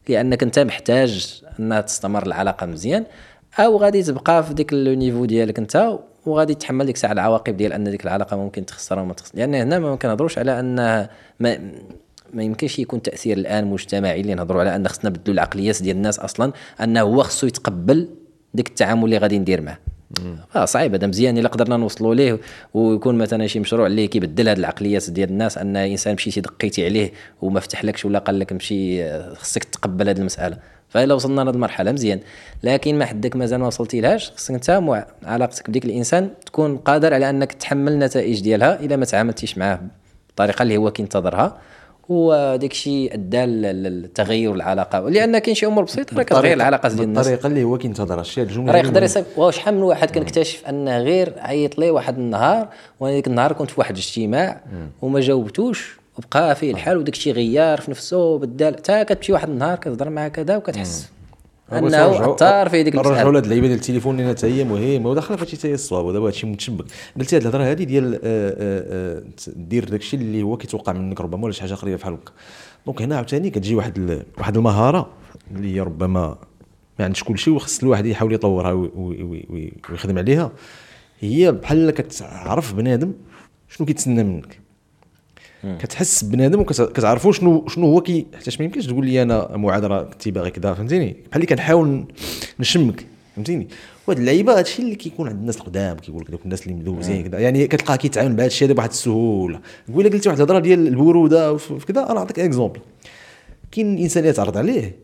لأنك 0.08 0.42
أنت 0.42 0.58
محتاج 0.58 1.42
انها 1.60 1.80
تستمر 1.80 2.26
العلاقة 2.26 2.66
مزيان 2.66 3.04
أو 3.58 3.76
غادي 3.76 4.02
تبقى 4.02 4.44
في 4.44 4.54
ديك 4.54 4.72
لو 4.72 4.94
نيفو 4.94 5.24
ديالك 5.24 5.58
أنت 5.58 5.98
وغادي 6.26 6.54
تحمل 6.54 6.86
ديك 6.86 6.94
الساعة 6.94 7.12
العواقب 7.12 7.56
ديال 7.56 7.72
أن 7.72 7.84
ديك 7.90 8.04
العلاقة 8.04 8.36
ممكن 8.36 8.66
تخسرها 8.66 9.02
وما 9.02 9.14
تخسر. 9.14 9.38
لأن 9.38 9.54
هنا 9.54 9.78
ما 9.78 9.96
كنهضروش 9.96 10.38
على 10.38 10.60
ان 10.60 11.08
ما 11.40 11.58
ما 12.34 12.42
يمكنش 12.42 12.78
يكون 12.78 13.02
تأثير 13.02 13.36
الآن 13.36 13.66
مجتمعي 13.66 14.20
اللي 14.20 14.34
نهضروا 14.34 14.60
على 14.60 14.76
أن 14.76 14.88
خصنا 14.88 15.10
نبدلوا 15.10 15.34
العقليات 15.34 15.82
ديال 15.82 15.96
الناس 15.96 16.18
أصلا 16.18 16.52
أنه 16.80 17.00
هو 17.00 17.22
خصو 17.22 17.46
يتقبل 17.46 18.08
ديك 18.54 18.68
التعامل 18.68 19.04
اللي 19.04 19.18
غادي 19.18 19.38
ندير 19.38 19.60
معاه. 19.60 19.78
آه 20.56 20.64
صعيب 20.64 20.94
هذا 20.94 21.06
مزيان 21.06 21.38
إلا 21.38 21.48
قدرنا 21.48 21.76
نوصلوا 21.76 22.14
ليه. 22.14 22.38
ويكون 22.74 23.18
مثلا 23.18 23.46
شي 23.46 23.60
مشروع 23.60 23.86
اللي 23.86 24.06
كيبدل 24.08 24.48
هذه 24.48 24.58
العقليات 24.58 25.10
ديال 25.10 25.28
الناس 25.28 25.58
أن 25.58 25.76
إنسان 25.76 26.14
مشيتي 26.14 26.40
دقيتي 26.40 26.84
عليه 26.84 27.12
وما 27.42 27.60
فتحلكش 27.60 28.04
ولا 28.04 28.18
قال 28.18 28.38
لك 28.38 28.52
مشي 28.52 29.04
آه، 29.04 29.34
خصك 29.34 29.64
تقبل 29.64 30.08
هذه 30.08 30.18
المسألة. 30.18 30.58
فإلا 30.88 31.14
وصلنا 31.14 31.40
لهذه 31.40 31.54
المرحلة 31.54 31.92
مزيان. 31.92 32.20
لكن 32.62 32.98
ما 32.98 33.04
حدك 33.04 33.36
مازال 33.36 33.60
ما 33.60 33.66
وصلتي 33.66 34.00
لهاش 34.00 34.30
خصك 34.30 34.54
أنت 34.54 34.70
مع 34.70 35.06
علاقتك 35.24 35.70
بديك 35.70 35.84
الإنسان 35.84 36.30
تكون 36.46 36.76
قادر 36.76 37.14
على 37.14 37.30
أنك 37.30 37.52
تحمل 37.52 37.92
النتائج 37.92 38.40
ديالها 38.40 38.80
إلا 38.80 38.96
ما 38.96 39.04
تعاملتيش 39.04 39.58
معاه 39.58 39.80
بالطريقة 40.28 40.62
اللي 40.62 40.76
هو 40.76 40.90
كينتظرها. 40.90 41.58
وداك 42.08 42.70
الشيء 42.70 43.14
أدى 43.14 43.44
للتغير 43.46 44.54
العلاقة 44.54 45.08
لأن 45.08 45.38
كاين 45.38 45.54
شي 45.54 45.66
أمور 45.66 45.84
بسيطة 45.84 46.16
راه 46.16 46.22
كتغير 46.22 46.52
العلاقة 46.52 46.88
ديال 46.88 47.02
الناس. 47.02 47.26
الطريقة 47.26 47.46
اللي 47.46 47.64
هو 47.64 47.78
كينتظرها. 47.78 48.20
الشيء 48.20 48.44
الجملة 48.44 48.72
راه 48.72 48.78
يقدر. 48.78 49.02
يصيب. 49.02 49.24
شحال 49.50 49.74
من 49.74 49.82
واحد 49.82 50.10
كنكتشف 50.10 50.66
انه 50.68 50.98
غير 50.98 51.32
عيط 51.38 51.78
ليه 51.78 51.90
واحد 51.90 52.18
النهار 52.18 52.68
وأنا 53.00 53.14
ديك 53.14 53.26
النهار 53.26 53.52
كنت 53.52 53.70
في 53.70 53.80
واحد 53.80 53.94
الاجتماع 53.94 54.60
وما 55.02 55.20
جاوبتوش 55.20 55.98
وبقى 56.18 56.56
فيه 56.56 56.72
الحال 56.72 56.96
وداك 56.96 57.14
الشيء 57.14 57.32
غيار 57.32 57.80
في 57.80 57.90
نفسه 57.90 58.18
وبدال 58.18 58.74
حتى 58.76 59.04
كتمشي 59.04 59.32
واحد 59.32 59.48
النهار 59.48 59.78
كتهضر 59.78 60.10
معاه 60.10 60.28
كذا 60.28 60.56
وكتحس. 60.56 61.08
أنه 61.72 62.34
اثر 62.34 62.68
فيه 62.68 62.82
ديك 62.82 62.94
المسألة. 62.94 63.22
لهاد 63.30 63.36
اللعيبة 63.44 63.66
ديال 63.66 63.78
التليفون 63.78 64.16
لأن 64.16 64.28
حتى 64.28 64.46
هي 64.46 64.64
مهمه 64.64 65.10
وداخله 65.10 65.36
فهادشي 65.36 65.56
حتى 65.56 65.68
هي 65.68 65.74
الصواب 65.74 66.04
ودابا 66.04 66.26
هادشي 66.26 66.46
متشبك. 66.46 66.84
قلتي 67.18 67.36
هاد 67.36 67.42
الهضرة 67.42 67.62
هادي 67.64 67.84
ديال 67.84 68.14
آه، 68.14 68.18
آه، 68.24 69.18
آه، 69.18 69.22
دير 69.56 69.84
داكشي 69.84 70.16
اللي 70.16 70.42
هو 70.42 70.56
كيتوقع 70.56 70.92
منك 70.92 71.20
ربما 71.20 71.44
ولا 71.44 71.52
شي 71.52 71.60
حاجة 71.60 71.74
قريبة 71.74 71.96
بحال 71.98 72.12
هكا. 72.12 72.32
donc 72.86 73.02
هنا 73.02 73.16
عاوتاني 73.16 73.50
كتجي 73.50 73.74
واحد 73.74 74.22
واحد 74.38 74.56
المهارة 74.56 75.10
اللي 75.50 75.74
هي 75.76 75.80
ربما 75.80 76.38
ما 76.98 77.04
عندش 77.04 77.24
كلشي 77.24 77.50
وخص 77.50 77.82
الواحد 77.82 78.06
يحاول 78.06 78.32
يطورها 78.34 78.72
وي- 78.72 78.90
وي- 78.96 79.22
وي- 79.22 79.46
وي- 79.50 79.72
ويخدم 79.90 80.18
عليها. 80.18 80.52
هي 81.20 81.52
بحال 81.52 81.90
كتعرف 81.90 82.74
بنادم 82.74 83.12
شنو 83.68 83.86
كيتسنى 83.86 84.24
منك. 84.24 84.60
كتحس 85.78 86.24
بنادم 86.24 86.60
وكتعرفوا 86.60 87.32
شنو 87.32 87.68
شنو 87.68 87.86
هو 87.86 88.00
كي 88.00 88.26
حيتاش 88.34 88.58
ما 88.60 88.64
يمكنش 88.64 88.86
تقول 88.86 89.06
لي 89.06 89.22
أنا 89.22 89.56
معاذ 89.56 89.84
راه 89.84 90.02
كنتي 90.02 90.30
باغي 90.30 90.50
كذا 90.50 90.74
فهمتيني؟ 90.74 91.06
بحال 91.06 91.34
اللي 91.34 91.46
كنحاول 91.46 92.04
نشمك 92.60 93.06
فهمتيني؟ 93.36 93.68
وهاد 94.06 94.18
اللعيبة 94.18 94.58
هادشي 94.58 94.82
اللي 94.82 94.94
كيكون 94.94 95.28
عند 95.28 95.40
الناس 95.40 95.56
القدام 95.56 95.96
كيقول 95.96 96.22
لك 96.22 96.30
دوك 96.30 96.44
الناس 96.44 96.62
اللي 96.66 96.74
مدوزين 96.74 97.28
كذا 97.28 97.38
يعني 97.38 97.66
كتلقاه 97.66 97.96
كيتعامل 97.96 98.34
بهذا 98.34 98.46
الشيء 98.46 98.66
هذا 98.68 98.74
بواحد 98.74 98.88
السهولة. 98.90 99.60
نقول 99.88 100.04
لك 100.04 100.12
قلتي 100.12 100.28
واحد 100.28 100.40
الهضرة 100.40 100.58
ديال 100.58 100.88
البرودة 100.88 101.56
في 101.56 101.86
كذا 101.86 102.04
أنا 102.04 102.14
نعطيك 102.14 102.38
exemple 102.38 102.80
كاين 103.72 103.94
الانسان 103.94 104.22
اللي 104.22 104.32
تعرض 104.32 104.58
عليه 104.58 104.96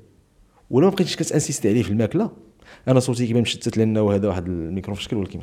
ولا 0.71 0.87
ما 0.87 0.93
بقيتش 0.93 1.17
كت 1.17 1.27
insister 1.27 1.69
عليه 1.69 1.83
في 1.83 1.91
الماكلة؟ 1.91 2.31
أنا 2.89 3.01
صوتي 3.01 3.27
كيبان 3.27 3.43
مشتت 3.43 3.77
لأنه 3.77 4.15
هذا 4.15 4.29
واحد 4.29 4.47
الميكرو 4.47 4.95
في 4.95 5.03
شكل 5.03 5.17
ولكن 5.17 5.41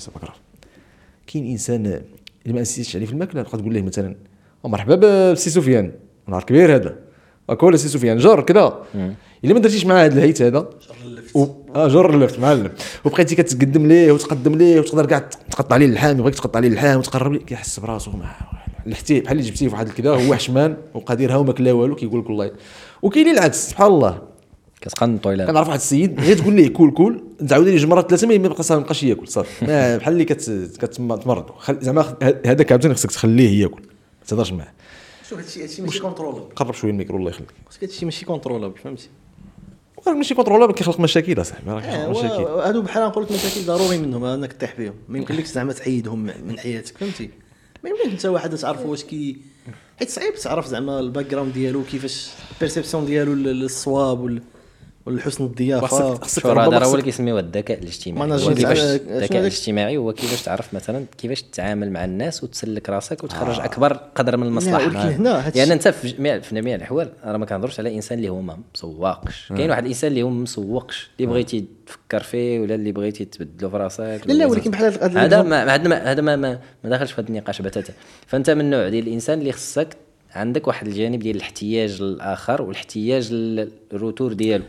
كاين 1.27 1.51
إنسان 1.51 1.86
اللي 1.86 2.53
ما 2.53 2.60
insistéتيش 2.60 2.95
عليه 2.95 3.05
في 3.05 3.12
الماكلة 3.13 3.43
تبقى 3.43 3.58
تقول 3.58 3.73
له 3.73 3.82
مثلا 3.82 4.08
"أو 4.08 4.15
مرحبا 4.63 5.32
بسي 5.32 5.50
سفيان. 5.50 5.91
نهار 6.28 6.43
كبير 6.43 6.76
هذا. 6.76 6.95
هاكا 7.50 7.65
ولا 7.65 7.78
سي 7.78 7.88
سفيان 7.88 8.17
جر 8.17 8.41
كذا 8.41 8.80
إلا 9.45 9.54
ما 9.54 9.60
درتيش 9.60 9.86
مع 9.86 10.06
هذا 10.06 10.13
الهيت 10.19 10.41
هذا. 10.41 10.69
و... 11.36 11.45
آه 11.76 11.88
جر 11.88 12.13
اللفت 12.13 12.39
معلم. 12.39 12.72
وبقيتي 13.06 13.36
كتقدم 13.36 13.88
ليه 13.88 14.12
وتقدم 14.12 14.56
ليه 14.56 14.80
وتقدر 14.80 15.06
كاع 15.06 15.19
تقطع 15.52 15.78
ليه 15.78 15.86
اللحام 15.86 16.19
يبغيك 16.19 16.36
تقطع 16.36 16.60
ليه 16.60 16.67
اللحام 16.67 17.00
وتقرب 17.00 17.34
ليه. 17.34 17.39
كيحس 17.39 17.80
براسو 17.80 18.12
لحتيه. 18.86 19.22
بحال 19.22 19.38
اللي 19.38 19.50
جبتيه 19.50 19.67
في 19.67 19.74
واحد 19.74 19.88
الكذا 19.88 20.10
هو 20.10 20.36
حشمان 20.36 20.78
وقادرها 20.93 21.36
وما 21.36 21.54
كلا 21.54 21.72
والو 21.72 21.95
كيقول 21.95 22.19
لك 22.19 22.30
والله. 22.30 22.52
وكاين 23.02 23.28
العكس 23.28 23.69
سبحان 23.69 23.88
الله. 23.88 24.22
كتقنطوا 24.82 25.34
إلى 25.34 25.45
كنعرف 25.45 25.67
واحد 25.67 25.80
السيد 25.80 26.19
غير 26.19 26.38
تقول 26.38 26.54
ليه 26.54 26.67
كول 26.74 26.91
كول 26.91 27.24
تعاود 27.50 27.65
ليه 27.67 27.78
جوج 27.78 27.86
مرات 27.89 28.10
ثلاثة 28.10 28.28
ما 28.28 28.34
يبقى 28.34 28.63
صافي 28.63 28.74
ما 28.76 28.82
يبقاش 28.82 29.04
ياكل 29.04 29.28
صافي. 29.28 29.65
ما- 29.65 29.98
بحال 29.98 30.13
اللي 30.13 30.26
كت 30.26 30.69
كتمرض 30.82 31.45
زعما 31.69 32.15
هذاك 32.45 32.72
عاوتاني 32.72 32.93
خصك 32.93 33.12
تخليه 33.12 33.62
ياكل 33.62 33.82
تهضرش 34.30 34.52
معاه. 34.52 34.74
شوف 35.30 35.39
هادشي 35.39 35.63
هادشي 35.63 35.82
ماشي 35.82 36.00
كونترولابل 36.00 36.56
قرب 36.56 36.74
شوية 36.74 36.92
الميكرو 36.92 37.18
الله 37.18 37.30
يخليك. 37.30 37.50
خصك 37.70 37.84
هادشي 37.84 38.06
ماشي 38.06 38.26
contrôlable 38.26 38.78
فهمتي؟ 38.78 39.10
راه 40.08 40.13
ماشي 40.13 40.36
contrôlable 40.36 40.74
كيخلق 40.74 41.00
مشاكل 41.00 41.42
أصاحبي 41.42 41.72
راه 41.72 41.78
آه 41.78 41.82
كيخلق 41.82 42.10
مشاكل. 42.10 42.44
هادو 42.44 42.82
بحال 42.82 43.04
نقول 43.04 43.24
لك 43.24 43.32
مشاكل 43.32 43.65
ضروري 43.65 43.98
منهم 43.98 44.24
أنك 44.24 44.54
تطيح 44.54 44.74
فيهم 44.76 44.94
ما 45.10 45.18
يمكنلكش 45.18 45.48
زعما 45.48 45.74
تحيدهم 45.74 46.20
من 46.20 46.60
حياتك 46.60 46.98
فهمتي؟ 46.98 47.30
ما 47.84 47.89
يمكنش 47.89 48.13
أنت 48.13 48.26
واحد 48.26 48.56
تعرف 48.56 48.86
واش 48.86 49.04
كي 49.04 49.38
حيت 50.00 50.10
صعيب 50.10 50.36
تعرف 50.36 50.68
زعما 50.68 51.00
ال 51.00 51.26
background 51.26 51.54
ديالو 51.54 51.84
كيفاش 51.84 52.30
ال 52.54 52.58
perception 52.58 53.06
ديالو 53.06 53.34
للصواب 53.34 54.20
وال- 54.20 54.42
والحسن 55.10 55.43
الضيافة 55.45 56.15
خصك 56.15 56.41
شوف 56.41 56.45
هذا 56.52 56.62
هو 56.65 56.67
اللي 56.74 56.80
خصك- 56.86 57.04
كيسميوه 57.04 57.39
الذكاء 57.39 57.80
الاجتماعي. 57.80 58.30
ما 58.30 58.38
كيفاش 58.54 58.78
شنو 58.80 58.88
الذكاء؟ 59.17 59.39
الاجتماعي 59.41 59.98
هو 59.98 60.13
كيفاش 60.13 60.41
تعرف 60.41 60.74
مثلا 60.74 61.06
كيفاش 61.17 61.41
تتعامل 61.41 61.91
مع 61.91 62.06
الناس 62.06 62.43
وتسلك 62.43 62.89
راسك 62.89 63.24
وتخرج 63.24 63.60
أكبر 63.60 63.93
قدر 64.15 64.38
من 64.38 64.48
المصلحة. 64.48 64.80
لأن 65.56 65.72
أنت 65.72 65.88
في 65.88 66.08
جميع 66.08 66.39
في 66.39 66.56
جميع 66.56 66.76
الأحوال 66.76 67.10
راه 67.26 67.38
ما 67.38 67.45
كنهضروش 67.45 67.80
على 67.80 67.95
إنسان 67.95 68.17
اللي 68.17 68.30
هو 68.30 68.41
ما 68.41 68.58
مسوقش. 68.76 69.50
كاين 69.58 69.69
واحد 69.69 69.84
الإنسان 69.84 70.10
اللي 70.12 70.24
هو 70.24 70.30
ما 70.30 70.43
مسوقش 70.43 71.10
اللي 71.19 71.32
بغيتي 71.32 71.65
تفكر 71.88 72.24
فيه 72.24 72.60
ولا 72.60 72.76
اللي 72.76 72.91
بغيتي 72.91 73.26
تبدلو 73.26 73.69
في 73.69 73.78
راسك 73.78 74.22
لا، 74.26 74.34
لا، 74.34 74.45
ولكن 74.45 74.72
بحال 74.72 75.17
هذا 75.17 75.41
ما 75.41 75.76
هذا 75.76 75.88
ما 75.88 76.12
هذا 76.12 76.22
ما, 76.22 76.36
ما, 76.36 76.60
ما 76.84 76.89
داخلش 76.89 77.12
في 77.12 77.22
هذا 77.22 77.30
النقاش 77.30 77.62
بتاتا. 77.62 77.93
فأنت 78.28 78.50
من 78.50 78.62
النوع 78.62 78.89
ديال 78.89 79.08
الإنسان 79.08 79.39
اللي 79.39 79.52
خصك 79.52 79.88
عندك 80.36 80.67
واحد 80.67 80.88
الجانب 80.88 81.19
ديال 81.19 81.36
الاحتياج 81.36 82.02
للاخر 82.02 82.62
والاحتياج 82.62 83.34
لل 83.34 83.59
retour 83.59 84.34
ديالو. 84.34 84.63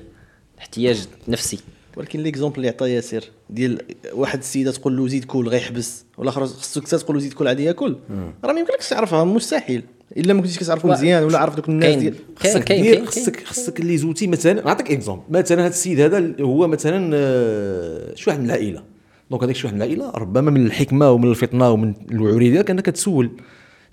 احتياج 0.61 1.07
نفسي. 1.29 1.59
ولكن 1.97 2.21
l'exemple 2.21 2.57
اللي 2.57 2.69
عطا 2.69 2.87
ياسر 2.87 3.25
ديال 3.51 3.79
واحد 4.13 4.39
السيدة 4.39 4.73
تقول 4.73 4.97
له 4.97 5.09
زيد 5.09 5.25
كول 5.25 5.49
غيحبس 5.49 6.05
والآخر 6.19 6.47
خصك 6.47 6.87
حتى 6.87 6.99
تقول 6.99 7.17
له 7.17 7.23
زيد 7.23 7.33
كول 7.33 7.49
عادي 7.49 7.65
ياكل 7.65 7.97
راه 8.45 8.53
ما 8.53 8.61
يمكنلكش 8.61 8.89
تعرفها 8.89 9.25
مستحيل. 9.25 9.83
إلا 10.17 10.33
ما 10.35 10.41
كنتيش 10.41 10.59
كتعرفو 10.59 10.89
مزيان 10.89 11.23
ولا 11.25 11.39
عارف 11.39 11.55
دوك 11.55 11.69
الناس 11.69 11.97
ديال 11.97 12.15
خصك 12.37 12.73
دير 12.73 13.05
خصك 13.05 13.45
خصك 13.45 13.81
les 13.81 13.97
outils 13.97 14.27
مثلا. 14.27 14.65
نعطيك 14.65 14.91
exemple 14.91 15.23
مثلا 15.31 15.61
هذا 15.61 15.69
السيد 15.69 16.01
هذا 16.01 16.35
هو 16.41 16.69
مثلا 16.69 17.11
آه، 17.15 18.15
شي 18.15 18.31
واحد 18.31 18.41
من 18.41 18.47
العائلة. 18.47 18.83
donc 19.31 19.43
هذاك 19.43 19.57
شي 19.57 19.67
واحد 19.67 19.77
من 19.77 19.83
العائلة 19.83 20.11
ربما 20.11 20.51
من 20.51 20.67
الحكمة 20.67 21.11
ومن 21.11 21.31
الفطنة 21.31 21.71
ومن 21.71 21.95
الوعورية 22.11 22.51
ديالك 22.51 22.71
أنك 22.71 22.87
تسول. 22.87 23.31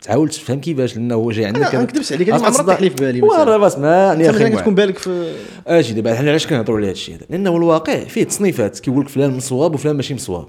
تحاول 0.02 0.30
تفهم 0.30 0.62
كيفاش 0.62 0.96
لأنه 0.96 1.16
هو 1.16 1.32
جاي 1.32 1.46
عندك 1.46 1.62
أنا 1.62 1.78
ما 1.78 1.84
نكذبش 1.84 2.14
عليك، 2.14 2.30
هذه 2.30 2.42
ما 2.42 2.48
عمرها 2.48 2.82
لي 2.82 2.90
في 2.90 2.96
بالي 2.96 3.22
مثلاً. 3.22 3.80
ما 3.80 4.14
أنت 4.14 4.22
يا 4.22 4.30
أخي 4.30 4.50
كتكون 4.50 4.76
بالك 4.76 4.98
في 4.98 5.34
أجي 5.68 5.94
دابا 5.94 6.16
حنا 6.16 6.30
علاش 6.30 6.48
كنهضروا 6.48 6.78
على 6.78 6.86
هذا 6.86 6.92
الشيء 6.92 7.16
هذا؟ 7.16 7.26
لأنه 7.30 7.58
الواقع 7.58 8.04
فيه 8.04 8.24
تصنيفات 8.24 8.80
كيقول 8.80 9.02
لك 9.02 9.10
فلان 9.10 9.38
مصواب 9.38 9.74
وفلان 9.74 9.96
ماشي 9.96 10.14
مصواب 10.14 10.48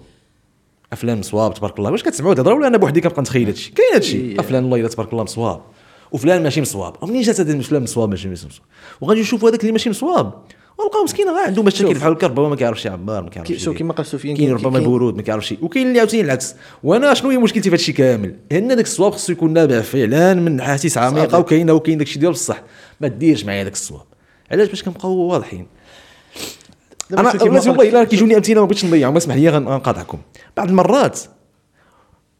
فلان 0.96 1.18
مصواب 1.18 1.54
تبارك 1.54 1.78
الله 1.78 1.90
واش 1.90 2.02
كتسمعوا؟ 2.02 2.32
الهضره 2.34 2.54
ولا 2.54 2.66
أنا 2.66 2.76
بوحدي 2.76 3.00
كنبقى 3.00 3.22
نتخيل 3.22 3.42
هذا 3.42 3.50
الشيء 3.50 3.74
كاين 3.74 3.88
هذا 3.90 3.98
الشيء 3.98 4.42
فلان 4.42 4.64
الله 4.64 4.80
إلا 4.80 4.88
تبارك 4.88 5.12
الله 5.12 5.22
مصواب 5.24 5.61
وفلان 6.12 6.42
ماشي 6.42 6.61
مصواب 6.61 6.94
ومنين 7.02 7.22
جات 7.22 7.40
هذا 7.40 7.61
فلان 7.61 7.82
مصواب 7.82 8.08
ماشي 8.08 8.28
ماشي 8.28 8.46
مصواب 8.46 8.66
وغادي 9.00 9.20
نشوفوا 9.20 9.48
هذاك 9.48 9.61
اللي 9.61 9.72
ماشي 9.72 9.90
مصواب 9.90 10.32
ونلقاو 10.78 11.04
مسكين 11.04 11.28
غير 11.28 11.46
عنده 11.46 11.62
مشاكل. 11.62 11.94
بحال 11.94 12.12
هكا 12.12 12.26
ربما 12.26 12.48
ما 12.48 12.56
كيعرفش 12.56 12.86
يعبر 12.86 13.22
ما 13.22 13.28
كي- 13.28 13.34
كيعرفش 13.42 13.64
شوف. 13.64 13.76
كما 13.78 13.92
قال 13.92 14.06
سفيان 14.06 14.36
كاين 14.36 14.52
ربما 14.52 14.78
كاين- 14.78 14.88
برود 14.90 15.16
ما 15.16 15.22
كيعرفش 15.22 15.54
وكاين 15.62 15.86
اللي 15.88 15.98
عاوتاني 15.98 16.22
العكس. 16.22 16.54
وأنا 16.82 17.14
شنو 17.14 17.30
هي 17.30 17.38
مشكلتي 17.38 17.62
في 17.62 17.68
هذا 17.68 17.74
الشيء 17.74 17.94
كامل؟ 17.94 18.36
ان 18.52 18.68
داك 18.68 18.84
الصواب 18.84 19.12
خصو 19.12 19.32
يكون 19.32 19.52
نابع 19.52 19.80
فعلا 19.80 20.34
من 20.34 20.60
احاسيس 20.60 20.98
عميقة 20.98 21.38
وكاينه 21.38 21.72
وكاين 21.72 21.98
داك 21.98 22.06
الشيء 22.06 22.20
ديال 22.20 22.32
بصح. 22.32 22.62
ما 23.00 23.08
ديرش 23.08 23.44
معايا 23.44 23.62
داك 23.64 23.72
الصواب. 23.72 24.02
علاش؟ 24.50 24.68
باش 24.68 24.82
كنبقاو 24.82 25.12
واضحين. 25.12 25.66
أنا 27.12 27.32
والله 27.42 27.88
إلا 27.88 28.04
كيجوني 28.04 28.36
أمثلة 28.36 28.60
ما 28.60 28.66
بغيتش 28.66 28.84
نضيعهم 28.84 29.16
اسمح 29.16 29.34
لي 29.34 29.48
غن- 29.50 29.68
غنقاطعكم. 29.68 30.18
بعض 30.56 30.68
المرات 30.68 31.20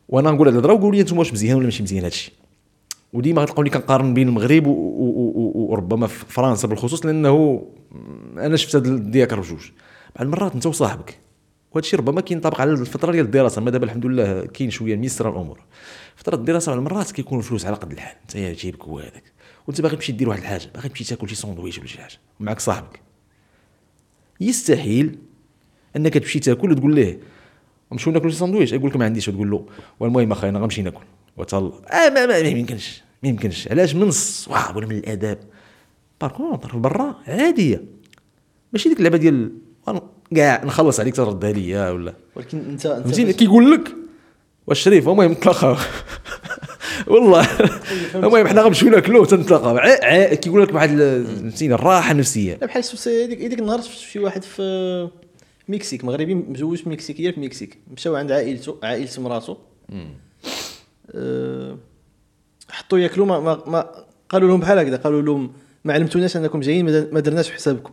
وأنا 0.09 0.31
نقول 0.31 0.47
هاد 0.49 0.57
الهضره 0.57 0.73
وقولوا 0.73 0.93
لي 0.93 1.01
أنتم 1.01 1.19
واش 1.19 1.33
مزيان 1.33 1.57
ولا 1.57 1.65
ماشي 1.65 1.83
مزيان 1.83 2.05
هادشي. 2.05 2.33
وديما 3.13 3.43
غتلقاوني 3.43 3.71
كنقارن 3.71 4.15
بين 4.15 4.29
المغرب 4.29 4.67
وربما 4.67 6.07
فرنسا 6.07 6.69
بالخصوص 6.69 7.07
لأنه 7.07 7.67
أنا 8.37 8.57
شفت 8.57 8.77
هاد 8.77 8.87
الديكور 8.87 9.41
بجوج. 9.41 9.71
بعض 10.17 10.27
المرات 10.27 10.55
أنت 10.55 10.67
وصاحبك 10.67 11.19
وهذا 11.71 11.85
الشيء 11.85 11.99
ربما 11.99 12.21
كينطبق 12.21 12.61
على 12.61 12.73
الفترة 12.73 13.13
ديال 13.13 13.25
الدراسة 13.25 13.63
ما 13.63 13.71
دابا 13.71 13.85
الحمد 13.85 14.07
لله 14.07 14.47
كاين 14.47 14.71
شوية 14.71 14.97
ميسره 14.97 15.31
الأمور. 15.31 15.61
فترة 16.17 16.35
الدراسة 16.37 16.71
بعض 16.71 16.79
المرات 16.79 17.11
كيكون 17.11 17.39
الفلوس 17.39 17.67
على 17.67 17.77
قد 17.77 17.93
الحال 17.93 18.17
أنت 18.23 18.35
يا 18.35 18.53
جيبك 18.53 18.85
هو 18.85 18.99
هذاك. 18.99 19.33
وأنت 19.67 19.81
باغي 19.81 19.97
تمشي 19.97 20.13
دير 20.13 20.29
واحد 20.29 20.41
الحاجة 20.41 20.71
باغي 20.75 20.89
تمشي 20.89 21.05
تاكل 21.05 21.29
شي 21.29 21.35
ساندويتش 21.35 21.79
ولا 21.79 21.87
شي 21.87 21.99
حاجة 21.99 22.19
معك 22.41 22.61
صاحبك. 22.61 23.01
يستحيل 24.41 25.19
أنك 25.97 26.15
تمشي 26.15 26.41
تاكل 26.41 26.73
وتقول 26.73 26.95
ليه 26.95 27.19
نمشيو 27.93 28.13
ناكلوا 28.13 28.31
شي 28.31 28.37
ساندويتش. 28.37 28.73
يقول 28.73 28.91
لك 28.91 28.97
ما 28.97 29.05
عنديش. 29.05 29.29
وتقول 29.29 29.51
له 29.51 29.67
والمهم 30.01 30.33
أخي 30.33 30.49
أنا 30.49 30.59
غنمشي 30.59 30.83
ناكل. 30.83 31.05
وتهلا 31.39 31.73
آه 31.91 32.09
ما, 32.11 32.27
ما, 32.27 32.39
يمكنش 32.39 33.03
ما 33.23 33.29
يمكنش. 33.29 33.69
علاش 33.69 33.95
من 33.95 34.03
الصواب 34.09 34.77
ولا 34.77 34.87
من 34.87 34.97
الآداب؟ 34.97 35.39
par 36.21 36.33
contre 36.33 36.77
برا 36.77 37.17
عادية. 37.27 37.83
ماشي 38.73 38.89
ديك 38.89 38.99
اللعبة 38.99 39.17
ديال 39.19 39.53
كاع 40.37 40.65
نخلص 40.65 41.01
عليك 41.01 41.17
تردها 41.17 41.53
ليا 41.53 41.91
ولا؟ 41.91 42.15
ولكن 42.37 42.59
انت 42.59 42.87
أنت 42.87 43.21
كيقول 43.21 43.73
لك 43.73 43.95
واش 44.67 44.81
شريف 44.81 45.09
المهم 45.09 45.33
نتلاقاو 45.33 45.77
والله 47.07 47.47
المهم 48.15 48.49
حنا 48.49 48.63
غنمشيو 48.63 48.91
ناكلو 48.91 49.25
تنتلاقاو 49.25 49.79
كيقول 50.37 50.63
لك 50.63 50.75
واحد 50.75 50.89
فهمتيني 50.89 51.75
الراحة 51.75 52.13
النفسية. 52.13 52.55
بحال 52.55 52.85
شفت 52.85 53.09
هذيك 53.09 53.43
هذيك 53.43 53.59
النهار 53.59 53.81
شفت 53.81 53.99
شي 53.99 54.19
واحد 54.19 54.43
في 54.43 55.09
مكسيك 55.69 56.05
مغربي 56.05 56.35
مزوج 56.35 56.89
مكسيكية 56.89 57.31
في 57.31 57.41
مكسيك. 57.41 57.79
مشاو 57.97 58.17
عند 58.17 58.33
عائلته 58.33 58.77
عائله 58.83 59.09
مراتو 59.19 59.57
أه 59.93 60.07
حطوا 62.71 62.99
ياكلوا 62.99 63.27
ما, 63.27 63.41
ما, 63.41 63.59
ما 63.67 63.87
قالوا 64.29 64.49
لهم 64.49 64.61
بحال 64.61 64.79
هكذا 64.79 64.97
قالوا 64.97 65.23
لهم 65.23 65.51
ما 65.85 65.93
علمتوناش 65.93 66.37
أنكم 66.37 66.61
جايين 66.61 66.87
ما 66.87 66.93
در- 66.93 67.09
ما 67.13 67.21
درناش 67.21 67.51
حسابكم. 67.51 67.93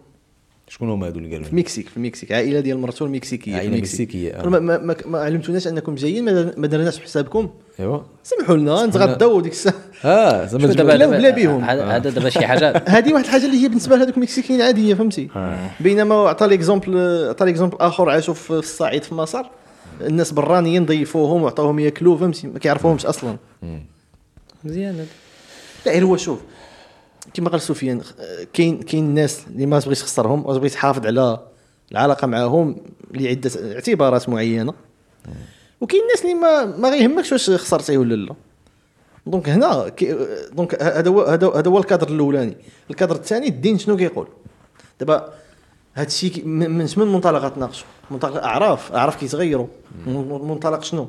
شكون 0.67 0.89
هما 0.89 1.07
هادو 1.07 1.19
اللي 1.19 1.29
قالوا 1.31 1.45
في 1.45 1.51
المكسيك 1.51 1.87
في 1.89 1.97
المكسيك 1.97 2.31
عائلة 2.31 2.59
ديال 2.59 2.77
مرته 2.79 3.05
المكسيكيه 3.05 3.61
المكسيك. 3.61 3.79
مكسيكية، 3.81 4.31
آه. 4.31 4.45
ما, 4.49 4.59
ما, 4.77 4.95
ما, 5.05 5.19
علمتوناش 5.19 5.67
أنكم 5.67 5.95
جايين 5.95 6.25
ما 6.25 6.31
در- 6.31 6.53
ما 6.59 6.67
درناش 6.67 6.99
حسابكم. 6.99 7.49
ايوا 7.79 7.99
سمحوا 8.23 8.55
لنا 8.57 8.85
نتغداو 8.85 9.41
ديك 9.41 9.51
الساعة. 9.51 9.75
آه 10.05 10.45
زعما 10.45 10.67
دابا 10.67 10.93
بلا 10.95 11.05
بلا 11.05 11.29
بيهم. 11.29 11.63
هذا 11.63 11.97
دابا 12.09 12.29
شي 12.29 12.45
حاجة. 12.47 12.83
هذه 12.87 13.13
واحد 13.13 13.23
الحاجة 13.25 13.45
اللي 13.45 13.63
هي 13.63 13.67
بالنسبة 13.67 13.95
لهذوك 13.95 14.17
المكسيكيين 14.17 14.61
عادية 14.61 14.93
فهمتي؟ 14.93 15.29
بينما 15.79 16.15
عطى 16.15 16.47
l'exemple 16.47 16.97
عطى 17.29 17.45
l'exemple 17.45 17.77
آخر 17.79 18.09
عاشوا 18.09 18.33
في 18.33 18.51
الصعيد 18.51 19.03
في 19.03 19.15
مصر. 19.15 19.43
الناس 20.01 20.31
برانيين 20.31 20.85
ضيفوهم 20.85 21.43
وعطاوهم 21.43 21.79
ياكلوا 21.79 22.17
فهمتي 22.17 22.47
ما 22.47 22.59
كيعرفوهمش 22.59 23.05
أصلا. 23.05 23.37
مزيان. 24.63 24.95
هذا. 24.95 25.05
لا 25.85 25.91
غير 25.91 26.05
هو 26.05 26.17
شوف 26.17 26.39
كما 27.33 27.49
قال 27.49 27.61
سفيان 27.61 28.01
كاين 28.53 28.81
كاين 28.81 29.05
الناس 29.05 29.43
اللي 29.47 29.65
ما 29.65 29.79
تبغيش 29.79 29.99
تخسرهم 29.99 30.45
وتبغي 30.45 30.69
تحافظ 30.69 31.05
على 31.05 31.39
العلاقة 31.91 32.27
معهم 32.27 32.77
لعدة 33.13 33.51
اعتبارات 33.73 34.29
معينة. 34.29 34.73
وكاين 35.81 36.01
الناس 36.01 36.21
اللي 36.21 36.33
ما 36.33 36.65
ما 36.65 36.89
غيهمكش 36.89 37.31
واش 37.31 37.49
خسرتيه 37.49 37.97
ولا 37.97 38.15
لا. 38.15 38.35
donc 39.25 39.49
هنا 39.49 39.91
donc 40.53 40.83
هذا 40.83 41.09
هو 41.09 41.21
هذا 41.21 41.69
هو 41.69 41.79
الكادر 41.79 42.07
الأولاني. 42.07 42.57
الكادر 42.89 43.15
الثاني 43.15 43.47
الدين 43.47 43.77
شنو 43.77 43.97
كيقول؟ 43.97 44.27
دابا 44.99 45.33
هذا 45.95 46.07
الشيء 46.07 46.45
من 46.45 46.71
من 46.71 46.87
من 46.97 47.07
منطلق 47.07 47.49
تناقشوا 47.49 47.87
منطلق 48.11 48.43
أعراف. 48.43 48.91
أعراف 48.91 49.15
كيتغيروا 49.15 49.67
من- 50.07 50.47
منطلق 50.47 50.83
شنو؟ 50.83 51.07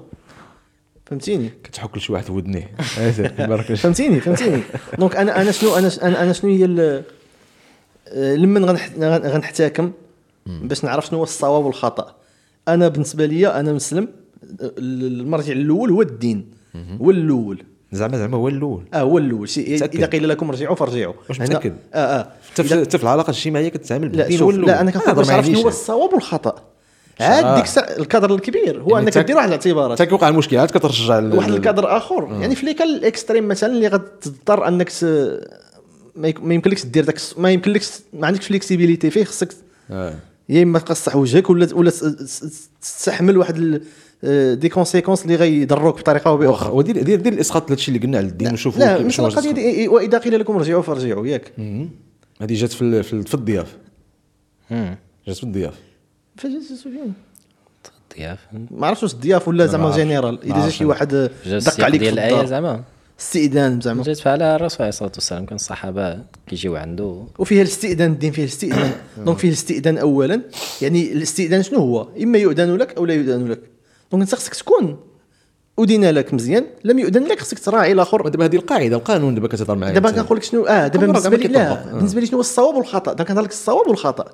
فهمتيني؟ 1.07 1.51
كتحك 1.65 1.97
لشي 1.97 2.13
واحد 2.13 2.25
في 2.25 2.33
ودنيه. 2.33 2.71
فهمتيني؟ 3.77 4.21
فهمتيني. 4.21 4.63
donc 4.99 5.17
أنا 5.17 5.43
أنا 5.43 5.51
شنو 5.51 5.77
أنا 5.77 5.91
أنا, 6.23 6.33
شنو 6.33 6.51
هي 6.51 6.65
آه، 8.09 8.35
لمن 8.37 8.65
غنح- 8.65 8.91
غن- 8.99 9.27
غنحتكم 9.27 9.93
باش 10.47 10.85
نعرف 10.85 11.07
شنو 11.07 11.19
هو 11.19 11.23
الصواب 11.25 11.65
والخطأ. 11.65 12.15
أنا 12.69 12.89
بالنسبة 12.89 13.27
لي 13.27 13.47
أنا 13.49 13.73
مسلم 13.73 14.09
آه، 14.61 14.73
المرجع 14.79 15.53
الأول 15.53 15.91
هو 15.91 16.03
الدين. 16.03 16.51
هو 17.01 17.11
الأول. 17.11 17.63
زعما 17.93 18.19
زعما 18.19 18.37
هو 18.37 18.49
الأول 18.49 18.85
آه 18.95 19.01
هو 19.01 19.19
الأول؟ 19.19 19.49
إذا 19.57 20.07
قيل 20.07 20.29
لكم 20.29 20.49
ارجعوا 20.49 20.75
فارجعوا 20.75 21.15
واش 21.29 21.41
متأكد؟ 21.41 21.75
آه 21.95 21.99
آه 21.99 22.29
حتى 22.51 22.99
في 22.99 23.03
العلاقة 23.03 23.31
الاجتماعية 23.31 23.69
كتعامل 23.69 24.09
بالدين 24.09 24.41
هو 24.41 24.51
الأول 24.51 24.67
لا 24.67 24.81
أنا 24.81 24.91
كنقول 24.91 25.09
هذا 25.09 25.17
باش 25.17 25.29
نعرف 25.29 25.47
شنو 25.47 25.61
هو. 25.61 25.69
الصواب 25.69 26.13
والخطأ 26.13 26.55
عاد 27.21 27.55
ديك 27.55 27.65
الساعة 27.65 27.85
الكادر 27.85 28.35
الكبير 28.35 28.83
هو 28.83 28.97
يعني 28.97 29.07
أنك 29.07 29.19
دير 29.19 29.37
واحد 29.37 29.47
الاعتبارات 29.47 30.03
كيوقع 30.03 30.29
المشكل 30.29 30.59
عاد 30.59 30.71
كترجع 30.71 31.19
واحد 31.35 31.53
الكادر 31.53 31.97
آخر 31.97 32.29
يعني 32.41 32.55
في 32.55 32.67
ليكال 32.67 32.97
الإكستريم 32.97 33.49
مثلا 33.49 33.73
اللي 33.73 33.89
غتضطر 33.89 34.69
أنك. 34.69 34.93
ما 36.17 36.55
يمكنلكش 36.55 36.85
دير 36.85 37.05
داك 37.05 37.19
ما 37.37 37.51
يمكنلكش 37.51 37.91
ما 38.13 38.27
عندكش 38.27 38.47
flexibilité 38.47 39.11
فيه 39.11 39.25
خصك 39.25 39.49
آه. 39.91 40.15
يا 40.49 40.63
إما 40.63 40.79
تقصح 40.79 41.17
وجهك 41.17 41.51
ولا 41.51 41.69
ولا 41.75 41.91
تستحمل 42.81 43.39
واحد 43.39 43.59
آه، 43.59 43.81
des 44.55 44.69
conséquences 44.69 45.23
اللي 45.23 45.35
غيضروك 45.37 45.99
بطريقة 46.01 46.29
أو 46.29 46.37
بأخرى. 46.37 46.73
ودير 46.73 47.03
دير 47.03 47.21
دير 47.21 47.33
الإسقاط 47.33 47.63
لهذا 47.63 47.75
الشيء 47.75 47.95
اللي 47.95 48.07
قلنا 48.07 48.19
على 48.19 48.27
الدين 48.27 48.49
ونشوفوا 48.49 48.81
لا 48.81 49.09
شنو 49.09 49.27
القضية. 49.27 49.51
دي. 49.51 49.89
وإذا 49.89 50.19
قيل 50.19 50.41
لكم 50.41 50.57
رجعوا 50.57 50.83
فارجعوا 50.83 51.27
ياك. 51.27 51.53
هذه 52.41 52.55
جات 52.55 52.73
في 52.73 52.83
ال- 52.83 53.05
في 53.05 53.13
ال- 53.13 53.27
في 53.27 53.35
الضياف. 53.35 53.77
مم. 54.71 54.97
جات 55.27 55.37
في 55.37 55.43
الضياف. 55.45 55.75
سفيان 56.77 57.13
ما 58.71 58.87
عرفتش 58.87 59.03
واش 59.03 59.15
الضياف 59.15 59.49
ولا 59.49 59.67
زعما. 59.67 59.97
général 59.97 60.39
إذا 60.45 60.65
جا 60.65 60.69
شي. 60.69 60.85
واحد 60.85 61.31
جا 61.47 61.59
دق 61.59 61.85
عليك 61.85 62.01
في 62.03 62.09
الايه 62.09 62.31
الدار 62.33 62.47
زعما. 62.47 62.83
استئذان 63.21 63.81
زعما. 63.81 64.03
جات 64.03 64.19
فعلى 64.19 64.57
الرسول 64.57 64.79
عليه 64.81 64.89
الصلاة 64.89 65.13
والسلام 65.15 65.47
كان 65.47 65.55
الصحابة 65.55 66.19
كيجيو 66.47 66.77
عنده. 66.77 67.23
وفيها 67.39 67.63
الاستئذان 67.63 68.13
الدين 68.13 68.33
فيه 68.33 68.43
الاستئذان. 68.43 68.93
donc 69.27 69.39
فيه 69.39 69.49
الاستئذان 69.49 69.99
اولا. 69.99 70.41
يعني 70.83 71.13
الاستئذان 71.13 71.63
شنو 71.63 71.79
هو؟ 71.79 72.09
إما 72.23 72.39
يؤذن 72.39 72.77
لك 72.77 72.97
أو 72.97 73.07
لا 73.07 73.15
يؤذن 73.15 73.49
لك. 73.49 73.61
donc 74.13 74.23
انت 74.23 74.35
خصك 74.35 74.55
تكون 74.55 74.97
اذن 75.79 76.05
لك 76.05 76.35
مزيان 76.35 76.67
لم 76.85 76.99
يؤذن 76.99 77.25
لك 77.25 77.41
خصك 77.41 77.59
تراعي 77.59 77.93
الآخر. 77.93 78.27
ودابا 78.27 78.45
هذه 78.45 78.57
القاعده 78.57 78.97
القانون 78.97 79.35
دابا 79.35 79.49
كتهضر 79.49 79.75
معايا 79.75 79.95
دابا. 79.95 80.11
كنقول 80.11 80.39
لك 80.39 80.45
شنو؟ 80.45 80.67
آه 80.67 80.87
دابا 80.87 81.07
بالنسبة 81.07 81.37
لي 81.37 81.49
لا. 81.49 81.73
آه. 81.73 81.93
بالنسبة 81.93 82.21
لي 82.21 82.27
شنو 82.27 82.37
هو 82.37 82.41
الصواب 82.41 82.75
والخطأ؟ 82.75 83.13
دابا 83.13 83.25
كنهضر 83.25 83.43
لك 83.43 83.51
الصواب 83.51 83.89
والخطأ. 83.89 84.25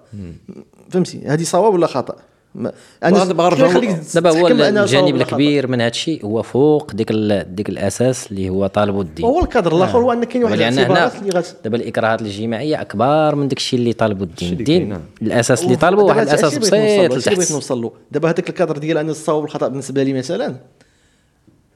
فهمتي؟ 0.91 1.23
هذه 1.27 1.43
صواب 1.43 1.75
ولا 1.75 1.87
خطأ؟ 1.87 2.17
وغادي 2.55 3.97
دابا 4.15 4.41
هو 4.41 4.49
الجانب. 4.49 5.17
الكبير 5.17 5.67
من 5.67 5.81
هذا 5.81 5.91
الشيء 5.91 6.25
هو 6.25 6.43
فوق 6.43 6.93
ديك 6.93 7.13
ديك 7.47 7.69
الأساس 7.69 8.31
اللي 8.33 8.49
هو 8.49 8.67
طالب 8.67 9.01
الدين. 9.01 9.27
وهو 9.27 9.41
الكادر 9.41 9.77
الآخر 9.77 9.99
هو 9.99 10.13
ان 10.13 10.25
كاين 10.25 10.45
واحد 10.45 10.55
الاعتبارات 10.55 11.15
اللي 11.15 11.31
غت 11.31 11.57
دابا 11.65 11.77
الإكراهات 11.77 12.23
الجماعيه 12.23 12.81
أكبر 12.81 13.35
من 13.35 13.49
داك 13.49 13.59
الشيء 13.59 13.79
اللي 13.79 13.93
طالبه 13.93 14.25
الدين. 14.25 14.53
الدين. 14.53 14.99
الأساس 15.23 15.65
اللي 15.65 15.77
طالبه 15.77 16.03
واحد 16.03 16.29
الأساس 16.29 16.59
بسيط 16.59 17.13
بغيت 17.13 17.53
نوصل 17.53 17.83
له. 17.83 17.93
دابا 18.11 18.29
هذاك 18.29 18.49
الكادر 18.49 18.79
ديال 18.79 18.99
أن 18.99 19.11
الصواب 19.11 19.43
والخطا 19.43 19.69
بالنسبة 19.69 20.03
لي 20.03 20.13
مثلا 20.13 20.57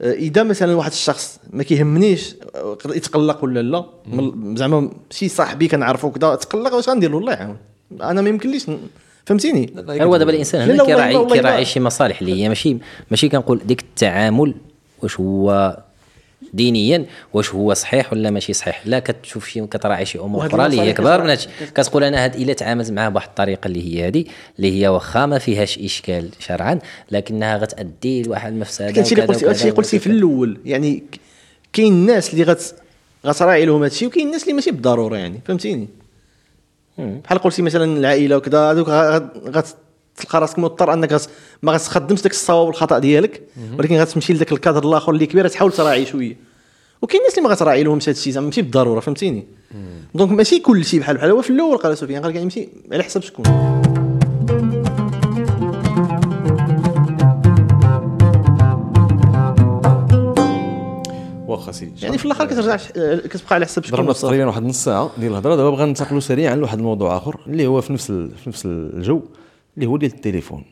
آه، 0.01 0.13
إذا 0.13 0.43
مثلا 0.43 0.75
واحد 0.75 0.91
الشخص 0.91 1.39
ما 1.49 1.63
كيهمنيش 1.63 2.35
آه، 2.55 2.77
يتقلق 2.85 3.43
ولا 3.43 3.59
لا 3.59 3.85
زعما 4.55 4.91
شي 5.11 5.29
صاحبي 5.29 5.67
كنعرفو 5.67 6.11
كذا 6.11 6.35
تقلق 6.35 6.73
واش 6.73 6.89
غندير 6.89 7.11
له 7.11 7.17
الله 7.17 7.33
يعاون. 7.33 7.57
أنا 8.01 8.21
ما 8.21 8.29
يمكنليش 8.29 8.65
فهمتيني؟ 9.27 9.73
هو 9.89 10.17
دابا 10.17 10.31
الإنسان 10.31 10.67
لا، 10.67 10.75
هنا 10.75 10.85
كيراعي 10.85 11.25
كيراعي. 11.25 11.65
شي 11.65 11.79
مصالح 11.79 12.21
اللي 12.21 12.43
هي 12.43 12.49
ماشي 12.49 12.77
ماشي 13.11 13.29
كنقول 13.29 13.61
ديك 13.65 13.81
التعامل 13.81 14.53
واش 15.03 15.19
هو 15.19 15.77
دينيا 16.53 17.05
واش 17.33 17.53
هو 17.53 17.73
صحيح 17.73 18.13
ولا 18.13 18.29
ماشي 18.29 18.53
صحيح. 18.53 18.81
لا 18.85 18.99
كتشوف 18.99 19.47
شي 19.47 19.67
كتراعي 19.67 20.05
شي 20.05 20.19
أمور 20.19 20.45
أخرى 20.45 20.65
اللي 20.65 20.81
هي 20.81 20.93
كبار 20.93 21.23
من 21.23 21.29
هادشي 21.29 21.49
كتقول 21.75 22.03
أنا 22.03 22.23
هاد 22.23 22.35
إلا 22.35 22.53
تعاملت 22.53 22.91
معاه 22.91 23.09
بواحد 23.09 23.27
الطريقة 23.27 23.67
اللي 23.67 23.95
هي 23.95 24.07
هذه 24.07 24.25
اللي 24.57 24.81
هي 24.81 24.87
واخا 24.87 25.25
ما 25.25 25.39
فيهاش 25.39 25.79
إشكال 25.79 26.29
شرعا 26.39 26.79
لكنها 27.11 27.57
غتأدي 27.57 28.23
لواحد 28.23 28.51
المفسدة 28.51 28.91
كاين 28.91 29.05
شي 29.05 29.15
اللي 29.15 29.25
قلتي 29.25 29.45
هادشي 29.47 29.61
اللي 29.61 29.75
قلتي 29.75 29.99
في 29.99 30.07
الأول 30.07 30.57
يعني 30.65 31.03
كاين 31.73 31.93
الناس 31.93 32.33
اللي 32.33 32.43
غت 32.43 32.75
غتراعي 33.25 33.65
لهم 33.65 33.83
هادشي 33.83 34.05
وكاين 34.05 34.27
الناس 34.27 34.43
اللي 34.43 34.53
ماشي 34.53 34.71
بالضرورة 34.71 35.17
يعني 35.17 35.39
فهمتيني؟ 35.47 35.87
بحال 36.97 37.37
قلتي 37.39 37.61
مثلا 37.61 37.97
العائلة 37.97 38.37
وكذا 38.37 38.71
هذوك 38.71 38.89
غتلقى 38.89 40.41
راسك 40.41 40.59
مضطر 40.59 40.93
أنك 40.93 41.21
ما 41.61 41.71
غتخدمش 41.71 42.21
داك 42.21 42.31
الصواب 42.31 42.67
والخطأ 42.67 42.99
ديالك 42.99 43.43
ولكن 43.79 43.95
غتمشي 43.95 44.33
لذاك 44.33 44.51
الكادر 44.51 44.89
الآخر 44.89 45.11
اللي 45.11 45.25
كبير 45.25 45.47
تحاول 45.47 45.71
تراعي 45.71 46.05
شوية. 46.05 46.37
وكاين 47.01 47.21
الناس 47.21 47.37
اللي 47.37 47.49
ما 47.49 47.53
غتراعي 47.53 47.83
لهمش 47.83 48.09
هادشي 48.09 48.31
زعما 48.31 48.45
ماشي 48.45 48.61
بالضرورة 48.61 48.99
فهمتيني؟ 48.99 49.47
دونك 50.15 50.31
ماشي 50.31 50.59
كل 50.59 50.85
شيء 50.85 50.99
بحال 50.99 51.17
بحال 51.17 51.31
هو 51.31 51.41
في 51.41 51.49
الأول 51.49 51.77
قال 51.77 51.97
سفيان 51.97 52.23
قال 52.23 52.35
يمشي 52.35 52.69
على 52.91 53.03
حسب 53.03 53.21
شكون. 53.21 53.45
واخا 61.57 61.71
سيدي. 61.71 62.05
يعني 62.05 62.17
في 62.17 62.25
الآخر 62.25 62.45
كترجع 62.45 62.75
كتبقى 63.27 63.55
على 63.55 63.65
حسب 63.65 63.83
شكون 63.83 63.97
ضربنا. 63.97 64.13
تقريبا 64.13 64.45
واحد 64.45 64.63
نص 64.63 64.83
ساعة 64.83 65.11
ديال 65.17 65.31
الهضرة. 65.31 65.55
دابا 65.55 65.69
بغا 65.69 65.85
ننتقلوا 65.85 66.19
سريعا 66.19 66.55
لواحد 66.55 66.77
الموضوع 66.77 67.17
آخر 67.17 67.39
اللي 67.47 67.67
هو 67.67 67.81
في 67.81 67.93
نفس 67.93 68.09
ال- 68.09 68.37
في 68.37 68.49
نفس 68.49 68.65
الجو 68.65 69.21
اللي 69.75 69.85
هو 69.85 69.97
ديال 69.97 70.13
التليفون. 70.13 70.63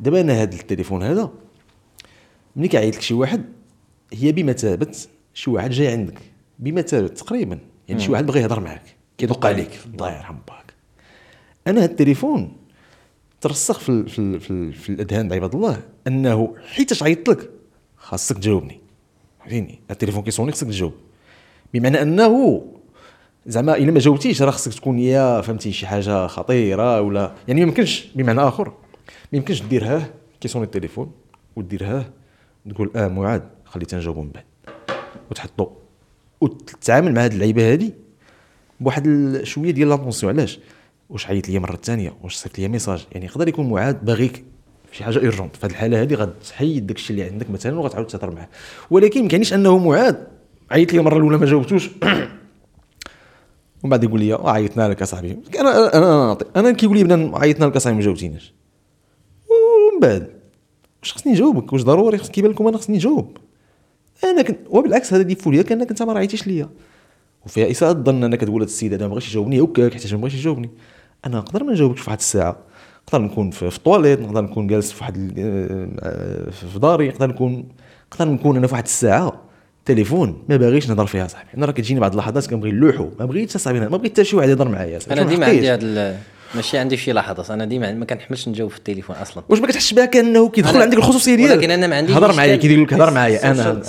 دابا 0.00 0.20
أنا 0.20 0.32
هذا 0.32 0.54
التليفون 0.54 1.02
هذا 1.02 1.30
ملي 2.56 2.68
كيعيط 2.68 2.94
لك 2.96 3.02
شي 3.02 3.14
واحد 3.14 3.44
هي 4.12 4.32
بمثابة 4.32 4.96
شي 5.34 5.50
واحد 5.50 5.70
جاي 5.70 5.88
عندك. 5.88 6.18
بمثابة 6.58 7.08
تقريبا. 7.08 7.58
يعني 7.88 8.00
شي 8.00 8.12
واحد 8.12 8.26
بغى 8.26 8.40
يهضر 8.40 8.60
معاك. 8.60 8.96
كيدق 9.18 9.46
عليك. 9.46 9.70
الله 9.94 10.16
يرحم 10.16 10.36
باك. 10.48 10.74
أنا 11.66 11.80
هذا 11.80 11.84
التليفون 11.90 12.56
ترسخ 13.40 13.78
في 13.78 13.88
ال 13.88 14.08
في 14.08 14.18
ال 14.18 14.40
في, 14.40 14.50
ال 14.50 14.72
في 14.72 14.88
الأذهان 14.88 15.32
عباد 15.32 15.54
الله 15.54 15.80
أنه 16.06 16.54
حيت 16.66 17.02
عيطت 17.02 17.28
لك 17.28 17.50
خاصك 17.96 18.36
تجاوبني. 18.36 18.80
فهمتيني؟ 19.42 19.80
التليفون 19.90 20.22
كيصوني 20.22 20.52
خصك 20.52 20.66
تجاوب. 20.66 20.92
بمعنى 21.74 22.02
أنه 22.02 22.62
زعما 23.46 23.76
إلا 23.76 23.92
ما 23.92 23.98
جاوبتيش 23.98 24.42
راه 24.42 24.50
خصك 24.50 24.74
تكون 24.74 24.98
يا 24.98 25.40
فهمتي 25.40 25.72
شي 25.72 25.86
حاجة 25.86 26.26
خطيرة 26.26 27.00
ولا 27.00 27.32
يعني 27.48 27.60
ما 27.60 27.68
يمكنش 27.68 28.06
بمعنى 28.14 28.40
آخر. 28.40 28.68
ما 29.32 29.38
يمكنش 29.38 29.62
دير 29.62 29.84
هاه 29.84 30.02
كيصوني 30.40 30.64
التليفون 30.64 31.12
ودير 31.56 31.84
هاه 31.84 32.04
تقول 32.70 32.90
آه 32.96 33.08
معاذ 33.08 33.40
خليتها 33.64 33.96
نجاوبو 33.96 34.22
من 34.22 34.30
بعد. 34.30 34.44
وتحطو. 35.30 35.68
وتتعامل 36.40 37.14
مع 37.14 37.24
هاد 37.24 37.32
اللعيبة 37.32 37.72
هادي 37.72 37.92
بواحد 38.80 39.40
شوية 39.42 39.70
ديال 39.70 39.88
l'attention. 39.88 40.32
علاش؟ 40.38 40.58
واش 41.10 41.26
عيط 41.26 41.48
ليا 41.48 41.58
مرة 41.58 41.76
ثانية 41.76 42.14
واش 42.22 42.36
صيفط 42.36 42.58
ليا 42.58 42.68
message؟ 42.68 43.06
يعني 43.12 43.26
يقدر 43.26 43.48
يكون 43.48 43.70
معاد 43.70 44.04
باغيك. 44.04 44.44
شي 44.92 45.04
حاجة 45.04 45.18
urgente 45.18 45.56
في 45.56 45.66
هذه 45.66 45.70
الحالة 45.70 46.02
هذه 46.02 46.14
غتحيد 46.14 46.86
داك 46.86 46.96
الشيء 46.96 47.16
اللي 47.16 47.30
عندك 47.30 47.50
مثلا 47.50 47.78
وغتعاود 47.78 48.06
تهضر 48.06 48.34
معاه. 48.34 48.48
ولكن 48.90 49.22
ما 49.22 49.28
كاينش 49.28 49.52
أنه 49.52 49.78
معاد. 49.78 50.26
عيط 50.70 50.92
لي 50.92 50.98
المرة 50.98 51.16
الأولى 51.16 51.38
ما 51.38 51.46
جاوبتوش. 51.46 51.90
ومن 53.82 53.90
بعد 53.90 54.04
يقول 54.04 54.20
لي 54.20 54.34
آه، 54.34 54.50
عيطنا 54.50 54.88
لك 54.88 55.02
اصاحبي 55.02 55.38
أنا 55.60 55.70
أنا 55.70 56.32
أنا 56.32 56.38
أنا 56.56 56.72
كيقول 56.72 56.96
لي 56.96 57.04
بنادم 57.04 57.34
عيطنا 57.34 57.64
لك 57.64 57.76
اصاحبي 57.76 57.98
ما 57.98 58.04
جاوبتيناش. 58.04 58.54
ومن 59.50 60.00
بعد 60.00 60.30
واش 61.02 61.12
خصني 61.12 61.32
نجاوبك؟ 61.32 61.72
واش 61.72 61.82
ضروري؟ 61.82 62.18
خص 62.18 62.30
كيبان 62.30 62.50
لكم 62.50 62.66
أنا 62.66 62.78
خصني 62.78 62.96
نجاوب. 62.96 63.36
أنا 64.24 64.42
كنت 64.42 64.58
وبالعكس 64.68 65.12
هذا 65.12 65.22
défaut 65.22 65.50
ليك 65.50 65.72
انك 65.72 65.90
انت 65.90 66.02
ما 66.02 66.12
راعيتيش 66.12 66.46
ليا. 66.46 66.68
وفيها 67.46 67.70
إساءة 67.70 67.92
الظن 67.92 68.24
أنك 68.24 68.40
تقول 68.40 68.62
هذا 68.62 68.70
السيد 68.70 68.92
هذا 68.92 69.06
ما 69.06 69.12
بغاش 69.12 69.28
يجاوبني 69.28 69.60
هكاك 69.60 69.94
حتى 69.94 70.14
ما 70.14 70.20
بغاش 70.20 70.34
يجاوبني. 70.34 70.70
أنا 71.26 71.38
نقدر 71.38 71.64
ما 71.64 71.72
نجاوبكش 71.72 72.00
في 72.00 72.10
واحد 72.10 72.18
الساعة؟ 72.18 72.71
نقدر 73.08 73.22
نكون 73.24 73.50
في 73.50 73.62
الطواليت 73.76 74.20
نقدر 74.20 74.40
نكون 74.42 74.66
جالس 74.66 74.92
في 74.92 75.00
واحد 75.00 75.34
آه، 75.38 76.50
في 76.50 76.78
داري 76.78 77.08
نقدر 77.08 77.26
نكون 77.26 77.64
نقدر 78.12 78.28
نكون 78.28 78.56
أنا 78.56 78.66
في 78.66 78.72
واحد 78.72 78.84
الساعة 78.84 79.40
تليفون 79.84 80.42
ما 80.48 80.56
باغيش 80.56 80.88
نهضر 80.88 81.06
فيها 81.06 81.26
صاحبي 81.26 81.48
أنا 81.56 81.66
راه 81.66 81.72
كتجيني 81.72 82.00
بعض 82.00 82.10
اللحظات 82.10 82.46
كنبغي 82.50 82.70
نلوحو 82.72 83.08
ما 83.18 83.24
بغيتش 83.24 83.56
اصاحبي 83.56 83.80
ما 83.80 83.88
بغيت 83.88 84.12
حتى 84.12 84.24
شي 84.24 84.36
واحد 84.36 84.48
يهضر 84.48 84.68
معايا 84.68 84.98
صاحبي. 84.98 85.20
أنا 85.20 85.28
ديما؟ 85.30 85.46
عندي 85.46 85.74
ال- 85.74 86.16
ماشي 86.54 86.78
عندي 86.78 86.96
شي 86.96 87.12
لحظات 87.12 87.50
أنا 87.50 87.64
ديما 87.64 87.92
ما 87.94 88.04
كنحملش 88.04 88.48
نجاوب 88.48 88.70
في 88.70 88.78
التليفون 88.78 89.16
أصلا 89.16 89.44
واش 89.48 89.58
ما 89.60 89.66
كتحسش 89.66 89.94
بها 89.94 90.04
كأنه 90.04 90.48
كيدخل 90.48 90.82
عندك 90.82 90.98
الخصوصية 90.98 91.34
ديالك 91.34 91.56
ولكن 91.56 91.70
أنا 91.70 91.86
ما 91.86 91.96
عنديش 91.96 92.16
هضر 92.16 92.32
معايا. 92.36 92.56
كيدير 92.56 92.82
لك 92.82 92.94
هضر 92.94 93.10
معايا 93.10 93.50
أنا 93.50 93.82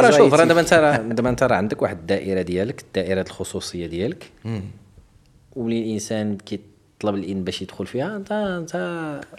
راه 0.00 0.10
شوف 0.10 0.34
راه. 0.34 0.44
دابا 0.44 0.60
أنت 0.60 0.74
دابا 1.16 1.28
أنت 1.30 1.42
راه 1.42 1.54
عندك 1.56 1.82
واحد 1.82 1.98
الدائرة 1.98 2.42
ديالك 2.42 2.84
دائره 2.94 3.20
الخصوصية 3.28 3.86
ديالك 3.86 4.30
وملي 5.56 5.82
الانسان 5.82 6.36
كيطلب 7.00 7.14
الان 7.14 7.44
باش 7.44 7.62
يدخل 7.62 7.86
فيها 7.86 8.16
انت 8.16 8.32
أنت 8.32 8.72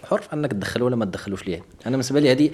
حر 0.04 0.20
في 0.20 0.32
أنك 0.32 0.52
تدخل 0.52 0.82
ولا 0.82 0.96
ما 0.96 1.04
تدخلوش 1.04 1.46
ليه؟ 1.46 1.56
أنا 1.56 1.90
بالنسبة 1.90 2.20
لي 2.20 2.32
هذه 2.32 2.50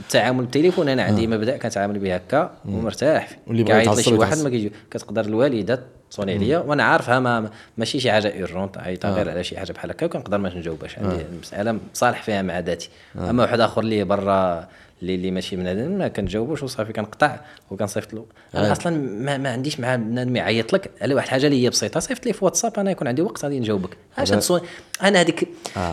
التعامل 0.00 0.44
بالتليفون 0.44 0.88
أنا 0.88 1.02
عندي 1.02 1.26
مبدأ 1.26 1.56
كنتعامل 1.56 1.98
به 1.98 2.14
هكا 2.14 2.56
ومرتاح. 2.64 3.28
فيه 3.28 3.36
واللي 3.46 3.62
بغى 3.62 4.02
شي 4.02 4.14
واحد. 4.14 4.38
ما 4.38 4.48
كيجي 4.50 4.72
كتقدر 4.90 5.24
الوالدة 5.24 5.82
تصوني 6.10 6.34
عليا 6.34 6.58
وأنا 6.58 6.82
عارفها 6.84 7.20
ما 7.20 7.50
ماشي 7.78 8.00
شي 8.00 8.12
حاجة 8.12 8.32
ايرجونت 8.32 8.78
عيطها 8.78 9.10
غير 9.10 9.30
على 9.30 9.44
شي 9.44 9.58
حاجة 9.58 9.72
بحال 9.72 9.90
هكا 9.90 10.06
وكنقدر 10.06 10.38
ما 10.38 10.54
نجاوبهاش. 10.54 10.98
عندي 10.98 11.22
المساله 11.32 11.78
صالح 11.94 12.22
فيها 12.22 12.42
مع 12.42 12.58
ذاتي. 12.58 12.88
أما 13.16 13.42
واحد 13.42 13.60
آخر 13.60 13.80
اللي 13.80 14.04
برا 14.04 14.68
اللي 15.02 15.14
اللي 15.14 15.30
ماشي 15.30 15.56
بنادم 15.56 15.90
ما 15.98 16.08
كنجاوبوش 16.08 16.62
وصافي 16.62 16.92
كنقطع 16.92 17.36
وكنصيفط 17.70 18.14
له. 18.14 18.26
أنا 18.54 18.72
أصلا 18.72 18.96
ما, 18.98 19.36
ما 19.36 19.52
عنديش 19.52 19.80
مع 19.80 19.96
بنادم 19.96 20.36
يعيط 20.36 20.72
لك. 20.72 20.90
على 21.00 21.14
واحد 21.14 21.26
الحاجة 21.26 21.46
اللي 21.46 21.64
هي 21.64 21.70
بسيطة 21.70 22.00
صيفط 22.00 22.26
لي 22.26 22.32
في 22.32 22.44
واتساب 22.44 22.78
أنا 22.78 22.90
يكون 22.90 23.08
عندي 23.08 23.22
وقت 23.22 23.44
غادي 23.44 23.60
نجاوبك. 23.60 23.96
علاش 24.18 24.30
تصون 24.30 24.60
أنا 25.02 25.20
هذيك 25.20 25.48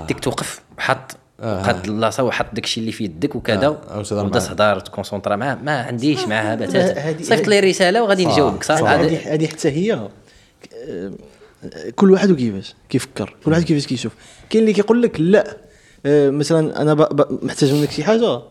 ديك 0.07 0.19
توقف 0.19 0.61
وحط 0.77 1.17
قد 1.39 1.85
اللاصة 1.85 2.23
وحط 2.23 2.45
داك 2.53 2.63
الشيء 2.63 2.81
اللي 2.81 2.91
في 2.91 3.03
يدك 3.03 3.35
وكذا 3.35 3.67
وبدا 3.67 4.13
معاه. 4.23 4.29
تهضر 4.29 4.79
تكونسونطرا 4.79 5.35
معاه. 5.35 5.55
ما 5.55 5.81
عنديش 5.81 6.27
معاها 6.27 6.55
بتاتا 6.55 7.23
صيفط 7.23 7.47
لي 7.47 7.59
رساله 7.59 8.03
وغادي 8.03 8.25
نجاوبك 8.25 8.71
هذا- 8.71 9.33
هذه 9.33 9.47
حتى 9.47 9.69
هي 9.69 9.93
آه، 9.93 11.11
كل 11.95 12.11
واحد 12.11 12.31
وكيفاش 12.31 12.75
كيفكر. 12.89 13.35
كل 13.45 13.51
واحد 13.51 13.63
كيفاش 13.63 13.87
كيشوف. 13.87 14.13
كاين 14.49 14.63
اللي 14.63 14.73
كيقول 14.73 15.01
لك 15.01 15.19
لا. 15.19 15.57
آه، 16.05 16.29
مثلا 16.29 16.81
أنا 16.81 16.93
ب- 16.93 17.15
ب- 17.15 17.45
محتاج 17.45 17.73
منك 17.73 17.91
شي 17.91 18.03
حاجة؟ 18.03 18.41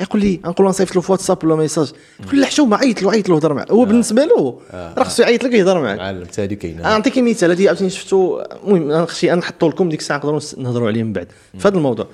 يقول 0.00 0.20
لي 0.20 0.40
نقول 0.44 0.64
له 0.64 0.70
نصيفط 0.70 0.96
له 0.96 1.02
في 1.02 1.12
واتساب 1.12 1.44
ولا 1.44 1.56
ميساج. 1.56 1.92
يقول 2.20 2.34
لي 2.34 2.40
لا 2.40 2.46
حشومه 2.46 2.76
عيط 2.76 3.02
له 3.02 3.10
عيط 3.10 3.28
له 3.28 3.36
هضر 3.36 3.54
معاه. 3.54 3.66
هو 3.70 3.84
بالنسبة 3.84 4.24
له 4.24 4.60
راه 4.74 5.04
خصو 5.04 5.22
يعيط 5.22 5.44
لك 5.44 5.52
يهضر 5.52 5.82
معاك. 5.82 6.26
حتى 6.28 6.44
هذه 6.44 6.54
كاينة. 6.54 6.82
نعطيك 6.82 7.18
مثال 7.18 7.50
هذه 7.50 7.68
عاوتاني 7.68 7.90
شفتو. 7.90 8.40
المهم 8.40 8.90
أنا 8.90 9.06
خشي 9.06 9.30
نحطو 9.30 9.68
لكم 9.68 9.88
ديك 9.88 10.00
الساعة 10.00 10.16
نقدروا 10.16 10.40
نهضروا 10.58 10.88
عليه 10.88 11.02
من 11.02 11.12
بعد. 11.12 11.28
في 11.58 11.68
هذا 11.68 11.76
الموضوع 11.76 12.06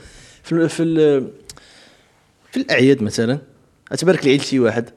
في 0.43 0.69
في 0.69 0.85
في 2.51 2.57
الأعياد 2.57 3.03
مثلا 3.03 3.39
تبارك 3.99 4.25
العيد 4.25 4.43
شي 4.43 4.61
واحد. 4.61 4.91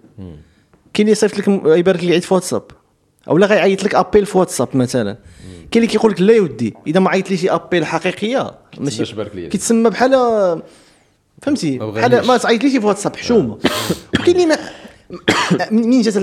كاين 0.93 1.07
اللي 1.07 1.11
يصيفط 1.11 1.37
لك 1.37 1.47
يبارك 1.65 2.03
العيد 2.03 2.21
في 2.21 2.33
واتساب. 2.33 2.63
أو 3.27 3.37
لا 3.37 3.47
غيعيط 3.47 3.83
لك 3.83 3.95
أبيل 3.95 4.25
في 4.25 4.37
واتساب 4.37 4.67
مثلا. 4.73 5.17
كاين 5.71 5.83
اللي 5.83 5.87
كيقول 5.87 6.11
لك 6.11 6.21
لا 6.21 6.33
يا 6.33 6.41
ودي 6.41 6.73
إذا 6.87 6.99
ما 6.99 7.09
عيط 7.09 7.31
لي 7.31 7.37
شي 7.37 7.49
أبيل 7.49 7.85
حقيقية 7.85 8.51
لي. 9.35 9.47
كيتسمى 9.47 9.89
بحال 9.89 10.11
فهمتي؟ 11.41 11.77
بحال. 11.77 12.27
ما 12.27 12.37
تعيط 12.37 12.63
ليش 12.63 12.77
في 12.77 12.85
واتساب 12.85 13.15
حشومة. 13.15 13.57
وكاين 14.19 14.35
اللي 14.35 14.45
ما 14.45 14.57
منين 15.71 16.01
جات 16.01 16.17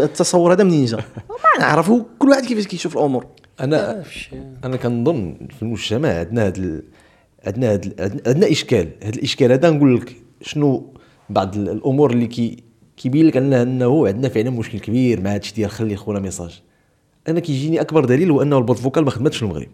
التصور 0.00 0.52
هذا 0.52 0.64
منين 0.64 0.84
جا؟ 0.84 0.96
ما 0.96 1.60
نعرف 1.60 1.90
هو 1.90 2.04
كل 2.18 2.28
واحد 2.28 2.44
كيفاش 2.44 2.66
كيشوف 2.66 2.96
الأمور. 2.96 3.26
أنا 3.60 4.04
أنا 4.64 4.76
كنظن 4.76 5.36
في 5.56 5.62
المجتمع 5.62 6.08
عندنا 6.08 6.46
هاد 6.46 6.58
ال... 6.58 6.82
عندنا. 7.46 7.80
عندنا 8.26 8.50
إشكال. 8.50 8.88
هذا 9.02 9.14
الإشكال 9.14 9.52
هذا 9.52 9.70
نقول 9.70 9.96
لك 9.96 10.16
شنو 10.42 10.92
بعض 11.30 11.56
ال- 11.56 11.68
الأمور 11.68 12.10
اللي 12.10 12.26
كي 12.26 12.56
كيبين 12.96 13.26
لك 13.26 13.36
انه 13.36 13.62
أنه 13.62 14.06
عندنا 14.06 14.28
فعلا 14.28 14.50
مشكل 14.50 14.78
كبير 14.78 15.20
مع 15.20 15.34
هادشي 15.34 15.54
ديال 15.54 15.70
خلي 15.70 15.96
خونا 15.96 16.20
message. 16.20 16.62
أنا 17.28 17.40
كيجيني 17.40 17.80
أكبر 17.80 18.04
دليل 18.04 18.30
هو 18.30 18.42
أنه 18.42 18.58
ال 18.58 18.61
boîte 18.61 18.78
vocale 18.78 19.04
ما 19.04 19.10
خدمتش 19.10 19.36
في 19.36 19.42
المغرب. 19.42 19.68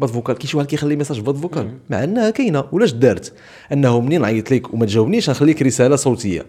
boîte 0.00 0.10
vocale. 0.10 0.38
كي 0.38 0.46
شي 0.46 0.56
واحد 0.56 0.68
كيخلي 0.68 0.96
message 0.96 1.20
boîte 1.20 1.36
vocale؟ 1.36 1.70
مع 1.90 2.04
أنها 2.04 2.30
كاينة 2.30 2.64
ولاش 2.72 2.92
دارت؟ 2.92 3.32
أنه 3.72 4.00
منين 4.00 4.24
عيط 4.24 4.50
لك 4.50 4.74
وما 4.74 4.86
تجاوبنيش 4.86 5.28
غنخليك 5.28 5.62
رسالة 5.62 5.96
صوتية. 5.96 6.46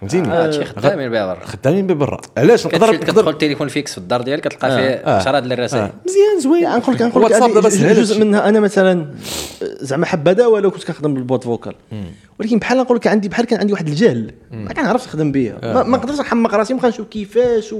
فهمتيني؟ 0.00 0.28
هادشي 0.28 0.64
خدامين 0.64 1.10
بها 1.10 1.34
برا 1.34 1.44
خدامين 1.44 1.86
ببرا. 1.86 2.20
علاش؟ 2.36 2.66
نقدر 2.66 2.96
كتدخل 2.96 3.30
التليفون 3.30 3.68
fixe 3.68 3.92
في 3.92 3.98
الدار 3.98 4.22
ديالك 4.22 4.48
كتلقى 4.48 4.68
فيه 4.76 4.82
آه. 4.82 5.16
عشرات 5.16 5.42
ديال 5.42 5.52
الرسائل 5.52 5.82
آه. 5.82 5.92
مزيان 6.06 6.40
زوين. 6.40 6.62
لا 6.62 6.76
نقول 6.76 6.94
لك 6.94 7.02
نقول 7.02 7.24
لك 7.24 7.30
واتساب 7.30 7.54
دابا 7.54 7.68
هذه 7.68 7.72
سهل 7.72 7.94
جزء. 7.94 8.24
منها 8.24 8.48
أنا 8.48 8.60
مثلا 8.60 9.06
زعما 9.60 10.06
حبذا 10.06 10.46
ولو 10.46 10.70
كنت 10.70 10.84
كنخدم 10.84 11.14
بال 11.14 11.23
boîte 11.23 11.44
vocale. 11.44 11.74
ولكن 12.40 12.58
بحال 12.58 12.78
نقول 12.78 12.96
لك 12.96 13.06
عندي 13.06 13.28
بحال 13.28 13.46
كان 13.46 13.60
عندي 13.60 13.72
واحد 13.72 13.88
الجهل. 13.88 14.32
ما 14.50 14.72
كنعرفش 14.72 15.06
نخدم 15.06 15.32
بها 15.32 15.58
ما, 15.62 15.82
ما 15.82 15.96
نقدرش 15.96 16.20
نحمق 16.20 16.54
راسي 16.54 16.74
ما 16.74 16.88
نشوف 16.88 17.06
كيفاش 17.06 17.74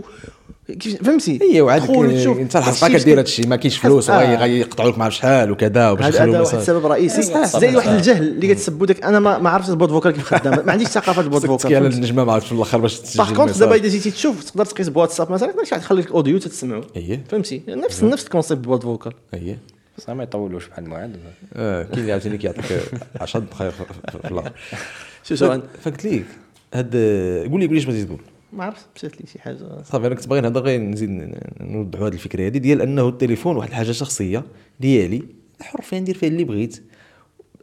فهمتي؟ 1.04 1.38
هي 1.42 1.60
وعاد 1.60 1.90
انت 1.90 2.56
الحق 2.56 2.84
الشيء 2.84 2.98
كدير 2.98 3.18
هادشي 3.18 3.42
ما 3.46 3.56
كاينش 3.56 3.76
فلوس 3.78 4.10
آه. 4.10 4.18
غي- 4.18 4.36
غيقطعوا 4.36 4.90
لك 4.90 4.98
مع 4.98 5.08
شحال 5.08 5.50
وكذا 5.50 5.90
وباش 5.90 6.14
هذا 6.20 6.40
واحد 6.40 6.54
السبب 6.56 6.86
الرئيسي. 6.86 7.22
صح، 7.22 7.44
زائد 7.46 7.70
صح، 7.72 7.76
واحد 7.76 7.88
صح. 7.88 7.94
الجهل 7.94 8.22
اللي 8.28 8.54
كتسبو 8.54 8.84
داك 8.84 9.04
أنا 9.04 9.20
ما, 9.20 9.38
ما 9.38 9.50
عرفتش 9.50 9.70
البوت 9.70 9.90
فوكال 9.90 10.12
كيف 10.12 10.34
خدام. 10.34 10.66
ما 10.66 10.72
عنديش 10.72 10.88
ثقافة 10.88 11.22
البوت 11.22 11.42
تسكتي 11.42 11.58
فوكال. 11.58 11.80
فهمتي؟ 11.82 11.96
النجمة 11.96 12.24
ما 12.24 12.32
عرفتش 12.32 12.48
في 12.48 12.54
الآخر 12.54 12.78
باش 12.78 13.00
تسجل 13.00 13.24
باغ 13.24 13.34
كونت. 13.36 13.58
دابا 13.58 13.74
إذا 13.74 13.88
جيتي 13.88 14.10
تشوف 14.10 14.44
تقدر 14.44 14.64
تقيس 14.64 14.88
بواتساب 14.88 15.32
مثلا 15.32 15.50
تقدر 15.52 15.64
شي 15.64 15.76
تخلي 15.76 16.00
لك 16.02 16.10
اوديو 16.12 16.38
تتسمعوا 16.38 16.82
اييه 16.96 17.24
فهمتي؟ 17.30 17.62
نفس 17.68 18.02
نفس 18.04 18.24
الكونسيبت 18.24 18.60
بالبوت 18.60 18.82
فوكال. 18.82 19.12
اييه 19.34 19.58
بصح 19.98 20.10
ما 20.10 20.22
يطولوش 20.22 20.66
بحال 20.68 20.84
المعاد. 20.84 21.16
آه 21.54 21.82
كاين 21.82 21.98
اللي 21.98 22.12
عاوتاني 22.12 22.38
كيعطيك 22.38 22.64
10 23.20 23.40
دقائق 23.40 23.70
في- 23.70 24.28
الآخر 24.30 24.52
شو 25.24 25.34
سؤال 25.34 25.62
فقلت 25.82 26.04
ليك. 26.04 26.24
هاد 26.74 26.90
قول 27.50 27.60
لي 27.60 27.66
قول 27.66 27.74
لي 27.74 27.78
اش 27.78 27.84
بغيتي 27.84 28.04
تقول. 28.04 28.18
ما 28.52 28.64
عرفت 28.64 28.86
مشات 28.96 29.20
لي 29.20 29.26
شي 29.32 29.38
حاجة. 29.38 29.82
صافي 29.84 30.06
أنا 30.06 30.14
كنت 30.14 30.28
باغي 30.28 30.40
نهضر 30.40 30.60
غير 30.60 30.80
نزيد 30.80 31.34
نوضحوا 31.60 32.08
هذه 32.08 32.12
الفكرة 32.14 32.46
هذه 32.46 32.58
ديال 32.58 32.82
أنه 32.82 33.08
التليفون 33.08 33.56
واحد 33.56 33.68
الحاجة 33.68 33.92
شخصية 33.92 34.44
ديالي 34.80 35.22
حر 35.60 35.82
فيها 35.82 36.00
ندير 36.00 36.16
فيها 36.16 36.28
اللي 36.28 36.44
بغيت. 36.44 36.82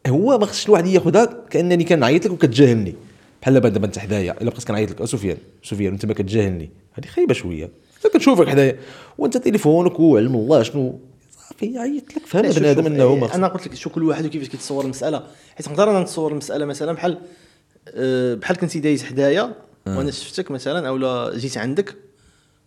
هو 0.08 0.38
ما 0.38 0.46
خصش 0.46 0.66
الواحد 0.66 0.86
ياخذها 0.88 1.26
كأنني 1.50 1.84
كنعيط 1.84 2.26
لك 2.26 2.32
وكتجاهلني. 2.32 2.96
بحال 3.42 3.54
دابا 3.54 3.70
دابا 3.70 3.86
أنت 3.86 4.00
حدايا 4.00 4.42
إلا 4.42 4.50
بقيت 4.50 4.64
كنعيط 4.64 4.92
لك 4.92 5.02
"أه 5.02 5.06
سفيان 5.06 5.38
سفيان 5.64 5.94
أنت 5.94 6.06
ما 6.06 6.14
كتجاهلني. 6.14 6.70
هذه 6.94 7.06
خايبة 7.08 7.34
شوية. 7.34 7.70
أنا 8.06 8.14
كنشوفك 8.14 8.50
حدايا 8.50 8.80
وأنت 9.18 9.38
تليفونك 9.38 10.00
وعلم 10.00 10.36
الله 10.36 10.64
شنو. 10.64 11.00
صافي 11.50 11.78
عيط 11.78 12.18
لك 12.18 12.26
فهم 12.26 12.42
بنادم 12.52 12.86
أنه 12.86 13.16
ما 13.16 13.28
إيه، 13.28 13.36
أنا 13.36 13.48
قلت 13.48 13.68
لك 13.68 13.76
شو 13.76 13.90
كل 13.90 14.04
واحد 14.04 14.26
وكيفاش 14.26 14.50
كيتصور 14.50 14.84
المسألة. 14.84 15.24
حيت 15.56 15.68
نقدر 15.70 15.92
أنا 15.92 16.00
نتصور 16.00 16.32
المسألة 16.32 16.66
مثلا 16.66 16.94
بحال 16.94 17.18
آه، 17.88 18.34
بحال 18.36 18.58
كنتي 18.58 18.80
دايز 18.80 19.04
حدايا 19.04 19.54
وأنا 19.88 20.12
شفتك 20.12 20.52
مثلا 20.52 20.88
أو 20.88 20.98
لا 20.98 21.38
جيت 21.38 21.58
عندك 21.58 21.96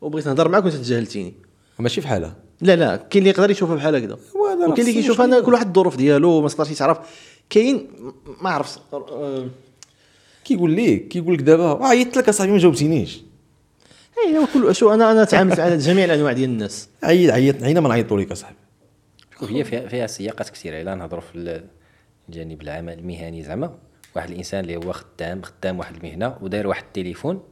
وبغيت 0.01 0.27
نهضر 0.27 0.49
معاك 0.49 0.65
وأنت 0.65 0.77
تجاهلتيني. 0.77 1.35
ماشي 1.79 2.01
في 2.01 2.09
حالها 2.09 2.37
لا 2.61 2.77
لا 2.77 2.97
كاين 2.97 3.23
اللي 3.23 3.31
يقدر 3.31 3.51
يشوفها 3.51 3.77
بحال 3.77 3.97
هكذا. 3.97 4.19
وكاين 4.35 4.89
اللي 4.89 4.93
كيشوف. 4.93 5.21
أنا 5.21 5.41
كل 5.41 5.53
واحد 5.53 5.67
الظروف 5.67 5.97
ديالو 5.97 6.41
ما 6.41 6.49
تقدرش 6.49 6.79
تعرف 6.79 6.99
كاين 7.51 7.87
ما 8.41 8.51
عرفتش 8.51 8.79
آه، 8.93 9.49
كيقول 10.45 10.71
ليك 10.71 11.09
كيقول 11.09 11.35
لك 11.35 11.41
دابا 11.41 11.87
عيطت 11.87 12.17
لك 12.17 12.29
أصاحبي 12.29 12.53
ما 12.53 12.59
جاوبتينيش. 12.59 13.21
اي 14.27 14.47
كل 14.55 14.75
شو 14.75 14.95
أنا 14.95 15.13
أنا 15.13 15.25
تعاملت 15.25 15.61
مع 15.61 15.75
جميع 15.75 16.05
الأنواع 16.05 16.33
ديال 16.33 16.51
الناس. 16.51 16.89
عيط 17.03 17.33
عيط 17.33 17.63
عينا 17.63 17.81
ما 17.81 17.89
نعيطوا 17.89 18.21
لك 18.21 18.33
أصاحبي. 18.33 18.57
شوف 19.41 19.51
هي 19.51 19.65
فيها, 19.65 19.89
فيها 19.89 20.07
سياقات 20.07 20.51
كثيرة 20.51 20.81
إلا 20.81 20.95
نهضروا 20.95 21.21
في 21.21 21.63
الجانب 22.29 22.63
العمل 22.63 22.99
المهني 22.99 23.43
زعما. 23.43 23.79
واحد 24.19 24.31
الإنسان 24.31 24.61
اللي 24.61 24.77
هو 24.77 24.93
خدام 24.93 25.43
خدام 25.43 25.79
واحد 25.79 25.95
المهنة 25.97 26.37
وداير 26.41 26.67
واحد 26.67 26.83
التليفون 26.83 27.43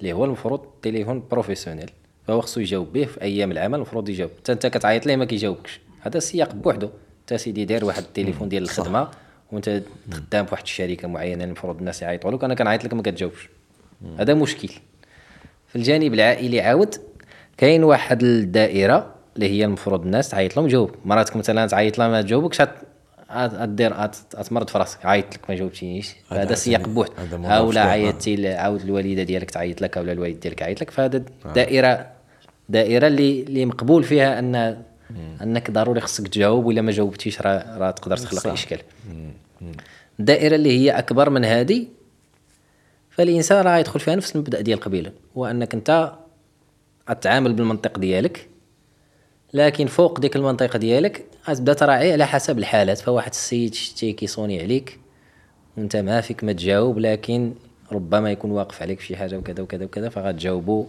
اللي 0.00 0.12
هو 0.12 0.24
المفروض 0.24 0.60
تليفون 0.82 1.22
professionnel. 1.30 1.90
فهو 2.26 2.40
خصو 2.40 2.60
يجاوب 2.60 2.92
به 2.92 3.04
في 3.04 3.22
أيام 3.22 3.52
العمل 3.52 3.74
المفروض 3.74 4.08
يجاوب. 4.08 4.30
حتى 4.38 4.52
أنت 4.52 4.66
كتعيط 4.66 5.06
ليه 5.06 5.16
ما 5.16 5.24
كيجاوبكش؟ 5.24 5.80
هذا 6.00 6.18
السياق 6.18 6.54
بوحده 6.54 6.90
أنت 7.20 7.34
سيدي 7.34 7.64
داير 7.64 7.84
واحد 7.84 8.02
التليفون 8.02 8.48
ديال 8.48 8.62
الخدمة 8.62 9.08
وأنت 9.52 9.82
خدام 10.12 10.46
في 10.46 10.52
واحد 10.52 10.62
الشركة 10.62 11.08
معينة 11.08 11.44
المفروض 11.44 11.78
الناس 11.78 12.02
يعيطوا 12.02 12.30
لك 12.30 12.44
أنا 12.44 12.54
كنعيط 12.54 12.84
لك 12.84 12.94
ما 12.94 13.02
كتجاوبش. 13.02 13.48
هذا 14.18 14.34
مشكل. 14.34 14.68
في 15.68 15.76
الجانب 15.76 16.14
العائلي 16.14 16.60
عاود 16.60 16.94
كاين 17.56 17.84
واحد 17.84 18.22
الدائرة 18.22 19.14
اللي 19.36 19.48
هي 19.48 19.64
المفروض 19.64 20.04
الناس 20.04 20.28
تعيط 20.28 20.56
لهم 20.56 20.66
جاوب. 20.66 20.94
مراتك 21.04 21.36
مثلا 21.36 21.66
تعيط 21.66 21.98
لها 21.98 22.08
ما 22.08 22.22
تجاوبكش 22.22 22.62
هت- 23.30 24.36
هتمرض 24.36 24.68
في 24.70 24.78
راسك 24.78 25.06
عيط 25.06 25.34
لك 25.34 25.40
ما 25.50 25.54
جاوبتينيش. 25.56 26.14
هذا 26.32 26.54
سياق 26.54 26.88
بوحد. 26.88 27.10
أو 27.44 27.72
لا 27.72 27.82
آه. 27.84 27.88
عيطتي 27.88 28.48
عاود 28.48 28.80
الوالدة 28.80 29.22
ديالك 29.22 29.50
تعيط 29.50 29.82
لك 29.82 29.96
ولا 29.96 30.12
الوالد 30.12 30.40
ديالك 30.40 30.62
عيط 30.62 30.80
لك. 30.80 30.90
فهذا 30.90 31.22
دائره 31.54 32.06
دائرة 32.68 33.06
اللي 33.06 33.42
اللي 33.42 33.66
مقبول 33.66 34.04
فيها 34.04 34.38
ان 34.38 34.82
أنك 35.42 35.70
ضروري 35.70 36.00
خصك 36.00 36.28
تجاوب 36.28 36.64
ولا 36.66 36.82
ما 36.82 36.92
جاوبتيش 36.92 37.42
راه 37.42 37.78
راه 37.78 37.90
تقدر 37.90 38.16
تخلق 38.16 38.46
إشكال. 38.52 38.78
الدائرة 40.20 40.54
اللي 40.56 40.78
هي 40.78 40.90
أكبر 40.90 41.30
من 41.30 41.44
هذه 41.44 41.86
فالإنسان 43.10 43.64
راه 43.64 43.78
يدخل 43.78 44.00
فيها 44.00 44.16
نفس 44.16 44.36
المبدأ 44.36 44.60
ديال 44.60 44.80
قبيلة 44.80 45.12
هو 45.36 45.46
انك 45.46 45.74
أنت 45.74 46.12
تتعامل 47.08 47.52
بالمنطق 47.52 47.98
ديالك. 47.98 48.48
لكن 49.54 49.86
فوق 49.86 50.20
ديك 50.20 50.36
المنطق 50.36 50.78
ديالك 50.78 51.24
غتبدا 51.48 51.72
تراعي 51.72 52.12
على 52.12 52.26
حسب 52.26 52.58
الحالات. 52.58 52.98
فواحد 52.98 53.30
السيد 53.30 53.74
شتي 53.74 54.12
كيصوني 54.12 54.60
عليك 54.60 54.98
وأنت 55.76 55.96
ما 55.96 56.20
فيك 56.20 56.44
ما 56.44 56.52
تجاوب 56.52 56.98
لكن 56.98 57.52
ربما 57.92 58.32
يكون 58.32 58.50
واقف 58.50 58.82
عليك 58.82 59.00
في 59.00 59.06
شي 59.06 59.16
حاجة 59.16 59.38
وكذا 59.38 59.62
وكذا 59.62 59.84
وكذا 59.84 60.08
فغتجاوبوا 60.08 60.84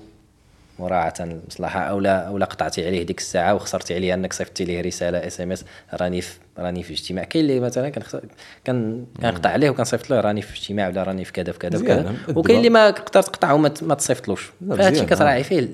مراعاة 0.80 1.14
المصلحة 1.20 1.80
أو 1.80 2.00
لا 2.00 2.28
أو 2.28 2.38
لا 2.38 2.46
قطعتي 2.46 2.86
عليه 2.88 3.04
ديك 3.04 3.20
الساعة 3.20 3.54
وخسرتي 3.54 3.96
عليه 3.96 4.14
أنك 4.14 4.34
صيفطتي 4.34 4.64
ليه 4.66 4.82
رسالة 4.82 5.18
SMS 5.28 5.66
راني 6.02 6.22
في 6.22 6.34
راني 6.60 6.84
في 6.84 6.94
اجتماع. 6.94 7.24
كاين 7.24 7.46
اللي 7.46 7.60
مثلا 7.60 7.90
كنخس- 7.90 8.22
كان 8.66 9.06
كنقطع 9.22 9.50
عليه 9.50 9.70
وكنصيفط 9.70 10.10
له 10.10 10.20
راني 10.22 10.42
في 10.42 10.54
اجتماع 10.60 10.88
ولا 10.88 11.04
راني 11.04 11.26
في 11.26 11.32
كذا 11.32 11.52
في 11.52 11.60
كذا 11.60 11.80
وكذا. 11.80 12.16
وكاين 12.36 12.58
اللي 12.58 12.70
ما 12.70 12.92
تقدر 12.92 13.22
تقطعه 13.22 13.54
وما 13.54 13.70
تصيفطلوش. 13.70 14.52
فهادشي 14.70 14.90
مزيان، 14.92 15.06
كتراعي 15.06 15.44
فيه 15.44 15.68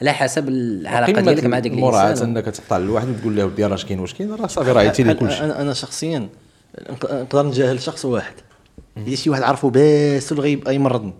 على 0.00 0.12
حسب 0.12 0.48
العلاقة 0.48 1.20
ديالك 1.22 1.44
مع 1.44 1.58
ديك 1.58 1.72
الإنسان. 1.72 2.28
أنك 2.28 2.44
تقطع 2.44 2.78
لواحد 2.78 3.08
وتقول 3.08 3.36
له 3.36 3.44
ودي 3.46 3.64
راه 3.66 3.76
كاين 3.88 4.00
واش 4.00 4.14
كاين؟ 4.14 4.34
راه 4.34 4.46
صافي 4.46 4.72
راه 4.72 4.80
عيطتي 4.80 5.02
لي 5.02 5.14
كلشي. 5.14 5.44
أنا 5.44 5.72
شخصيا 5.72 6.28
نق- 6.90 7.12
نقدر 7.12 7.46
نجاهل 7.46 7.80
شخص 7.82 8.04
واحد. 8.04 8.34
إذا 9.06 9.16
شي 9.16 9.30
واحد 9.30 9.42
عرفو 9.42 9.68
باس 9.70 10.32
ولا 10.32 10.40
غيب 10.42 10.68
يمرضني 10.68 11.12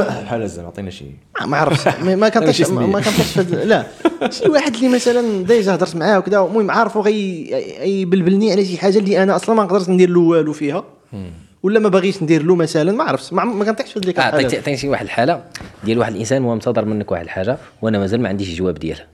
بحال 0.00 0.48
زعما 0.48 0.68
عطينا 0.68 0.90
شي 0.90 1.04
ما- 1.40 1.46
ما 1.46 1.56
عرفتش 1.56 2.00
ما 2.00 2.28
كنطيش 2.28 2.60
ما. 2.70 2.86
ما 2.86 3.00
كنطيش 3.00 3.38
لا. 3.38 3.86
شي 4.30 4.48
واحد 4.48 4.74
اللي 4.74 4.88
مثلا 4.88 5.44
déjà 5.44 5.74
هضرت 5.74 5.96
معاه 5.96 6.18
وكذا 6.18 6.38
المهم 6.38 6.70
عارفو 6.70 7.00
غي 7.00 7.50
يبلبلني 8.00 8.52
على 8.52 8.64
شي 8.64 8.78
حاجة 8.78 8.98
اللي 8.98 9.22
أنا 9.22 9.36
أصلا 9.36 9.54
ما 9.54 9.62
نقدرش 9.64 9.88
ندير 9.88 10.10
له 10.10 10.20
والو 10.20 10.52
فيها. 10.52 10.84
ولا 11.62 11.80
ما 11.80 11.88
باغيش 11.88 12.22
ندير 12.22 12.42
له 12.42 12.54
مثلا 12.54 12.92
ما 12.92 13.04
عرفتش 13.04 13.32
ما, 13.32 13.44
ما 13.44 13.64
كنطيحش 13.64 13.92
في 13.92 14.00
ديك 14.00 14.18
آه 14.18 14.22
عطيتي 14.22 14.36
الحالات 14.46 14.62
عطيني 14.62 14.76
شي 14.76 14.88
واحد 14.88 15.04
الحالة. 15.04 15.42
ديال 15.84 15.98
واحد 15.98 16.12
الإنسان 16.12 16.44
هو 16.44 16.54
منتظر 16.54 16.84
منك 16.84 17.12
واحد 17.12 17.24
الحاجة 17.24 17.58
وأنا 17.82 17.98
مازال 17.98 18.20
ما 18.22 18.28
عنديش 18.28 18.48
الجواب 18.48 18.74
ديالها. 18.78 19.06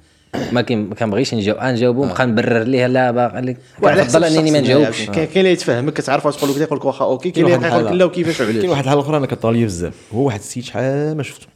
ما 0.52 0.62
كاين 0.62 0.88
ما 0.88 0.94
كنبغيش 0.94 1.34
نجاوب. 1.34 1.58
آه 1.58 1.72
نجاوبو 1.72 2.02
ونبقى 2.02 2.26
نبرر 2.26 2.62
ليه 2.62 2.86
لا 2.86 3.10
باغي 3.10 3.40
لك 3.40 3.56
وعلى 3.82 4.04
حسب 4.04 4.18
كنفضل 4.18 4.38
أنني 4.38 4.50
ما 4.50 4.60
نجاوبش. 4.60 5.02
كاين 5.06 5.26
كاين 5.26 5.28
اللي 5.36 5.52
يتفهمك 5.52 5.92
كتعرف 5.92 6.26
واش 6.26 6.36
تقول 6.36 6.50
لك 6.50 6.56
يقول 6.56 6.78
لك 6.78 6.84
واخا 6.84 7.04
okay 7.04 7.30
كاين 7.30 7.46
اللي 7.46 7.68
يقول 7.68 7.86
لك 7.86 7.92
لا 7.92 8.04
وكيفاش 8.04 8.38
كاين 8.42 8.48
وعلاش 8.48 8.70
واحد 8.70 8.82
الحالة 8.84 9.00
أخرى 9.00 9.16
أنا 9.16 9.26
كطرا 9.26 9.52
ليا 9.52 9.64
بزاف. 9.64 9.94
هو 10.14 10.26
واحد 10.26 10.38
السيد 10.38 10.64
شحال 10.64 11.16
ما 11.16 11.22
شفتو 11.22 11.46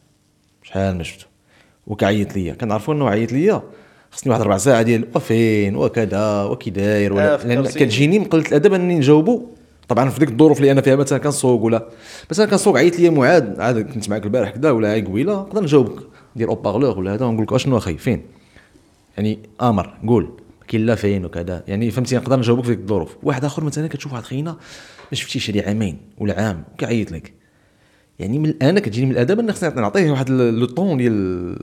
شحال 0.63 0.97
ما 0.97 1.03
شفتو 1.03 1.27
وكعيط 1.87 2.37
ليا. 2.37 2.55
كنعرفو 2.55 2.93
إنه 2.93 3.09
عيط 3.09 3.33
ليا. 3.33 3.63
خصني 4.11 4.33
واحد 4.33 4.43
ربع 4.43 4.59
ساعة 4.59 4.83
ديال 4.83 5.05
وفين 5.15 5.77
وكذا 5.77 6.43
وكي 6.43 6.71
داير 6.71 7.13
آه، 7.13 7.15
ولا. 7.15 7.37
لأن 7.37 7.65
كتجيني 7.65 8.19
من 8.19 8.25
قلة 8.25 8.45
الأدب 8.49 8.75
انني 8.75 8.95
نجاوبو. 8.95 9.43
طبعا 9.89 10.11
في 10.11 10.21
ديك 10.21 10.29
الظروف 10.29 10.59
اللي 10.59 10.73
أنا 10.73 10.81
فيها 10.81 10.97
مثلا 10.97 11.19
كنسوق 11.19 11.63
ولا 11.63 11.89
مثلا 12.31 12.47
كنسوق 12.47 12.77
عيط 12.77 12.99
لي 12.99 13.11
معاد. 13.11 13.61
عاد 13.61 13.79
كنت 13.79 14.09
معاك 14.09 14.25
البارح 14.25 14.51
كذا 14.51 14.71
ولا 14.71 14.93
هاي 14.93 15.01
قبيلة 15.01 15.33
نقدر 15.33 15.63
نجاوبك. 15.63 16.03
ندير 16.37 16.49
haut-parleur 16.49 16.99
ولا 16.99 17.15
هذا 17.15 17.27
ونقول 17.27 17.45
لك 17.45 17.53
أشنو 17.53 17.77
أخي؟ 17.77 17.97
فين؟ 17.97 18.23
يعني 19.19 19.39
آمر 19.63 19.99
قول. 20.07 20.31
كاين 20.69 20.87
لا 20.87 20.95
فين 20.95 21.25
وكذا. 21.25 21.65
يعني 21.69 21.91
فهمتي 21.91 22.17
نقدر 22.17 22.39
نجاوبك 22.39 22.65
في 22.65 22.71
ديك 22.71 22.79
الظروف. 22.79 23.17
واحد 23.23 23.45
آخر 23.45 23.65
مثلا 23.65 23.89
كتشوف 23.89 24.13
واحد 24.13 24.25
خينا 24.25 24.51
ما 25.13 25.13
شفتيش 25.13 25.51
هذه 25.51 25.63
عامين 25.67 25.99
ولا 26.19 26.43
عام 26.43 26.65
كيعيط 26.79 27.13
لك. 27.13 27.35
يعني 28.19 28.39
من 28.39 28.63
أنا 28.63 28.81
كتجيني 28.81 29.07
من 29.07 29.13
الأدب 29.13 29.39
ان 29.39 29.53
خصني 29.53 29.81
نعطيه 29.81 30.11
واحد 30.11 30.31
le 30.31 30.67
ton 30.67 30.97
ديال 30.97 31.13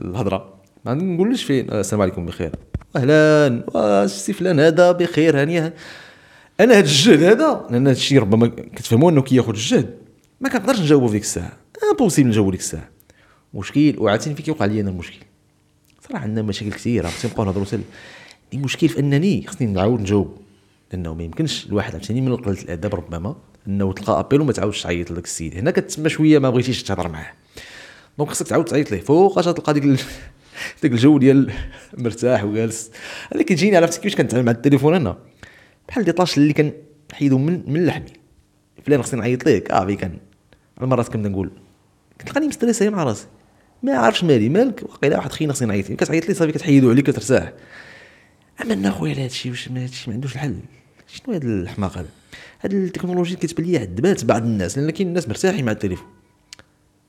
الهضرة. 0.04 0.54
ما 0.84 0.94
نقولش 0.94 1.44
فين. 1.44 1.70
آه، 1.70 1.80
السلام 1.80 2.02
عليكم 2.02 2.26
بخير. 2.26 2.52
أهلا. 2.96 3.64
السي 4.04 4.32
فلان 4.32 4.60
هذا 4.60 4.92
بخير. 4.92 5.40
هانيه 5.40 5.74
أنا 6.60 6.74
هذا 6.74 6.80
الجهد 6.80 7.22
هذا 7.22 7.66
لأن 7.70 7.86
هذا 7.86 7.96
الشيء 7.96 8.20
ربما 8.20 8.46
كتفهموا 8.46 9.10
أنه 9.10 9.22
كياخذ 9.22 9.48
الجهد. 9.48 9.94
ما 10.40 10.48
كنقدرش 10.48 10.80
نجاوبه 10.80 11.06
في 11.06 11.12
ديك 11.12 11.22
الساعة. 11.22 11.52
impossible 11.92 12.28
نجاوبه 12.28 12.50
ديك 12.50 12.60
الساعة. 12.60 12.88
مشكل. 13.54 13.94
وعاوتاني 13.98 14.36
فين 14.36 14.44
كيوقع 14.44 14.64
لي 14.64 14.80
أنا 14.80 14.90
المشكل. 14.90 15.25
صراحة 16.08 16.22
عندنا 16.22 16.42
مشاكل 16.42 16.72
كثيرة. 16.72 17.08
خصني 17.08 17.30
نبقاو 17.30 17.46
نهضروا 17.46 17.64
سل. 17.64 17.80
المشكل 18.54 18.88
في 18.88 18.98
أنني 18.98 19.46
خصني 19.46 19.66
نعاود 19.66 20.00
نجاوب. 20.00 20.38
لأنه 20.92 21.14
ما 21.14 21.22
يمكنش 21.22 21.66
الواحد 21.66 21.94
عاوتاني 21.94 22.20
من 22.20 22.36
قلة 22.36 22.62
الأدب 22.62 22.94
ربما 22.94 23.36
أنه 23.66 23.92
تلقى 23.92 24.20
appel 24.20 24.40
وما 24.40 24.52
تعاودش 24.52 24.82
تعيط 24.82 25.10
لذاك 25.10 25.24
السيد. 25.24 25.56
هنا 25.56 25.70
كتسمى 25.70 26.08
شوية 26.08 26.38
ما 26.38 26.50
بغيتيش 26.50 26.82
تهضر 26.82 27.08
معاه. 27.08 27.32
donc 28.18 28.30
خصك 28.30 28.46
تعاود 28.46 28.64
تعيط 28.64 28.90
ليه. 28.90 29.00
فوقاش 29.00 29.44
تلقى 29.44 29.74
ديك. 29.74 29.84
ديك 30.82 30.92
الجو 30.92 31.18
ديال 31.18 31.52
مرتاح 31.98 32.44
وجالس. 32.44 32.90
هذا 33.34 33.42
كيجيني 33.42 33.76
عرفتي 33.76 34.00
كيفاش 34.00 34.16
كنتعامل 34.16 34.46
مع 34.46 34.52
التليفون 34.52 34.94
أنا؟ 34.94 35.16
بحال 35.88 36.04
des 36.04 36.12
tâches 36.12 36.38
اللي 36.38 36.52
كنحيدو 36.52 37.38
من 37.38 37.72
من 37.72 37.86
لحمي. 37.86 38.12
فلان 38.84 39.02
خصني 39.02 39.20
نعيط 39.20 39.46
ليك. 39.46 39.70
آه 39.70 39.86
في 39.86 39.96
كان. 39.96 40.18
المرات 40.82 41.08
كنبدا 41.08 41.28
نقول 41.28 41.50
كتلقاني 42.18 42.48
مstressي 42.48 42.90
مع 42.90 43.04
راسي. 43.04 43.26
ما 43.82 43.92
عارفش 43.98 44.24
مالي 44.24 44.48
مالك 44.48 44.82
واقيلا 44.82 45.16
واحد 45.16 45.32
خينا 45.32 45.52
خصني 45.52 45.68
نعيط 45.68 45.88
ليه 45.90 45.96
كتعيط 45.96 46.28
لي 46.28 46.34
صافي 46.34 46.52
كتحيدو 46.52 46.90
عليك 46.90 47.10
كترتاح 47.10 47.52
أما 48.62 48.74
أنا 48.74 48.90
خويا 48.90 49.14
هذا 49.14 49.26
الشيء 49.26 49.52
واش 49.52 49.68
هادشي 49.68 50.10
ما 50.10 50.14
عندوش 50.14 50.32
الحل. 50.34 50.58
شنو 51.06 51.34
هذا 51.34 51.46
الحماق 51.46 51.98
هذا 51.98 52.08
هاد 52.60 52.74
التكنولوجيا 52.74 53.36
كتبان 53.36 53.66
لي 53.66 53.78
عذبات 53.78 54.24
بعض 54.24 54.42
الناس 54.42 54.78
لأن 54.78 54.90
كاين 54.90 55.08
الناس 55.08 55.28
مرتاحين 55.28 55.64
مع 55.64 55.72
التليفون. 55.72 56.06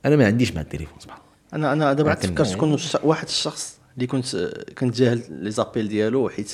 أنا 0.06 0.16
ما 0.16 0.26
عنديش 0.26 0.52
مع 0.54 0.62
التليفون 0.62 1.00
سبحان 1.00 1.20
الله. 1.54 1.72
أنا 1.74 1.74
أنا 1.74 1.94
دابا 1.94 2.10
عاد 2.10 2.18
تفكرت 2.20 2.48
شكون 2.48 2.74
الش- 2.74 2.98
واحد 3.04 3.28
الشخص 3.28 3.78
اللي 3.96 4.08
كنت 4.08 4.36
كنت 4.78 4.96
جاهل 4.98 5.22
لي 5.30 5.52
زابيل 5.52 5.88
ديالو 5.88 6.30
حيت 6.30 6.54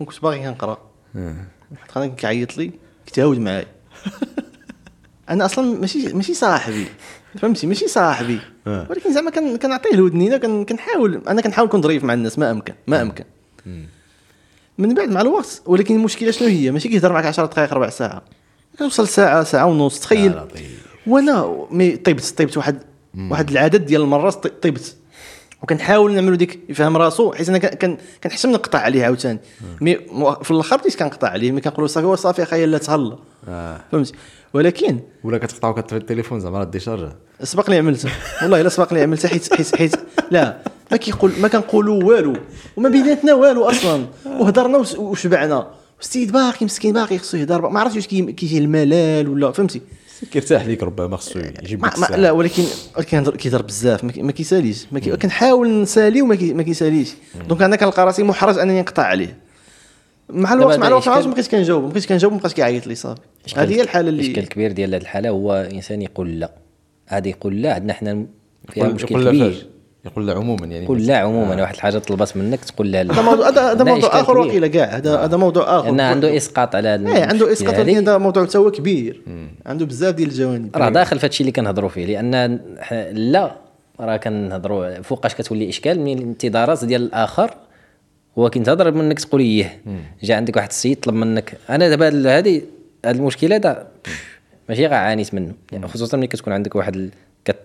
وكنت 0.00 0.22
باغي 0.22 0.38
كنقرأ. 0.38 0.78
واحد 1.14 1.90
خلاني 1.90 2.14
كيعيط 2.14 2.56
لي 2.58 2.70
كيتهاود 3.06 3.38
معايا. 3.38 3.66
أنا 5.30 5.44
أصلا 5.44 5.80
ماشي 5.80 6.12
ماشي 6.12 6.34
صاحبي 6.34 6.86
فهمتي؟ 7.36 7.66
ماشي 7.66 7.88
صاحبي. 7.88 8.38
آه. 8.66 8.86
ولكن 8.90 9.12
زعما 9.12 9.30
كن- 9.30 9.56
كنعطيه 9.56 9.90
الودنينه 9.94 10.36
كن- 10.36 10.64
كنحاول 10.64 11.22
أنا 11.28 11.42
كنحاول 11.42 11.68
نكون 11.68 11.82
ظريف 11.82 12.04
مع 12.04 12.14
الناس 12.14 12.38
ما 12.38 12.50
أمكن 12.50 12.74
ما 12.86 13.02
أمكن. 13.02 13.24
من 14.78 14.94
بعد 14.94 15.08
مع 15.10 15.20
الوقت. 15.20 15.62
ولكن 15.66 15.94
المشكلة 15.96 16.30
شنو 16.30 16.48
هي؟ 16.48 16.70
ماشي 16.70 16.88
كيهضر 16.88 17.12
معك 17.12 17.26
10 17.26 17.46
دقائق 17.46 17.74
ربع 17.74 17.88
ساعة. 17.90 18.22
كنوصل 18.78 19.08
ساعة 19.08 19.44
ساعة 19.44 19.66
ونص 19.66 20.00
تخيل. 20.00 20.32
لطيف. 20.36 20.86
وأنا 21.06 21.66
mais 21.70 21.96
طيبت 21.96 22.34
طيبت 22.38 22.56
واحد 22.56 22.78
واحد 23.30 23.50
العدد 23.50 23.86
ديال 23.86 24.02
المرات 24.02 24.34
طي- 24.34 24.48
طيبت. 24.62 24.95
وكنحاول 25.66 26.14
نعملو 26.14 26.34
ديك 26.34 26.60
يفهم 26.68 26.96
راسو 26.96 27.32
حيت 27.32 27.48
أنا 27.48 27.58
كن- 27.58 27.68
كن 27.68 27.96
كنحسن 28.24 28.52
نقطع 28.52 28.78
عليه 28.78 29.04
عاوتاني. 29.04 29.38
mais 29.80 29.94
في 30.42 30.50
الآخر 30.50 30.76
بديت 30.76 30.94
كنقطع 30.98 31.28
عليه 31.28 31.52
mais 31.52 31.60
كنقول 31.60 31.80
له 31.82 31.86
صافي 31.86 32.16
صافي 32.22 32.42
اخايا 32.42 32.66
لا 32.66 32.78
تهلا. 32.78 33.16
آه. 33.48 33.80
فهمتي 33.92 34.12
ولكن 34.54 34.98
ولا 35.24 35.38
كتقطعو 35.38 35.74
كتطفي 35.74 35.96
التليفون 35.96 36.40
زعما 36.40 36.58
راه 36.58 36.64
déchargé 36.64 37.12
سبق 37.42 37.70
لي 37.70 37.76
عملتها 37.78 38.10
والله 38.42 38.60
إلا 38.60 38.68
سبق 38.68 38.94
لي 38.94 39.02
عملتها 39.02 39.28
حيت 39.28 39.54
حيت 39.54 39.76
حيت 39.76 39.96
لا 40.30 40.56
ما 40.90 40.96
كيقول 40.96 41.32
ما 41.40 41.48
كنقولوا 41.48 42.04
والو. 42.04 42.36
وما 42.76 42.88
بيناتنا 42.88 43.34
والو 43.34 43.64
أصلا. 43.70 44.06
وهضرنا 44.26 44.78
وشبعنا. 44.98 45.66
والسيد 45.98 46.32
باقي 46.32 46.64
مسكين 46.66 46.92
باقي 46.94 47.18
خصو 47.18 47.36
يهضر 47.36 47.68
ما 47.68 47.80
عرفتش 47.80 47.96
واش 47.96 48.06
كي- 48.06 48.32
كيجي 48.32 48.58
الملل 48.58 49.28
ولا 49.28 49.50
فهمتي؟ 49.52 49.80
كيرتاح 50.32 50.66
ليك 50.66 50.82
ربما 50.82 51.16
خصو 51.16 51.38
يجيب. 51.38 51.86
لا 52.16 52.30
ولكن 52.30 52.62
ولكن 52.96 53.10
كيهضر 53.10 53.36
كيهضر 53.36 53.62
بزاف 53.62 54.04
ما 54.04 54.12
كي- 54.12 54.22
ما 54.22 54.32
كيساليش 54.32 54.86
ما 54.92 55.00
كي- 55.00 55.16
كنحاول 55.16 55.82
نسالي 55.82 56.22
وما 56.22 56.34
كي- 56.34 56.52
ما 56.54 56.62
كيساليش. 56.62 57.14
donc 57.48 57.62
أنا 57.62 57.76
كنلقى 57.76 58.06
راسي 58.06 58.22
محرج 58.22 58.58
أنني 58.58 58.80
نقطع 58.80 59.02
عليه. 59.02 59.38
مع 60.28 60.52
الوقت 60.52 60.78
مع 60.78 60.88
الوقت 60.88 61.06
الوقت 61.08 61.26
ما 61.26 61.32
بقيتش 61.32 61.48
كنجاوب 61.48 61.82
ما 61.82 61.88
بقيتش 61.88 62.06
كنجاوب 62.06 62.32
ما 62.32 62.38
بقاش 62.38 62.54
كيعيط 62.54 62.86
لي 62.86 62.94
صافي. 62.94 63.20
هذه 63.56 63.74
هي 63.74 63.80
الحالة 63.80 64.08
الاشكال 64.08 64.30
اللي 64.34 64.42
الكبير 64.44 64.72
ديال 64.72 64.94
هذه 64.94 65.02
الحالة 65.02 65.28
هو 65.28 65.52
إنسان 65.72 66.02
يقول 66.02 66.40
لا. 66.40 66.52
هذا 67.06 67.28
يقول 67.28 67.62
لا 67.62 67.74
عندنا 67.74 67.92
حنا 67.92 68.26
فيها 68.68 68.88
مشكل 68.88 69.24
كبير. 69.28 69.66
يقول 70.06 70.26
لا 70.26 70.32
عموما 70.32 70.66
يعني 70.66 70.84
يقول 70.84 71.06
لا 71.06 71.16
عموما 71.16 71.60
واحد 71.60 71.74
الحاجة 71.74 71.98
طلبات 71.98 72.36
منك 72.36 72.64
تقول 72.64 72.92
لها 72.92 73.02
لا. 73.02 73.14
هذا 73.14 73.22
موضوع 73.22 73.48
هذا 73.48 73.72
هذا 73.72 73.84
موضوع 73.84 74.20
آخر. 74.20 74.38
وقيلة 74.38 74.66
كاع 74.66 74.84
هذا 74.84 75.18
هذا 75.18 75.36
موضوع 75.36 75.78
آخر. 75.78 75.86
لأن 75.86 76.00
عنده 76.00 76.36
إسقاط 76.36 76.74
على 76.74 76.88
هذا 76.88 77.08
إيه 77.08 77.24
عنده 77.24 77.52
إسقاط 77.52 77.74
هذه. 77.74 77.80
ولكن 77.80 78.08
هذا 78.08 78.18
موضوع 78.18 78.46
حتى 78.46 78.58
هو 78.58 78.70
كبير. 78.70 79.22
عنده 79.66 79.86
بزاف 79.86 80.14
ديال 80.14 80.28
الجوانب. 80.28 80.76
راه 80.76 80.88
داخل 80.88 81.18
في 81.18 81.26
هادشي 81.26 81.40
اللي 81.40 81.52
كنهضروا 81.52 81.88
فيه 81.88 82.06
لأن 82.06 82.60
لا 83.12 83.56
راه 84.00 84.16
كنهضروا 84.16 85.02
فوقاش 85.02 85.34
كتولي 85.34 85.68
إشكال 85.68 86.00
من 86.00 86.18
الانتظارات 86.18 86.84
ديال 86.84 87.02
الآخر. 87.02 87.54
هو 88.38 88.50
كينتظر 88.50 88.90
منك 88.90 89.20
تقول 89.20 89.40
إيه. 89.40 89.80
جا 90.22 90.34
عندك 90.34 90.56
واحد 90.56 90.68
السيد 90.68 91.00
طلب 91.00 91.14
منك 91.14 91.54
أنا 91.70 91.88
دابا 91.88 92.38
هاد 92.38 92.62
المشكلة 93.06 93.56
دا 93.56 93.86
ماشي 94.68 94.86
غا 94.86 94.96
عانيت 94.96 95.34
منه. 95.34 95.52
يعني 95.72 95.88
خصوصا 95.88 96.16
ملي 96.16 96.26
كتكون 96.26 96.52
عندك 96.52 96.76
واحد. 96.76 97.10
كت... 97.44 97.56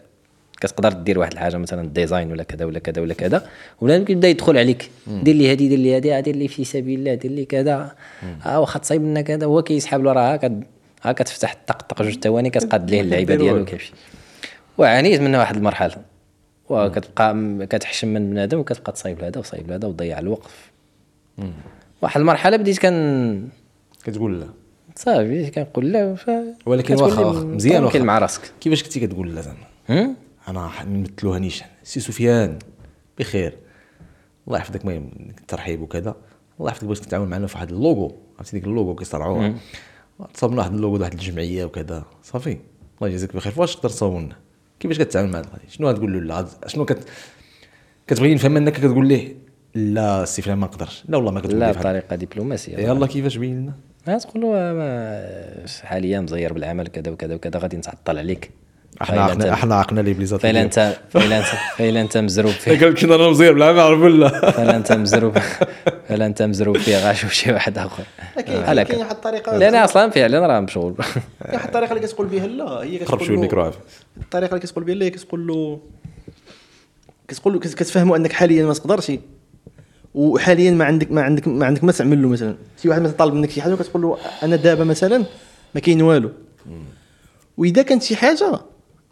كتقدر 0.61 0.93
دير 0.93 1.19
واحد 1.19 1.31
الحاجة 1.31 1.57
مثلا 1.57 1.87
design 1.87 2.31
ولا 2.31 2.43
كذا 2.43 2.65
ولا 2.65 2.79
كذا 2.79 3.01
ولا 3.01 3.13
كذا 3.13 3.47
ولا 3.81 4.03
كيبدا 4.03 4.27
يدخل 4.27 4.57
عليك. 4.57 4.89
دير 5.07 5.35
لي 5.35 5.51
هادي 5.51 5.67
دير 5.67 5.79
لي 5.79 6.17
آه، 6.17 6.19
دير 6.19 6.35
لي 6.35 6.47
في 6.47 6.63
سبيل 6.63 6.99
الله 6.99 7.13
دير 7.13 7.31
لي 7.31 7.45
كذا. 7.45 7.95
آه 8.45 8.59
واخا 8.59 8.79
تصايب 8.79 9.01
لنا 9.01 9.21
كذا. 9.21 9.45
هو 9.45 9.61
كيسحب 9.61 10.03
له 10.03 10.13
راه 10.13 10.33
هاك 10.33 10.51
ها 11.03 11.11
كتفتح 11.11 11.55
طق 11.67 11.81
طق 11.81 12.01
جوج 12.01 12.19
ثواني 12.19 12.49
كتقاد 12.49 12.91
ليه 12.91 13.01
اللعيبة 13.01 13.35
ديالو. 13.35 13.65
كيمشي. 13.65 13.93
وعانيت 14.77 15.21
منها 15.21 15.39
واحد 15.39 15.55
المرحلة. 15.55 15.95
وكتبقى 16.69 17.57
كتحشم 17.69 18.07
من 18.07 18.29
بنادم 18.29 18.59
وكتبقى 18.59 18.91
تصايب 18.91 19.19
لهذا 19.19 19.39
وصايب 19.39 19.69
لهذا 19.69 19.87
وتضيع 19.87 20.19
الوقت 20.19 20.49
واحد 22.01 22.19
المرحلة 22.19 22.57
بديت 22.57 22.79
كن 22.79 23.47
كتقول 24.03 24.39
لا. 24.39 24.47
صافي 24.95 25.49
كنقول 25.49 25.91
لا 25.91 26.15
ف... 26.15 26.31
ولكن 26.65 26.95
واخا 26.95 27.21
واخا 27.21 27.43
مزيان 27.43 27.83
واخا. 27.83 27.99
مع 27.99 28.17
راسك. 28.17 28.41
كيفاش 28.61 28.83
كنتي 28.83 28.99
كتقول 28.99 29.35
لا 29.35 29.41
زعما؟ 29.41 30.15
أنا 30.51 30.67
ح- 30.67 30.85
نمثلوها 30.85 31.39
نيشان. 31.39 31.67
سي 31.83 31.99
سفيان 31.99 32.59
بخير. 33.19 33.57
الله 34.47 34.57
يحفظك 34.57 34.81
المهم 34.81 35.11
الترحيب 35.39 35.81
وكذا. 35.81 36.15
الله 36.59 36.69
يحفظك 36.71 36.85
بغيت 36.85 36.97
تتعاون 36.97 37.29
معنا 37.29 37.47
في 37.47 37.55
واحد 37.55 37.71
اللوغو. 37.71 38.17
عرفتي 38.37 38.57
ديك 38.57 38.67
اللوغو 38.67 38.95
كيصرعوها 38.95 39.53
تصاوبنا 40.33 40.59
واحد 40.59 40.73
اللوغو 40.73 40.97
د 40.97 41.01
واحد 41.01 41.13
الجمعية 41.13 41.65
وكذا. 41.65 42.03
صافي. 42.23 42.57
الله 42.97 43.09
يجازيك 43.09 43.35
بخير. 43.35 43.51
فواش 43.51 43.75
تقدر 43.75 43.89
تصاوب 43.89 44.19
لنا 44.21 44.35
كيفاش 44.79 44.97
كتعامل 44.97 45.31
مع 45.31 45.39
القضية 45.39 45.67
شنو 45.69 45.89
غتقول 45.89 46.13
له 46.13 46.19
لا؟ 46.19 46.67
شنو 46.67 46.85
كت 46.85 47.07
كتبغي 48.07 48.33
نفهم 48.35 48.57
انك 48.57 48.73
كتقول 48.73 49.07
ليه 49.07 49.35
لا 49.75 50.23
السي 50.23 50.41
فلان 50.41 50.57
ما 50.57 50.65
نقدرش 50.67 51.03
لا 51.09 51.17
والله 51.17 51.31
ما 51.31 51.39
كتقول 51.39 51.59
لا 51.59 51.71
بطريقة 51.71 52.15
دبلوماسية. 52.15 52.77
يلا 52.77 53.07
كيفاش 53.07 53.37
بين 53.37 53.73
لنا؟ 54.05 54.17
تقول 54.17 54.41
له 54.43 54.49
ما 54.49 55.65
حاليا 55.83 56.19
مزير 56.19 56.53
بالعمل 56.53 56.87
كذا 56.87 57.11
وكذا 57.11 57.35
وكذا 57.35 57.59
غادي 57.59 57.77
نتعطل 57.77 58.17
عليك. 58.17 58.51
إحنا 59.01 59.21
عقنا 59.21 59.53
إحنا 59.53 59.75
عقنا 59.75 60.01
les 60.01 60.13
plaisanteries 60.13 60.41
فإلا 60.41 60.61
انت 60.61 60.97
فإلا 61.09 61.37
انت 61.37 61.45
فإلا 61.77 62.01
أنت 62.01 62.17
مزروب 62.17 62.51
فيه 62.51 62.79
قال 62.79 62.95
كنا 62.95 63.15
أنا 63.15 63.29
مزير 63.29 63.53
بالعمل 63.53 63.79
عرف 63.79 63.99
ولا 63.99 64.51
فلا 64.51 64.75
أنت 64.75 64.91
مزروب 64.91 65.37
فلا 66.09 66.25
أنت 66.25 66.41
مزروب 66.41 66.77
فيه 66.77 67.07
غاشوف 67.07 67.31
شي 67.33 67.51
واحد 67.53 67.77
آخر. 67.77 68.03
كاين 68.45 68.63
على 68.63 68.83
كاين 68.85 68.95
كذا. 68.97 69.05
واحد 69.05 69.15
الطريقة 69.15 69.57
لأن 69.57 69.75
أصلا 69.75 70.09
فعلا 70.09 70.47
راه 70.47 70.59
مشغول. 70.59 70.93
كاين 70.93 71.53
واحد 71.53 71.65
الطريقة 71.67 71.93
اللي 71.93 72.07
كتقول 72.07 72.27
بها 72.27 72.47
لا 72.47 72.63
هي 72.83 72.97
قرب 72.97 73.05
كتقول 73.05 73.19
شوية 73.19 73.29
له- 73.29 73.35
الميكرو. 73.35 73.71
الطريقة 74.21 74.49
اللي 74.49 74.59
كتقول 74.59 74.83
بها 74.83 74.95
لا 74.95 75.05
هي 75.05 75.09
كتقول 75.09 75.47
له 75.47 75.79
كتقول 77.27 77.53
له 77.53 77.59
كت- 77.59 77.73
كتفهموا 77.73 78.17
أنك 78.17 78.33
حاليا 78.33 78.65
ما 78.65 78.73
تقدرش. 78.73 79.11
وحاليا 80.15 80.71
ما 80.71 80.85
عندك 80.85 81.11
ما 81.11 81.21
عندك 81.21 81.47
ما 81.47 81.65
عندك 81.65 81.83
ما 81.83 81.91
تعمل 81.91 82.21
له 82.21 82.27
مثلا. 82.29 82.55
شي 82.81 82.89
واحد 82.89 83.01
مثلا 83.01 83.15
طالب 83.17 83.33
منك 83.33 83.49
شي 83.49 83.61
حاجة 83.61 83.73
وكتقول 83.73 84.01
له 84.03 84.17
أنا 84.43 84.55
دابا 84.55 84.83
مثلا 84.83 85.23
ما 85.75 85.81
كاين 85.81 86.01
والو. 86.01 86.31
وإذا 87.57 87.81
كانت 87.81 88.03
شي 88.03 88.15
حاجة 88.15 88.59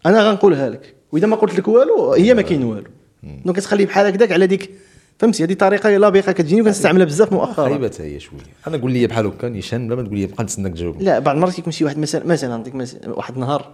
أنا 0.06 0.30
غنقولها 0.30 0.70
لك. 0.70 0.96
وإذا 1.12 1.28
ما 1.28 1.36
قلت 1.36 1.60
لك 1.60 1.68
والو 1.68 2.14
هي 2.14 2.34
ما 2.34 2.42
كاين 2.42 2.64
والو. 2.64 2.90
donc 3.24 3.56
كتخلي 3.56 3.86
بحال 3.86 4.06
هكذاك 4.06 4.32
على 4.32 4.48
ديك 4.48 4.72
فهمتي؟ 5.20 5.44
هذه 5.44 5.54
طريقة 5.54 5.98
لابقه 5.98 6.32
كتجيني 6.32 6.62
وكنستعملها 6.62 7.06
بزاف 7.06 7.34
مؤخرا. 7.34 7.70
خايبة 7.70 7.92
هي 8.00 8.20
شوية. 8.20 8.40
أنا 8.68 8.78
قول 8.78 8.92
لي 8.92 9.08
بحال 9.08 9.26
هكا 9.26 9.50
نيشان 9.50 9.88
بلا 9.88 9.96
ما 9.96 10.04
تقول 10.04 10.18
لي 10.18 10.26
بقى 10.26 10.44
نتسناك 10.44 10.74
تجاوب 10.74 11.02
لا 11.02 11.20
بعض 11.20 11.36
المرات 11.36 11.54
كيكون 11.54 11.74
شي 11.74 11.86
واحد 11.86 11.98
مثلا 11.98 12.26
مثلا 12.26 12.58
نعطيك 12.58 12.76
مثلا 12.76 13.10
واحد 13.10 13.34
النهار 13.34 13.72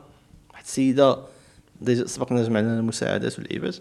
واحد 0.51 0.63
السيدة 0.63 1.17
déjà 1.81 2.05
سبقنا 2.05 2.43
جمعنا 2.43 2.79
المساعدات 2.79 3.39
والعباد 3.39 3.75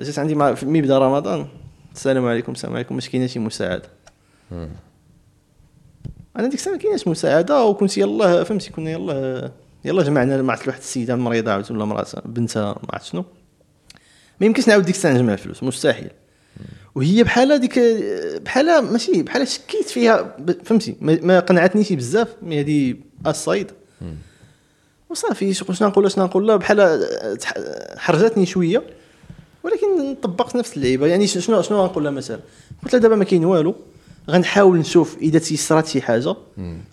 جات 0.00 0.18
عندي 0.18 0.34
مع 0.34 0.54
فين 0.54 0.66
ما 0.66 0.82
بدا 0.82 0.98
رمضان. 0.98 1.46
السلام 1.94 2.26
عليكم 2.26 2.52
السلام 2.52 2.74
عليكم 2.74 2.94
واش 2.94 3.08
كاينة 3.08 3.26
شي 3.26 3.38
مساعدة. 3.38 3.88
أنا 6.36 6.46
ديك 6.48 6.54
الساعة 6.54 6.74
ما 6.74 6.78
كايناش 6.78 7.08
مساعدة 7.08 7.64
وكنت 7.64 7.98
يلاه 7.98 8.42
فهمتي؟ 8.42 8.70
كنا 8.70 8.90
يلاه 8.90 9.52
يلا 9.84 10.02
جمعنا 10.02 10.42
مع 10.42 10.58
واحد 10.66 10.78
السيده 10.78 11.16
مريضه 11.16 11.52
عاود 11.52 11.72
ولا 11.72 11.84
مرأة 11.84 12.06
بنتها 12.24 12.72
ما 12.72 12.88
عرفت 12.92 13.06
شنو. 13.06 13.24
ما 14.40 14.46
يمكنش 14.46 14.68
نعاود 14.68 14.84
ديك 14.84 14.94
الساعة 14.94 15.12
نجمع 15.12 15.36
فلوس 15.36 15.62
مستحيل. 15.62 16.10
وهي 16.94 17.22
بحال 17.22 17.58
ديك 17.58 17.78
بحال 18.44 18.80
ماشي 18.92 19.22
بحال 19.22 19.48
شكيت 19.48 19.88
فيها 19.88 20.36
فهمتي؟ 20.64 20.96
ما 21.00 21.40
قنعتنيش 21.40 21.92
بزاف 21.92 22.28
مي 22.42 22.60
هذه 22.60 22.94
الصيد. 23.26 23.70
وصافي 25.10 25.54
شنو 25.54 25.88
نقول 25.88 26.10
شنو 26.10 26.24
نقول 26.24 26.58
بحال 26.58 27.06
حرجتني 27.96 28.46
شوية 28.46 28.82
ولكن 29.62 30.14
طبقت 30.22 30.56
نفس 30.56 30.76
اللعيبة. 30.76 31.06
يعني 31.06 31.26
شنو 31.26 31.62
شنو 31.62 31.80
غنقول 31.80 32.04
لها 32.04 32.12
مثلا؟ 32.12 32.40
قلت 32.84 32.92
لها 32.92 33.02
دابا 33.02 33.16
ما 33.16 33.24
كاين 33.24 33.44
والو 33.44 33.74
غنحاول 34.30 34.78
نشوف 34.78 35.16
إذا 35.20 35.38
تيسرات 35.38 35.86
شي 35.86 36.02
حاجة. 36.02 36.34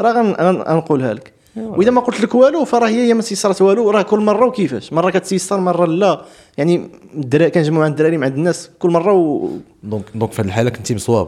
راه 0.02 0.12
غن- 0.14 0.36
غن- 0.42 0.62
غنقولها 0.62 1.14
لك. 1.14 1.34
وإذا 1.58 1.92
ما 1.92 2.02
قلت 2.02 2.22
لك 2.22 2.36
والو 2.36 2.66
فراه 2.66 2.88
هي 2.88 3.14
ما 3.14 3.22
تيسرات 3.22 3.62
والو 3.62 3.90
راه 3.90 4.02
كل 4.02 4.20
مرة 4.20 4.46
وكيفاش؟ 4.46 4.94
مرة 4.94 5.10
كتيسر 5.10 5.60
مرة 5.60 5.86
لا. 5.86 6.26
يعني 6.58 6.90
الدراري 7.14 7.52
كنجمعوا 7.52 7.84
عند 7.84 7.94
الدراري 7.94 8.18
مع 8.18 8.26
عند 8.26 8.36
الناس 8.36 8.70
كل 8.80 8.90
مرة 8.90 9.14
و... 9.14 9.50
donc 9.84 10.04
donc 10.16 10.32
في 10.32 10.42
هذه 10.42 10.48
الحالة 10.48 10.70
كنتي 10.70 10.96
مصواب. 10.96 11.28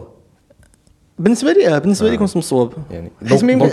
بالنسبة 1.20 1.52
لي 1.52 1.76
آه 1.76 1.78
بالنسبة 1.78 2.10
لي 2.10 2.18
كنت 2.18 2.38
مصواب. 2.38 2.72
يعني 2.92 3.12
حيت 3.30 3.44
ما 3.44 3.68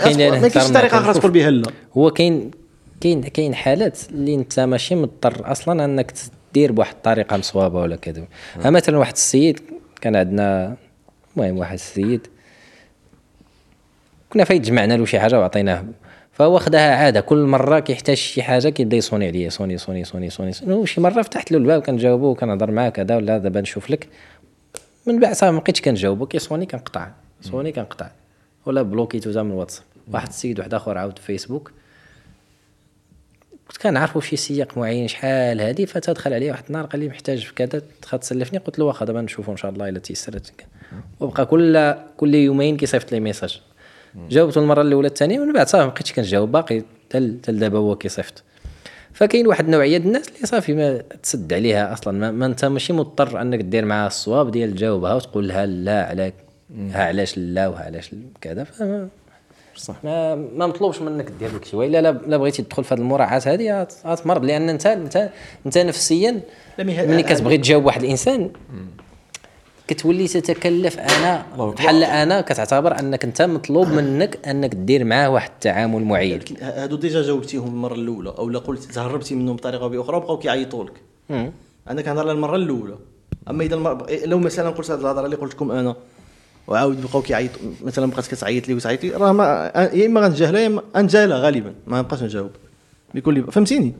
كاينش 0.47 0.71
طريقة 0.71 0.97
أخرى. 0.97 1.13
تقول 1.13 1.31
بها 1.31 1.49
لا. 1.49 1.71
هو 1.97 2.11
كاين 2.11 2.51
كاين 3.01 3.21
كاين 3.21 3.55
حالات 3.55 3.99
اللي 4.09 4.35
أنت 4.35 4.59
ماشي 4.59 4.95
مضطر 4.95 5.51
أصلا 5.51 5.85
أنك 5.85 6.13
دير 6.53 6.71
بواحد 6.71 6.95
الطريقة 6.95 7.37
مصوابة 7.37 7.81
ولا 7.81 7.95
كذا. 7.95 8.23
ها 8.61 8.69
مثلا 8.69 8.97
واحد 8.97 9.13
السيد 9.13 9.59
كان 10.01 10.15
عندنا 10.15 10.75
المهم 11.37 11.57
واحد 11.57 11.73
السيد 11.73 12.27
كنا 14.29 14.43
فايت 14.43 14.61
جمعنا 14.61 14.93
له 14.93 15.05
شي 15.05 15.19
حاجة 15.19 15.39
وعطيناه 15.39 15.85
فهو 16.35 16.59
خداها 16.59 16.95
عادة. 16.95 17.21
كل 17.21 17.37
مرة 17.37 17.79
كيحتاج 17.79 18.17
شي 18.17 18.43
حاجة 18.43 18.69
كيبدا 18.69 18.97
يصوني 18.97 19.27
عليا 19.27 19.49
صوني 19.49 19.77
صوني 19.77 20.03
صوني 20.03 20.29
صوني, 20.29 20.53
صوني. 20.53 20.73
وشي 20.73 21.01
مرة 21.01 21.21
فتحت 21.21 21.51
له 21.51 21.57
الباب 21.57 21.81
كنجاوبو 21.81 22.27
وكنهضر 22.27 22.71
معاه 22.71 22.89
كذا 22.89 23.15
ولا 23.15 23.37
دابا 23.37 23.61
نشوف 23.61 23.89
لك. 23.89 24.07
من 25.05 25.19
بعد 25.19 25.35
صافي 25.35 25.51
ما 25.51 25.59
بقيتش 25.59 25.81
كنجاوبو. 25.81 26.25
كيصوني 26.25 26.65
كنقطع 26.65 27.07
صوني 27.41 27.71
كنقطع. 27.71 28.09
ولا 28.65 28.81
بلوكيتو 28.81 29.31
تا 29.31 29.43
من 29.43 29.51
الواتساب 29.51 29.83
واحد 30.11 30.27
السيد 30.27 30.59
واحد 30.59 30.73
آخر 30.73 30.97
عاود 30.97 31.19
في 31.19 31.25
فيسبوك. 31.25 31.71
كنت 33.67 33.77
كنعرفو 33.77 34.19
في 34.19 34.27
شي 34.27 34.35
سياق 34.35 34.77
معين 34.77 35.07
شحال 35.07 35.61
هادي 35.61 35.85
فتدخل 35.85 36.33
عليه 36.33 36.51
واحد 36.51 36.63
النهار 36.67 36.85
قال 36.85 36.99
لي 36.99 37.07
محتاج 37.07 37.45
في 37.45 37.53
كذا. 37.53 37.81
واخا 38.01 38.17
تسلفني 38.17 38.59
قلت 38.59 38.79
له 38.79 38.85
واخا 38.85 39.05
دابا 39.05 39.21
نشوفو 39.21 39.51
إن 39.51 39.57
شاء 39.57 39.71
الله 39.71 39.89
إلا 39.89 39.99
تيسرت. 39.99 40.53
وبقى 41.19 41.45
كل 41.45 41.95
كل 42.17 42.35
يومين 42.35 42.77
كيصيفط 42.77 43.11
لي 43.11 43.19
message. 43.19 43.61
جاوبته 44.29 44.61
المرة 44.61 44.81
الأولى 44.81 45.07
الثانية 45.07 45.39
من 45.39 45.53
بعد 45.53 45.67
صافي 45.67 45.83
ما 45.85 45.89
بقيتش 45.91 46.13
كنجاوب 46.13 46.51
باقي 46.51 46.83
تال 47.09 47.37
دابا 47.59 47.77
هو 47.77 47.95
كيصيفط. 47.95 48.43
فكاين 49.13 49.47
واحد 49.47 49.65
النوعية 49.65 49.97
ديال 49.97 50.07
الناس 50.07 50.27
اللي 50.27 50.47
صافي 50.47 50.73
ما 50.73 50.97
تسد 51.23 51.53
عليها 51.53 51.93
أصلا 51.93 52.17
ما, 52.19 52.31
ما 52.31 52.45
انت 52.45 52.65
ماشي 52.65 52.93
مضطر 52.93 53.41
أنك 53.41 53.59
دير 53.59 53.85
معاها 53.85 54.07
الصواب 54.07 54.51
ديال 54.51 54.71
تجاوبها 54.75 55.13
وتقول 55.13 55.47
لها 55.47 55.65
لا 55.65 56.05
على 56.05 56.33
ها 56.91 57.03
علاش 57.03 57.37
لا 57.37 57.67
وها 57.67 57.83
علاش 57.83 58.11
كذا. 58.41 58.63
فما 58.63 59.07
صح. 59.75 59.95
ما 60.03 60.35
ما 60.35 60.67
مطلوبش 60.67 61.01
منك 61.01 61.31
دير 61.39 61.49
داك 61.49 61.63
الشيء 61.63 61.79
والا 61.79 62.01
لا 62.01 62.37
بغيتي 62.37 62.61
تدخل 62.63 62.83
في 62.83 62.93
هذه 62.93 62.99
المراعاة 62.99 63.41
هذه 63.45 63.81
غت- 63.83 64.05
غتمرض 64.07 64.45
لأن 64.45 64.69
انت 64.69 64.85
انت 64.85 65.29
انت 65.65 65.77
نفسيا 65.77 66.39
ملي 67.07 67.23
كتبغي 67.23 67.57
تجاوب 67.57 67.85
واحد 67.85 68.03
الإنسان 68.03 68.49
كتولي 69.87 70.27
تتكلف 70.27 70.99
أنا. 70.99 71.45
بحال 71.57 72.03
أنا 72.03 72.41
كتعتبر 72.41 72.99
أنك 72.99 73.23
أنت 73.23 73.41
مطلوب 73.41 73.87
منك 73.87 74.47
أنك 74.47 74.75
دير 74.75 75.03
معاه 75.03 75.29
واحد 75.29 75.49
التعامل 75.49 76.03
معين. 76.03 76.39
هادو 76.61 76.95
déjà 76.95 77.21
جاوبتيهم 77.21 77.67
المرة 77.67 77.93
الأولى 77.93 78.29
أو 78.29 78.49
لا 78.49 78.59
قلت 78.59 78.83
تهربتي 78.83 79.35
منهم 79.35 79.55
بطريقة 79.55 79.87
بأخرى 79.87 80.17
وبقاو 80.17 80.37
كيعيطوا 80.37 80.83
لك. 80.83 81.01
أنا 81.89 82.01
كنهضر 82.01 82.21
على 82.21 82.31
المرة 82.31 82.55
الأولى. 82.55 82.95
أما 83.49 83.63
إذا 83.63 83.75
المر... 83.75 84.05
لو 84.25 84.39
مثلا 84.39 84.69
قلت 84.69 84.91
هذه 84.91 84.99
الهضرة 84.99 85.25
اللي 85.25 85.35
قلت 85.35 85.53
لكم 85.53 85.71
أنا 85.71 85.95
وعاود 86.67 87.01
بقاو 87.01 87.21
كيعيطوا 87.21 87.61
مثلا 87.83 88.11
بقات 88.11 88.27
كتعيط 88.27 88.67
لي 88.67 88.73
وتعيط 88.73 89.03
لي 89.03 89.09
راه 89.09 89.31
ما 89.31 89.71
يا 89.93 90.05
إما 90.05 90.21
غنتجاهلها 90.21 90.61
يا 90.61 90.67
إما 90.67 90.83
غنتجاهلها 90.97 91.37
غالبا 91.37 91.73
ما 91.87 91.99
نبقاش 91.99 92.23
نجاوب. 92.23 92.51
بكل 93.13 93.51
فهمتيني؟ 93.51 93.93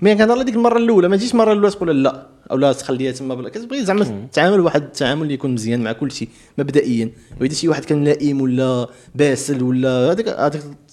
mais 0.00 0.14
كنهضر 0.14 0.32
على 0.32 0.44
ديك 0.44 0.54
المرة 0.54 0.78
الأولى 0.78 1.08
ما 1.08 1.16
تجيش 1.16 1.32
المرة 1.32 1.52
الأولى 1.52 1.70
تقول 1.70 2.02
لا. 2.02 2.26
أو 2.52 2.56
لا 2.56 2.72
تخليها 2.72 3.12
تما 3.12 3.34
بلا 3.34 3.48
كتبغي 3.48 3.84
زعما 3.84 4.26
تعامل 4.32 4.60
واحد 4.60 4.82
التعامل 4.82 5.22
اللي 5.22 5.34
يكون 5.34 5.54
مزيان 5.54 5.84
مع 5.84 5.92
كل 5.92 6.10
شيء 6.10 6.28
مبدئيا. 6.58 7.10
وإذا 7.40 7.54
شي 7.54 7.68
واحد 7.68 7.84
كان 7.84 8.04
لئيم 8.04 8.40
ولا 8.40 8.88
باسل 9.14 9.62
ولا 9.62 10.12
هذاك 10.12 10.24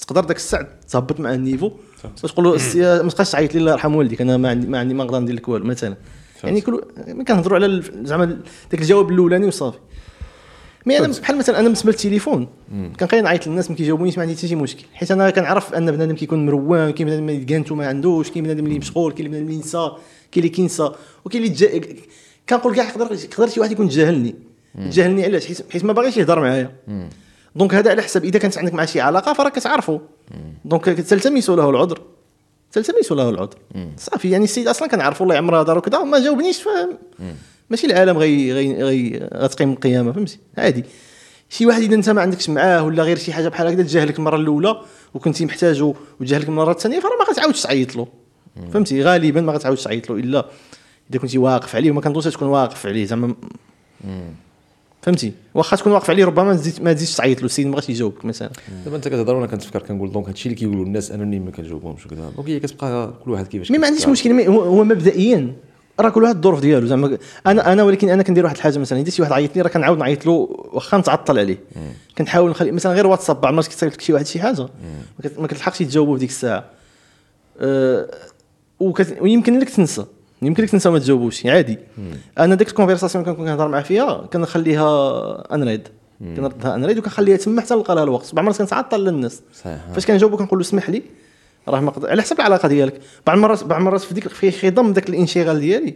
تقدر 0.01 0.23
داك 0.23 0.37
الساعة 0.37 0.67
تهبط 0.89 1.19
مع 1.19 1.33
ال 1.33 1.38
niveau. 1.38 1.71
وتقول 2.23 2.45
له 2.45 2.55
السي- 2.55 3.03
ما 3.03 3.09
تبقاش 3.09 3.31
تعيط 3.31 3.53
لي 3.53 3.59
الله 3.59 3.71
يرحم 3.71 3.95
والديك 3.95 4.21
أنا 4.21 4.37
ما 4.37 4.49
عندي 4.49 4.67
ما 4.67 4.79
عندي 4.79 4.93
ما 4.93 5.03
نقدر 5.03 5.19
ندير 5.19 5.35
لك 5.35 5.47
والو 5.47 5.65
مثلا. 5.65 5.95
يعني 6.43 6.61
كل 6.61 6.81
ملي 7.07 7.23
كنهضروا 7.23 7.55
على 7.57 7.81
زعما 8.03 8.25
داك 8.71 8.81
الجواب 8.81 9.11
الأولاني 9.11 9.47
وصافي. 9.47 9.77
mais 10.85 10.99
أنا 10.99 11.07
بحال 11.07 11.37
مثلا 11.37 11.55
أنا 11.55 11.63
بالنسبة 11.63 11.91
للتليفون 11.91 12.47
كنبقى 12.99 13.21
نعيط 13.21 13.47
للناس 13.47 13.69
ما 13.69 13.75
كيجاوبونيش 13.75 14.17
ما 14.17 14.23
عندي 14.23 14.35
حتى 14.35 14.47
شي 14.47 14.55
مشكل. 14.55 14.85
حيت 14.93 15.11
أنا 15.11 15.29
كنعرف 15.29 15.73
أن 15.73 15.91
بنادم 15.91 16.15
كيكون 16.15 16.45
مرون 16.45 16.91
كاين 16.91 17.07
بنادم 17.07 17.29
اللي 17.29 17.45
كانتو 17.45 17.75
ما 17.75 17.87
عندوش 17.87 18.29
كاين 18.29 18.43
بنادم 18.43 18.65
اللي 18.65 18.79
مشغول 18.79 19.11
كاين 19.11 19.27
بنادم 19.27 19.45
اللي 19.45 19.55
ينسى. 19.55 19.91
كاين 20.31 20.45
اللي 20.45 20.49
كينسى 20.49 20.91
وكاين 21.25 21.43
اللي 21.43 21.55
تجا... 21.55 21.81
كنقول 22.49 22.75
كاع 22.75 22.89
يقدر 22.89 23.13
يقدر 23.13 23.47
شي 23.47 23.59
واحد 23.59 23.71
يكون 23.71 23.89
تجاهلني 23.89 24.35
تجاهلني 24.75 25.23
علاش؟ 25.23 25.47
حيت 25.47 25.71
حيت 25.71 25.85
ما 25.85 25.93
باغيش 25.93 26.17
يهضر 26.17 26.39
معايا. 26.39 26.75
donc 27.55 27.75
هذا 27.75 27.91
على 27.91 28.01
حسب 28.01 28.23
إذا 28.25 28.39
كانت 28.39 28.57
عندك 28.57 28.73
مع 28.73 28.85
شي 28.85 29.01
علاقة 29.01 29.33
فراه 29.33 29.49
كتعرفوا 29.49 29.99
donc 30.65 30.85
تلتمس 30.85 31.49
له 31.49 31.69
العذر. 31.69 32.01
تلتمس 32.71 33.11
له 33.11 33.29
العذر. 33.29 33.57
صافي 33.97 34.29
يعني 34.29 34.43
السيد 34.43 34.67
أصلا 34.67 34.87
كنعرفو 34.87 35.23
الله 35.23 35.35
يعمر 35.35 35.61
هضر 35.61 35.77
وكذا 35.77 36.03
ما 36.03 36.19
جاوبنيش 36.19 36.61
ف 36.61 36.67
ماشي 37.69 37.87
العالم 37.87 38.17
غي 38.17 38.53
غي 38.53 38.83
غي 38.83 39.29
غتقيم 39.33 39.71
القيامة 39.71 40.11
فهمتي؟ 40.11 40.39
عادي. 40.57 40.83
شي 41.49 41.65
واحد 41.65 41.81
إذا 41.81 41.95
أنت 41.95 42.09
ما 42.09 42.21
عندكش 42.21 42.49
معاه 42.49 42.83
ولا 42.83 43.03
غير 43.03 43.17
شي 43.17 43.33
حاجة 43.33 43.47
بحال 43.47 43.67
هكذا 43.67 43.83
تجاهلك 43.83 44.19
المره 44.19 44.35
الأولى 44.35 44.81
وكنتي 45.13 45.45
محتاجو 45.45 45.95
وتجاهلك 46.19 46.49
المره 46.49 46.71
الثانية 46.71 46.99
فراه 46.99 47.17
ما 47.19 47.23
غتعاودش 47.23 47.61
تعيط 47.61 47.95
له. 47.95 48.07
فهمتي؟ 48.73 49.03
غالبا 49.03 49.41
ما 49.41 49.53
غتعاودش 49.53 49.83
تعيط 49.83 50.09
له 50.09 50.15
إلا 50.15 50.45
إذا 51.11 51.19
كنتي 51.19 51.37
واقف 51.37 51.75
عليه 51.75 51.91
وما 51.91 52.01
كنظنش 52.01 52.33
تكون 52.33 52.47
واقف 52.47 52.85
عليه 52.85 53.05
زعما 53.05 53.35
فهمتي؟ 55.01 55.33
واخا 55.53 55.77
تكون 55.77 55.93
واقف 55.93 56.09
عليه 56.09 56.25
ربما 56.25 56.43
ما 56.43 56.55
تزيد 56.55 56.83
ما 56.83 56.93
تزيدش 56.93 57.15
تعيط 57.15 57.39
له 57.39 57.45
السيد 57.45 57.65
ما 57.65 57.71
بغاش 57.71 57.89
يجاوبك 57.89 58.25
مثلا. 58.25 58.49
دابا 58.85 58.97
أنت 58.97 59.07
كتهضر 59.07 59.35
وأنا 59.35 59.47
كنتفكر 59.47 59.81
كنقول 59.81 60.11
donc 60.11 60.27
هادشي 60.27 60.49
اللي 60.49 60.59
كيقولوا 60.59 60.85
الناس 60.85 61.11
انني 61.11 61.39
ما 61.39 61.51
كنجاوبهمش 61.51 62.05
وكذا. 62.05 62.31
donc 62.35 62.49
هي 62.49 62.59
كتبقى 62.59 63.13
كل 63.25 63.31
واحد 63.31 63.47
كيفاش 63.47 63.71
mais 63.71 63.77
ما 63.77 63.87
عنديش. 63.87 64.07
مشكل 64.07 64.41
هو, 64.41 64.83
مبدئيا 64.83 65.53
راه 65.99 66.09
كل 66.09 66.23
واحد 66.23 66.35
الظروف 66.35 66.59
ديالو 66.59 66.87
زعما 66.87 67.17
أنا 67.47 67.73
أنا 67.73 67.83
ولكن 67.83 68.09
أنا 68.09 68.23
كندير 68.23 68.43
واحد 68.43 68.55
الحاجة 68.55 68.79
مثلا 68.79 68.99
إذا 68.99 69.09
شي 69.09 69.21
واحد 69.21 69.33
عيط 69.33 69.55
لي 69.55 69.61
راه 69.61 69.69
كنعاود 69.69 69.97
نعيط 69.97 70.25
له 70.25 70.31
واخا 70.73 70.97
نتعطل 70.97 71.39
عليه. 71.39 71.57
كنحاول 72.17 72.49
نخلي 72.49 72.71
مثلا 72.71 72.93
غير 72.93 73.07
واتساب 73.07 73.41
بعض 73.41 73.51
المرات 73.51 73.67
كيتصيفط 73.67 73.93
لك 73.93 74.01
شي 74.01 74.13
واحد 74.13 74.25
شي 74.25 74.39
حاجة 74.39 74.67
ما 75.37 75.47
كتلحقش 75.47 75.79
تجاوبه 75.79 76.13
في 76.13 76.19
ديك 76.19 76.29
الساعة. 76.29 76.65
أه 77.59 78.09
وكت... 78.79 79.17
ويمكن 79.21 79.59
لك 79.59 79.69
تنسى. 79.69 80.05
يمكن 80.41 80.63
لك 80.63 80.69
تنسى 80.69 80.89
وما 80.89 80.99
تجاوبوش 80.99 81.45
عادي. 81.45 81.77
أنا 82.37 82.55
ديك 82.55 82.67
ال 82.67 82.71
conversation 82.71 83.23
كنكون 83.23 83.45
كنهضر 83.45 83.67
معاه 83.67 83.81
فيها 83.81 84.27
كنخليها 84.33 85.55
unread 85.55 85.87
كنردها 86.19 86.75
unread 86.75 86.97
وكنخليها 86.97 87.37
تما 87.37 87.61
حتى 87.61 87.73
نلقى 87.73 87.95
لها 87.95 88.03
الوقت 88.03 88.35
بعض 88.35 88.39
المرات 88.39 88.57
كنتعطل 88.61 89.03
للناس 89.03 89.41
صحيح. 89.53 89.79
فاش 89.93 90.05
كنجاوبو 90.05 90.37
كنقول 90.37 90.59
له 90.59 90.65
اسمح 90.65 90.89
لي 90.89 91.03
راه 91.67 91.79
ما 91.79 91.91
قدر... 91.91 92.09
على 92.09 92.21
حسب 92.21 92.39
العلاقة 92.39 92.67
ديالك. 92.67 93.01
بعض 93.27 93.35
المرات 93.35 93.63
بعض 93.63 93.79
المرات 93.79 94.01
في 94.01 94.13
ديك 94.13 94.27
في 94.27 94.51
خضم 94.51 94.93
داك 94.93 95.09
الانشغال 95.09 95.59
ديالي. 95.59 95.95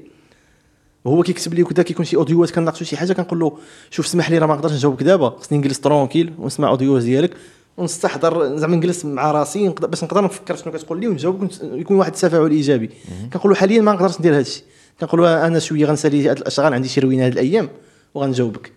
وهو 1.05 1.23
كيكتب 1.23 1.53
لي 1.53 1.63
وكذا 1.63 1.83
كيكون 1.83 2.05
شي 2.05 2.15
اوديوات 2.15 2.51
كنناقشوا 2.51 2.85
شي 2.85 2.97
حاجة 2.97 3.13
كنقول 3.13 3.39
له 3.39 3.57
شوف 3.91 4.05
اسمح 4.05 4.31
لي 4.31 4.37
راه 4.37 4.47
ما 4.47 4.55
نقدرش 4.55 4.73
نجاوبك 4.73 5.03
دابا. 5.03 5.29
خصني 5.29 5.57
نجلس 5.57 5.79
tranquille 5.79 6.33
ونسمع 6.39 6.69
اوديوات 6.69 7.03
ديالك. 7.03 7.31
ونستحضر 7.77 8.55
زعما 8.57 8.75
نجلس 8.75 9.05
مع 9.05 9.31
راسي 9.31 9.69
باش 9.69 10.03
نقدر 10.03 10.23
نفكر 10.23 10.55
شنو 10.55 10.73
كتقول 10.73 10.99
لي 10.99 11.07
ونجاوبك 11.07 11.49
يكون 11.61 11.97
واحد 11.97 12.11
التفاعل 12.11 12.51
إيجابي. 12.51 12.89
كنقول 13.33 13.51
له 13.51 13.57
حاليا 13.57 13.81
ما 13.81 13.93
نقدرش 13.93 14.19
ندير 14.19 14.33
هذا 14.33 14.41
الشيء 14.41 14.63
كنقول 15.01 15.21
له 15.21 15.47
أنا 15.47 15.59
شوية 15.59 15.85
غنسالي 15.85 16.29
هاد 16.29 16.37
الأشغال 16.37 16.73
عندي 16.73 16.87
شي 16.87 17.01
روينة 17.01 17.25
هاد 17.25 17.31
الأيام 17.31 17.69
وغنجاوبك. 18.13 18.71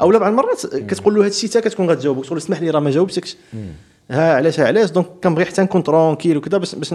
أو 0.00 0.12
لا 0.12 0.18
بعض 0.18 0.30
المرات 0.30 0.66
كتقول 0.66 1.14
له 1.14 1.20
هذا 1.20 1.28
الشيء 1.28 1.50
حتى 1.50 1.60
كتكون 1.60 1.90
غتجاوبك 1.90 2.24
تقول 2.24 2.38
له 2.38 2.44
اسمح 2.44 2.60
لي 2.60 2.70
راه 2.70 2.80
ما 2.80 2.90
جاوبتكش. 2.90 3.36
ها 4.10 4.34
علاش 4.34 4.60
ها 4.60 4.66
علاش؟ 4.66 4.90
donc 4.90 5.06
كنبغي 5.24 5.44
حتى 5.44 5.62
نكون 5.62 5.82
tranquille 5.82 6.36
وكذا 6.36 6.58
باش 6.58 6.74
باش 6.74 6.94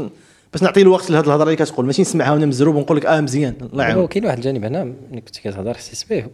باش 0.53 0.63
نعطي 0.63 0.83
له 0.83 0.91
وقت 0.91 1.09
لهاد 1.09 1.25
الهضرة 1.25 1.43
اللي 1.43 1.55
كتقول. 1.55 1.85
ماشي 1.85 2.01
نسمعها 2.01 2.31
وأنا 2.31 2.45
مزروب 2.45 2.75
ونقول 2.75 2.97
لك 2.97 3.05
آه 3.05 3.21
مزيان 3.21 3.53
الله 3.61 3.69
دابا 3.69 3.83
يعاون 3.83 4.07
كاين 4.07 4.25
واحد 4.25 4.37
الجانب 4.37 4.65
هنا 4.65 4.83
ملي 4.83 5.21
كنت 5.21 5.37
كتهضر 5.37 5.73
حسيت 5.73 6.09
به 6.09 6.25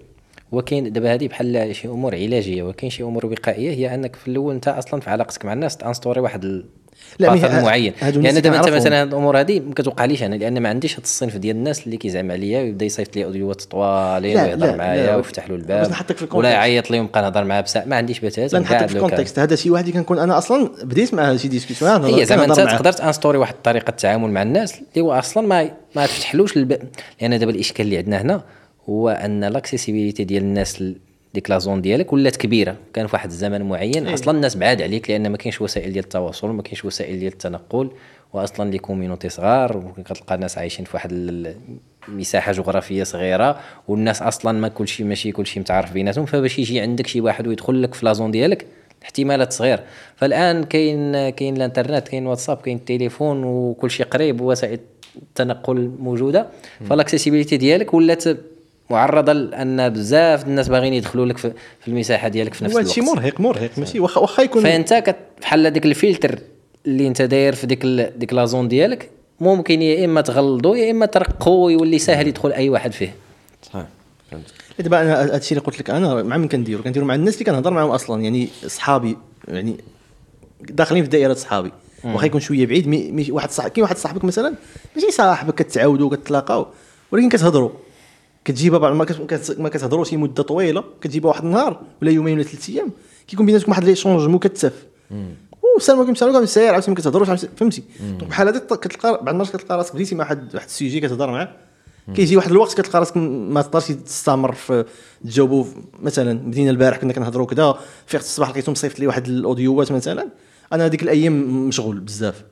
هو 0.53 0.61
كاين 0.61 0.93
دابا 0.93 1.13
هذه 1.13 1.27
بحال 1.27 1.75
شي 1.75 1.87
أمور 1.87 2.15
علاجية 2.15 2.63
وكاين 2.63 2.89
شي 2.89 3.03
أمور 3.03 3.25
وقائية 3.25 3.71
هي 3.71 3.95
أنك 3.95 4.15
في 4.15 4.27
الأول 4.27 4.53
أنت 4.53 4.67
أصلا 4.67 4.99
في 5.01 5.09
علاقتك 5.09 5.45
مع 5.45 5.53
الناس 5.53 5.77
تأنستوري 5.77 6.19
واحد 6.21 6.43
ال... 6.43 6.65
لا، 7.19 7.33
ه- 7.33 7.63
معين 7.63 7.93
لأن 8.01 8.41
دابا 8.41 8.57
أنت. 8.57 8.69
مثلا 8.69 9.01
هاد 9.01 9.07
الأمور 9.07 9.39
هذه 9.39 9.59
ما 9.59 9.73
كتوقعليش 9.73 10.23
أنا 10.23 10.35
لأن 10.35 10.59
ما 10.59 10.69
عنديش 10.69 10.93
هذا 10.93 11.03
الصنف 11.03 11.37
ديال 11.37 11.55
الناس 11.55 11.85
اللي 11.85 11.97
كيزعم 11.97 12.31
عليا 12.31 12.61
ويبدأ 12.61 12.85
يصيفط 12.85 13.15
لي 13.15 13.25
اوديوات 13.25 13.61
طوالين 13.61 14.37
ويهضر 14.39 14.75
معايا. 14.77 15.15
ويفتح 15.15 15.49
له 15.49 15.55
الباب 15.55 15.89
نحطك 15.89 16.17
في 16.17 16.27
ولا. 16.37 16.49
يعيط 16.49 16.91
لي 16.91 16.99
ونبقى 16.99 17.21
نهضر 17.21 17.43
معاه 17.43 17.61
بساعه 17.61 17.85
ما 17.85 17.95
عنديش 17.95 18.19
بتاتا 18.19 18.55
لا 18.55 18.61
نحطك 18.61 18.85
في 18.85 18.95
ال 18.95 19.00
contexte 19.00 19.39
هذا 19.39 19.55
شي 19.55 19.69
واحد 19.69 19.83
اللي 19.87 19.97
كنكون 19.97 20.19
أنا 20.19 20.37
أصلا 20.37 20.69
بديت 20.83 21.13
مع 21.13 21.35
شي 21.35 21.47
discussion 21.47 22.05
هي 22.05 22.25
زعما 22.25 22.45
أنت 22.45 22.53
تقدر 22.59 22.91
تأنستوري 22.91 23.37
واحد 23.37 23.53
الطريقة 23.53 23.89
التعامل 23.89 24.29
مع 24.31 24.41
الناس 24.41 24.73
اللي 24.73 25.01
هو 25.05 25.11
أصلا 25.13 25.47
ما 25.47 25.71
ما 25.95 26.05
تفتحلوش 26.05 26.57
الب... 26.57 26.77
لأن 27.21 27.39
دابا 27.39 27.51
الإشكال 27.51 27.85
اللي 27.85 27.97
عندنا 27.97 28.21
هنا 28.21 28.41
هو 28.89 29.09
أن 29.09 29.43
l'accessibilité 29.43 30.23
ديال 30.23 30.43
الناس 30.43 30.83
ديك 31.33 31.49
la 31.49 31.57
zone 31.57 31.81
ديالك 31.81 32.13
ولات 32.13 32.35
كبيرة. 32.35 32.75
كان 32.93 33.07
في 33.07 33.15
واحد 33.15 33.29
الزمن 33.29 33.61
معين 33.61 34.07
إيه. 34.07 34.13
أصلا 34.13 34.35
الناس 34.35 34.55
بعاد 34.55 34.81
عليك 34.81 35.09
لأن 35.09 35.29
ما 35.29 35.37
كاينش 35.37 35.61
وسائل 35.61 35.93
ديال 35.93 36.03
التواصل 36.03 36.49
ما 36.49 36.61
كاينش 36.61 36.85
وسائل 36.85 37.19
ديال 37.19 37.33
التنقل 37.33 37.91
واصلا 38.33 38.71
les 38.71 38.77
communautés 38.77 39.29
صغار 39.29 39.93
كتلقى 40.05 40.35
الناس 40.35 40.57
عايشين 40.57 40.85
في 40.85 40.91
واحد 40.93 41.53
مساحة 42.07 42.51
جغرافية 42.51 43.03
صغيرة 43.03 43.59
والناس 43.87 44.21
أصلا 44.21 44.59
ما 44.59 44.67
كلشي 44.67 45.03
ماشي 45.03 45.31
كلشي 45.31 45.59
متعارف 45.59 45.93
بيناتهم. 45.93 46.25
فباش 46.25 46.59
يجي 46.59 46.79
عندك 46.79 47.07
شي 47.07 47.21
واحد 47.21 47.47
ويدخل 47.47 47.83
لك 47.83 47.93
في 47.93 48.05
la 48.05 48.13
zone 48.13 48.31
ديالك 48.31 48.65
احتمالات 49.03 49.53
صغير. 49.53 49.79
فالآن 50.15 50.63
كاين 50.63 51.29
كاين 51.29 51.57
الإنترنت 51.57 52.07
كاين 52.07 52.27
واتساب 52.27 52.57
كاين 52.57 52.77
التليفون 52.77 53.43
وكل 53.43 53.91
شيء 53.91 54.05
قريب 54.05 54.41
ووسائل 54.41 54.79
التنقل 55.15 55.91
موجودة. 55.99 56.47
ف 56.89 56.94
l'accessibilité 56.94 57.57
ديالك 57.57 57.93
ولات 57.93 58.23
معرضة 58.89 59.33
لأن 59.33 59.89
بزاف 59.89 60.43
الناس 60.47 60.67
باغيين 60.67 60.93
يدخلوا 60.93 61.25
لك 61.25 61.37
في 61.37 61.51
في 61.79 61.87
المساحة 61.87 62.27
ديالك 62.27 62.53
في 62.53 62.63
نفس 62.63 62.73
الوقت 62.73 62.87
هادشي 62.87 63.01
مرهق 63.01 63.39
مرهق 63.41 63.69
ماشي؟ 63.77 63.99
واخا 63.99 64.21
واخا 64.21 64.43
يكون 64.43 64.63
فأنت 64.63 65.15
بحال 65.41 65.69
ديك 65.73 65.85
الفلتر 65.85 66.39
اللي 66.85 67.07
أنت 67.07 67.21
داير 67.21 67.55
في 67.55 67.67
ديك 67.67 67.83
ال- 67.85 68.19
ديك 68.19 68.33
la 68.33 68.45
zone 68.45 68.67
ديالك 68.67 69.09
ممكن 69.39 69.81
يا 69.81 70.05
إما 70.05 70.21
تغلظو 70.21 70.75
يا 70.75 70.91
إما 70.91 71.05
ترقو 71.05 71.65
ويولي 71.65 71.99
ساهل 71.99 72.27
يدخل 72.27 72.51
أي 72.51 72.69
واحد 72.69 72.91
فيه. 72.91 73.15
صحيح 73.63 73.85
فهمت. 74.31 74.43
دابا 74.79 75.01
أنا 75.01 75.23
هذا 75.23 75.37
الشيء 75.37 75.57
اللي 75.57 75.67
قلت 75.67 75.79
لك 75.79 75.89
أنا 75.89 76.23
مع 76.23 76.37
من 76.37 76.47
كنديرو؟ 76.47 76.83
كنديرو 76.83 77.05
مع 77.05 77.15
الناس 77.15 77.33
اللي 77.33 77.45
كنهضر 77.45 77.73
معاهم 77.73 77.89
أصلا 77.89 78.23
يعني 78.23 78.47
صحابي 78.67 79.17
يعني 79.47 79.77
داخلين 80.61 81.03
في 81.03 81.09
دائرة 81.09 81.33
صحابي. 81.33 81.71
واخا 82.03 82.25
يكون 82.25 82.41
شوية 82.41 82.65
بعيد 82.65 82.87
مي 82.87 83.11
مي 83.11 83.31
واحد 83.31 83.51
صاحب 83.51 83.69
كاين 83.71 83.83
واحد 83.83 83.97
صاحبك 83.97 84.23
مثلا؟ 84.23 84.53
ماشي 84.95 85.11
صاحبك 85.11 85.55
كتعاودوا 85.55 86.07
وكتلاقاو 86.07 86.67
ولكن 87.11 87.29
كتهضروا 87.29 87.69
كتجيبها 88.45 88.79
بعد 88.79 88.93
ما 88.93 89.05
ما 89.57 89.69
كتهضروا 89.69 90.03
شي 90.03 90.17
مدة 90.17 90.43
طويلة 90.43 90.83
كتجيبها 91.01 91.29
واحد 91.29 91.45
النهار 91.45 91.81
ولا 92.01 92.11
يومين 92.11 92.33
ولا 92.33 92.43
ثلاث 92.43 92.69
أيام 92.69 92.91
كيكون 93.27 93.45
بيناتكم 93.45 93.71
واحد 93.71 93.83
l'échange 93.83 94.29
مكثف 94.29 94.73
والسلام 95.75 95.97
عليكم 95.99 96.11
السلام 96.11 96.35
عليكم 96.35 96.45
ساير 96.45 96.73
عاوتاني 96.73 96.95
ما 96.95 97.01
كتهضروش 97.01 97.45
فهمتي. 97.57 97.83
بحال 98.29 98.47
هذا 98.47 98.59
كتلقى 98.59 99.11
بعض 99.11 99.29
المرات 99.29 99.55
كتلقى 99.55 99.77
راسك 99.77 99.95
بديتي 99.95 100.15
مع 100.15 100.23
واحد 100.23 100.55
واحد 100.55 100.65
ال 100.65 100.71
sujet 100.71 100.99
كتهضر 100.99 101.31
معاه 101.31 101.49
كيجي 102.15 102.37
واحد 102.37 102.51
الوقت 102.51 102.81
كتلقى 102.81 102.99
راسك 102.99 103.17
ما 103.17 103.61
تقدرش 103.61 103.91
تستمر 103.91 104.51
في 104.51 104.85
تجاوبوا 105.23 105.65
مثلا 106.01 106.39
بدينا 106.39 106.71
البارح 106.71 106.97
كنا 106.97 107.13
كنهضروا 107.13 107.45
كذا 107.45 107.79
فيق 108.05 108.19
الصباح 108.19 108.49
لقيتو 108.49 108.71
مصيفط 108.71 108.99
لي 108.99 109.07
واحد 109.07 109.27
الأوديوات 109.27 109.91
مثلا 109.91 110.29
أنا 110.73 110.85
هذيك 110.85 111.03
الأيام 111.03 111.67
مشغول 111.67 111.99
بزاف. 111.99 112.43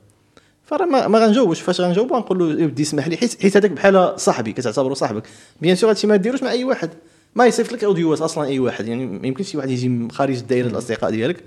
فراه 0.72 0.86
ما, 0.86 1.08
ما 1.08 1.18
غنجاوبش 1.18 1.60
فاش 1.60 1.80
غنجاوب 1.80 2.12
غنقول 2.12 2.38
له 2.38 2.60
يا 2.60 2.66
ودي 2.66 2.82
اسمح 2.82 3.08
لي 3.08 3.16
حيت 3.16 3.42
حيت 3.42 3.56
هذاك 3.56 3.70
بحال 3.70 4.20
صاحبي 4.20 4.52
كتعتبره 4.52 4.94
صاحبك. 4.94 5.22
bien 5.60 5.76
sûr 5.76 5.90
هادشي 5.90 6.06
ما 6.06 6.16
ديروش 6.16 6.42
مع 6.42 6.50
أي 6.50 6.64
واحد. 6.64 6.90
ما 7.34 7.46
يصيفط 7.46 7.72
لك 7.72 7.84
اوديوات 7.84 8.20
أصلا 8.20 8.44
أي 8.48 8.58
واحد. 8.58 8.86
يعني 8.86 9.06
ما 9.06 9.26
يمكنش 9.26 9.50
شي 9.50 9.56
واحد 9.56 9.70
يجي 9.70 9.88
من 9.88 10.10
خارج 10.10 10.36
الدائره 10.36 10.66
الأصدقاء 10.66 11.10
ديالك 11.10 11.44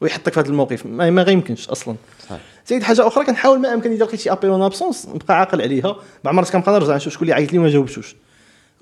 ويحطك 0.00 0.32
في 0.32 0.40
هذا 0.40 0.48
الموقف. 0.48 0.86
ما, 0.86 1.10
ما 1.10 1.22
غيمكنش 1.22 1.68
أصلا. 1.68 1.96
صحيح. 2.28 2.82
حاجة 2.82 3.06
أخرى 3.06 3.24
كنحاول 3.24 3.58
ما 3.58 3.74
أمكن 3.74 3.92
إذا 3.92 4.04
لقيت 4.04 4.20
شي 4.20 4.32
appel 4.32 4.50
en 4.50 4.62
absence 4.62 5.08
نبقى 5.14 5.38
عاقل 5.38 5.62
عليها. 5.62 5.96
بعض 6.24 6.28
المرات 6.28 6.50
كنبقى 6.50 6.72
نرجع 6.72 6.96
نشوف 6.96 7.12
شكون 7.12 7.22
اللي 7.22 7.34
عيط 7.34 7.52
لي 7.52 7.58
وما 7.58 7.68
جاوبتوش. 7.68 8.16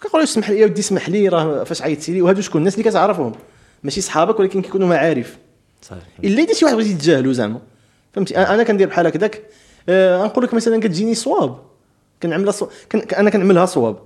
كنقول 0.03 0.21
له 0.21 0.25
اسمح 0.25 0.51
لي 0.51 0.59
يا 0.59 0.67
ودي 0.67 0.81
اسمح 0.81 1.09
لي 1.09 1.29
راه 1.29 1.65
فاش 1.65 1.83
عيطتي 1.83 2.13
لي. 2.13 2.23
وهادو 2.23 2.41
شكون؟ 2.41 2.61
الناس 2.61 2.75
اللي 2.75 2.91
كتعرفهم. 2.91 3.33
ماشي 3.83 4.01
صحابك 4.01 4.41
ولكن 4.41 4.63
كيكونوا 4.63 4.89
معارف. 4.89 5.37
صحيح. 5.83 6.03
إلا 6.25 6.43
اذا 6.43 6.55
شي 6.55 6.65
واحد 6.65 6.77
بغيتي 6.77 6.95
تجاهلو 6.95 7.33
زعما. 7.33 7.61
فهمتي؟ 8.15 8.37
أنا 8.37 8.63
كندير 8.63 8.89
بحال 8.89 9.07
هكذاك. 9.07 9.43
آه 9.89 10.25
نقول 10.25 10.45
لك 10.45 10.55
مثلا 10.55 10.81
كتجيني 10.81 11.15
صواب. 11.15 11.57
كنعملها 12.23 12.53
صواب 12.53 12.71
كن 12.93 12.99
أنا 12.99 13.31
كنعملها 13.31 13.67
صواب. 13.67 13.97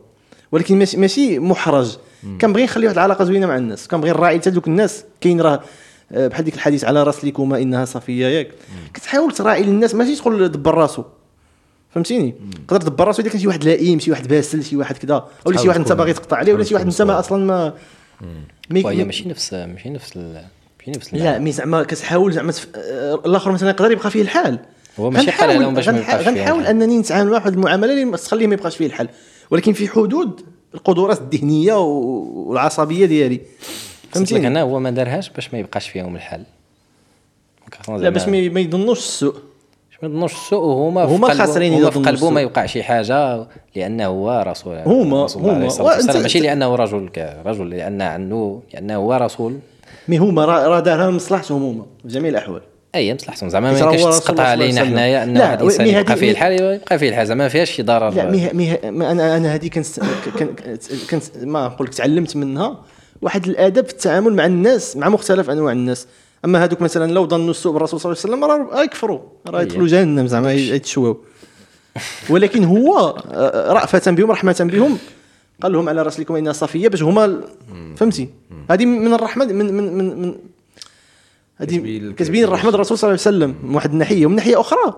ولكن 0.52 0.78
ماشي 0.78 0.96
ماشي 0.96 1.38
محرج. 1.38 1.96
كنبغي 2.40 2.64
نخلي 2.64 2.86
واحد 2.86 2.98
العلاقة 2.98 3.24
زوينة 3.24 3.46
مع 3.46 3.56
الناس. 3.56 3.88
كنبغي 3.88 4.10
نراعي 4.10 4.38
حتى 4.38 4.50
دوك 4.50 4.66
الناس. 4.68 5.04
كاين 5.20 5.40
راه 5.40 5.60
آه، 6.12 6.28
بحال 6.28 6.44
ديك 6.44 6.54
الحديث 6.54 6.84
على 6.84 7.02
راس 7.02 7.24
ليكما 7.24 7.58
إنها 7.58 7.84
صفيه 7.84 8.26
ياك. 8.26 8.48
كتحاول 8.94 9.32
تراعي 9.32 9.62
للناس. 9.62 9.94
ماشي 9.94 10.16
تقول 10.16 10.48
دبر 10.48 10.74
راسو. 10.74 11.04
فهمتيني؟ 11.94 12.34
تقدر 12.68 12.80
تدبر 12.80 13.06
راسو 13.06 13.22
إذا 13.22 13.30
كان 13.30 13.40
شي 13.40 13.46
واحد 13.46 13.64
لئيم 13.64 13.98
شي 13.98 14.10
واحد 14.10 14.28
باسل 14.28 14.64
شي 14.64 14.76
واحد 14.76 14.96
كذا. 14.96 15.28
ولا 15.46 15.56
شي 15.58 15.68
واحد 15.68 15.80
أنت 15.80 15.92
باغي 15.92 16.12
تقطع 16.12 16.36
عليه 16.36 16.54
ولا 16.54 16.64
شي 16.64 16.74
واحد 16.74 16.86
أنت 16.86 17.02
ما 17.02 17.18
أصلا 17.18 17.44
ما 17.44 17.74
مي- 18.70 18.82
ماشي 19.04 19.28
نفس 19.28 19.54
ماشي 19.54 19.90
نفس 19.90 20.16
ال- 20.16 20.44
ماشي 20.78 20.90
نفس 20.98 21.14
لا. 21.14 21.38
mais 21.38 21.52
زعما 21.52 21.82
كتحاول 21.82 22.32
زعما. 22.32 22.52
آه، 22.74 23.14
الآخر 23.26 23.52
مثلا 23.52 23.70
يقدر 23.70 23.92
يبقى 23.92 24.10
فيه 24.10 24.22
الحال. 24.22 24.58
هو 25.00 25.10
ماشي 25.10 25.30
قال 25.30 25.60
لهم 25.60 25.74
باش 25.74 25.88
ما 25.88 25.98
يبقاش 25.98 26.22
فيه 26.22 26.30
غنحاول. 26.30 26.66
أنني 26.66 26.98
نتعامل 26.98 27.30
مع 27.30 27.34
واحد 27.36 27.52
المعاملة 27.52 28.02
اللي 28.02 28.16
تخليه 28.16 28.46
ما 28.46 28.54
يبقاش 28.54 28.76
فيه 28.76 28.86
الحال. 28.86 29.08
ولكن 29.50 29.72
في 29.72 29.88
حدود 29.88 30.40
القدرات 30.74 31.20
الذهنية 31.20 31.74
والعصبية 31.74 33.06
ديالي. 33.06 33.40
فهمتيني؟ 34.12 34.46
هنا 34.46 34.62
هو 34.62 34.80
ما 34.80 34.90
دارهاش 34.90 35.30
باش 35.30 35.52
ما 35.54 35.58
يبقاش 35.58 35.88
فيهم 35.88 36.16
الحال. 36.16 36.42
لا 37.88 38.08
باش 38.08 38.28
ما 38.28 38.60
يظنوش 38.60 38.98
السوء. 38.98 39.34
ما 40.02 40.08
يظنوش 40.08 40.32
السوء 40.32 40.64
وهما 40.64 41.04
هما 41.04 41.34
خاسرين 41.34 41.72
هما 41.74 41.90
في 41.90 41.98
قلبه 41.98 42.30
ما. 42.30 42.40
يوقع 42.40 42.66
شي 42.66 42.82
حاجة 42.82 43.46
لأنه 43.76 44.06
هو 44.06 44.44
رسول 44.46 44.76
هما- 44.76 45.26
هما. 45.36 46.22
ماشي 46.22 46.40
لأنه 46.40 46.74
رجل 46.74 47.10
رجل 47.46 47.70
لأن 47.70 48.02
عنده 48.02 48.60
لأنه 48.74 48.96
هو 48.96 49.14
رسول. 49.14 49.58
مي 50.08 50.18
هما 50.18 50.44
راه 50.44 50.80
دارها 50.80 51.10
لمصلحتهم 51.10 51.62
هما 51.62 51.86
في 52.02 52.08
جميع 52.08 52.30
الأحوال. 52.30 52.62
أي 52.94 53.14
مصلحتهم 53.14 53.48
زعما 53.48 53.72
ما 53.72 53.78
يمكنش 53.78 54.30
الله 54.30 54.42
علينا. 54.42 54.84
حنايا 54.84 55.24
ان 55.24 55.36
الانسان 55.36 55.86
يبقى 55.86 56.16
فيه 56.16 56.30
الحال 56.30 56.52
يبقى 56.52 56.98
فيه 56.98 57.08
الحال 57.08 57.26
زعما 57.26 57.44
ما 57.44 57.48
فيهاش 57.48 57.70
شي 57.70 57.82
ضرر. 57.82 58.10
لا 58.10 58.30
مي 58.30 58.50
مي 58.52 58.90
ما 58.90 59.12
أنا 59.12 59.36
أنا 59.36 59.54
هذه 59.54 59.68
كنت 59.68 59.86
كنت 61.10 61.22
ما 61.42 61.66
نقول 61.66 61.86
لك 61.86 61.94
تعلمت 61.94 62.36
منها 62.36 62.82
واحد 63.22 63.48
الادب 63.48 63.86
في 63.86 63.92
التعامل 63.92 64.32
مع 64.32 64.46
الناس 64.46 64.96
مع 64.96 65.08
مختلف 65.08 65.50
أنواع 65.50 65.72
الناس. 65.72 66.06
أما 66.44 66.64
هذوك 66.64 66.80
مثلا 66.80 67.12
لو 67.12 67.28
ظنوا 67.28 67.50
السوء 67.50 67.72
بالرسول 67.72 68.00
صلى 68.00 68.12
الله 68.12 68.46
عليه 68.46 68.54
وسلم 68.56 68.70
راه 68.74 68.82
يكفروا 68.82 69.20
راه 69.48 69.62
يدخلوا 69.62 69.86
جهنم 69.86 70.26
زعما 70.26 70.52
يتشواو 70.52 71.16
ولكن 72.30 72.64
هو 72.64 73.16
آه، 73.32 73.72
رأفة 73.72 74.10
بهم 74.10 74.30
رحمة 74.30 74.56
بهم. 74.72 74.98
قال 75.62 75.72
لهم 75.72 75.88
على 75.88 76.02
راسلكم 76.02 76.34
إنها 76.34 76.52
صفيه 76.52 76.88
باش 76.88 77.02
هما 77.02 77.40
فهمتي؟ 77.96 78.28
هذه 78.70 78.86
من 78.86 79.14
الرحمة 79.14 79.44
من 79.44 79.74
من 79.74 79.98
من, 79.98 80.22
من 80.22 80.34
هذه 81.60 82.12
كتبين- 82.16 82.44
الرحمه 82.44 82.70
الرسول 82.70 82.98
صلى 82.98 83.08
الله 83.10 83.20
عليه 83.26 83.36
وسلم 83.36 83.68
من 83.68 83.74
واحد 83.74 83.92
الناحيه 83.92 84.26
ومن 84.26 84.36
ناحية 84.36 84.60
أخرى. 84.60 84.94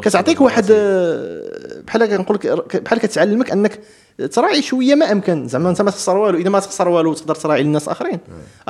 كتعطيك 0.00 0.40
واحد 0.40 0.66
آه، 0.70 1.82
بحال 1.86 2.06
كنقول 2.06 2.36
لك 2.36 2.76
بحال 2.82 2.98
كتعلمك 2.98 3.50
أنك 3.50 3.80
تراعي 4.32 4.62
شوية 4.62 4.94
ما 4.94 5.12
أمكن. 5.12 5.48
زعما 5.48 5.70
انت 5.70 5.82
ما 5.82 5.90
تخسر 5.90 6.16
والو 6.16 6.38
إذا 6.38 6.50
ما 6.50 6.60
تخسر 6.60 6.88
والو 6.88 7.14
تقدر 7.14 7.34
تراعي 7.34 7.60
الناس 7.60 7.88
آخرين. 7.88 8.18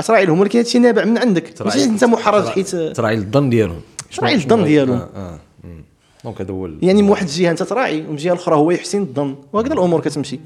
تراعي 0.07 0.25
لهم 0.27 0.41
ولكن 0.41 0.59
هادشي 0.59 0.79
نابع 0.79 1.05
من 1.05 1.19
عندك. 1.19 1.63
ماشي 1.65 1.85
أنت 1.85 2.05
محرج 2.05 2.45
حيت 2.47 2.77
تراعي 2.77 3.15
الظن 3.15 3.51
ديالهم. 3.51 3.81
تراعي 4.17 4.35
الظن 4.35 4.65
ديالهم. 4.65 4.99
آه 5.17 5.39
مم. 5.65 5.85
donc 6.25 6.41
هذا 6.41 6.51
هو 6.53 6.69
يعني 6.83 7.03
من 7.03 7.09
واحد 7.09 7.27
الجهة 7.27 7.51
أنت 7.51 7.63
تراعي 7.63 8.01
ومن 8.01 8.11
الجهه 8.11 8.33
الاخرى 8.33 8.55
هو 8.57 8.71
يحسن 8.71 9.03
الظن 9.03 9.37
وهكذا 9.53 9.73
الأمور 9.73 10.01
كتمشي. 10.01 10.41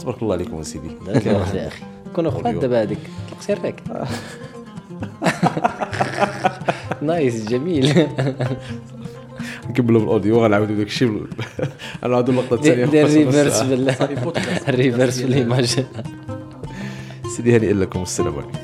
تبارك 0.00 0.22
الله 0.22 0.34
عليكم 0.34 0.62
سيدي 0.62 0.90
كونوا 2.14 2.30
اخوات 2.30 2.54
دابا 2.54 2.82
هذيك 2.82 2.98
طلق 3.30 3.40
سيرك 3.40 3.82
nice 7.02 7.44
جميل. 7.48 7.94
نكملوا 9.70 10.00
بال 10.00 10.13
audio 10.13 10.44
غنعاودوا 10.44 10.76
داك 10.76 10.86
الشيء 10.86 11.22
غنعاودوا 12.04 12.34
اللقطة 12.40 12.54
الثانية 12.54 12.84
دير 12.84 13.04
reverse 13.06 13.52
ساعة. 13.52 13.68
بال 13.68 13.94
ال 14.68 14.74
reverse 14.74 15.18
في 15.20 15.24
ال 15.26 15.36
image 15.36 15.84
سيدي 17.36 17.56
هنيئا 17.56 17.72
لكم 17.72 18.02
السلام 18.02 18.34
عليكم. 18.34 18.58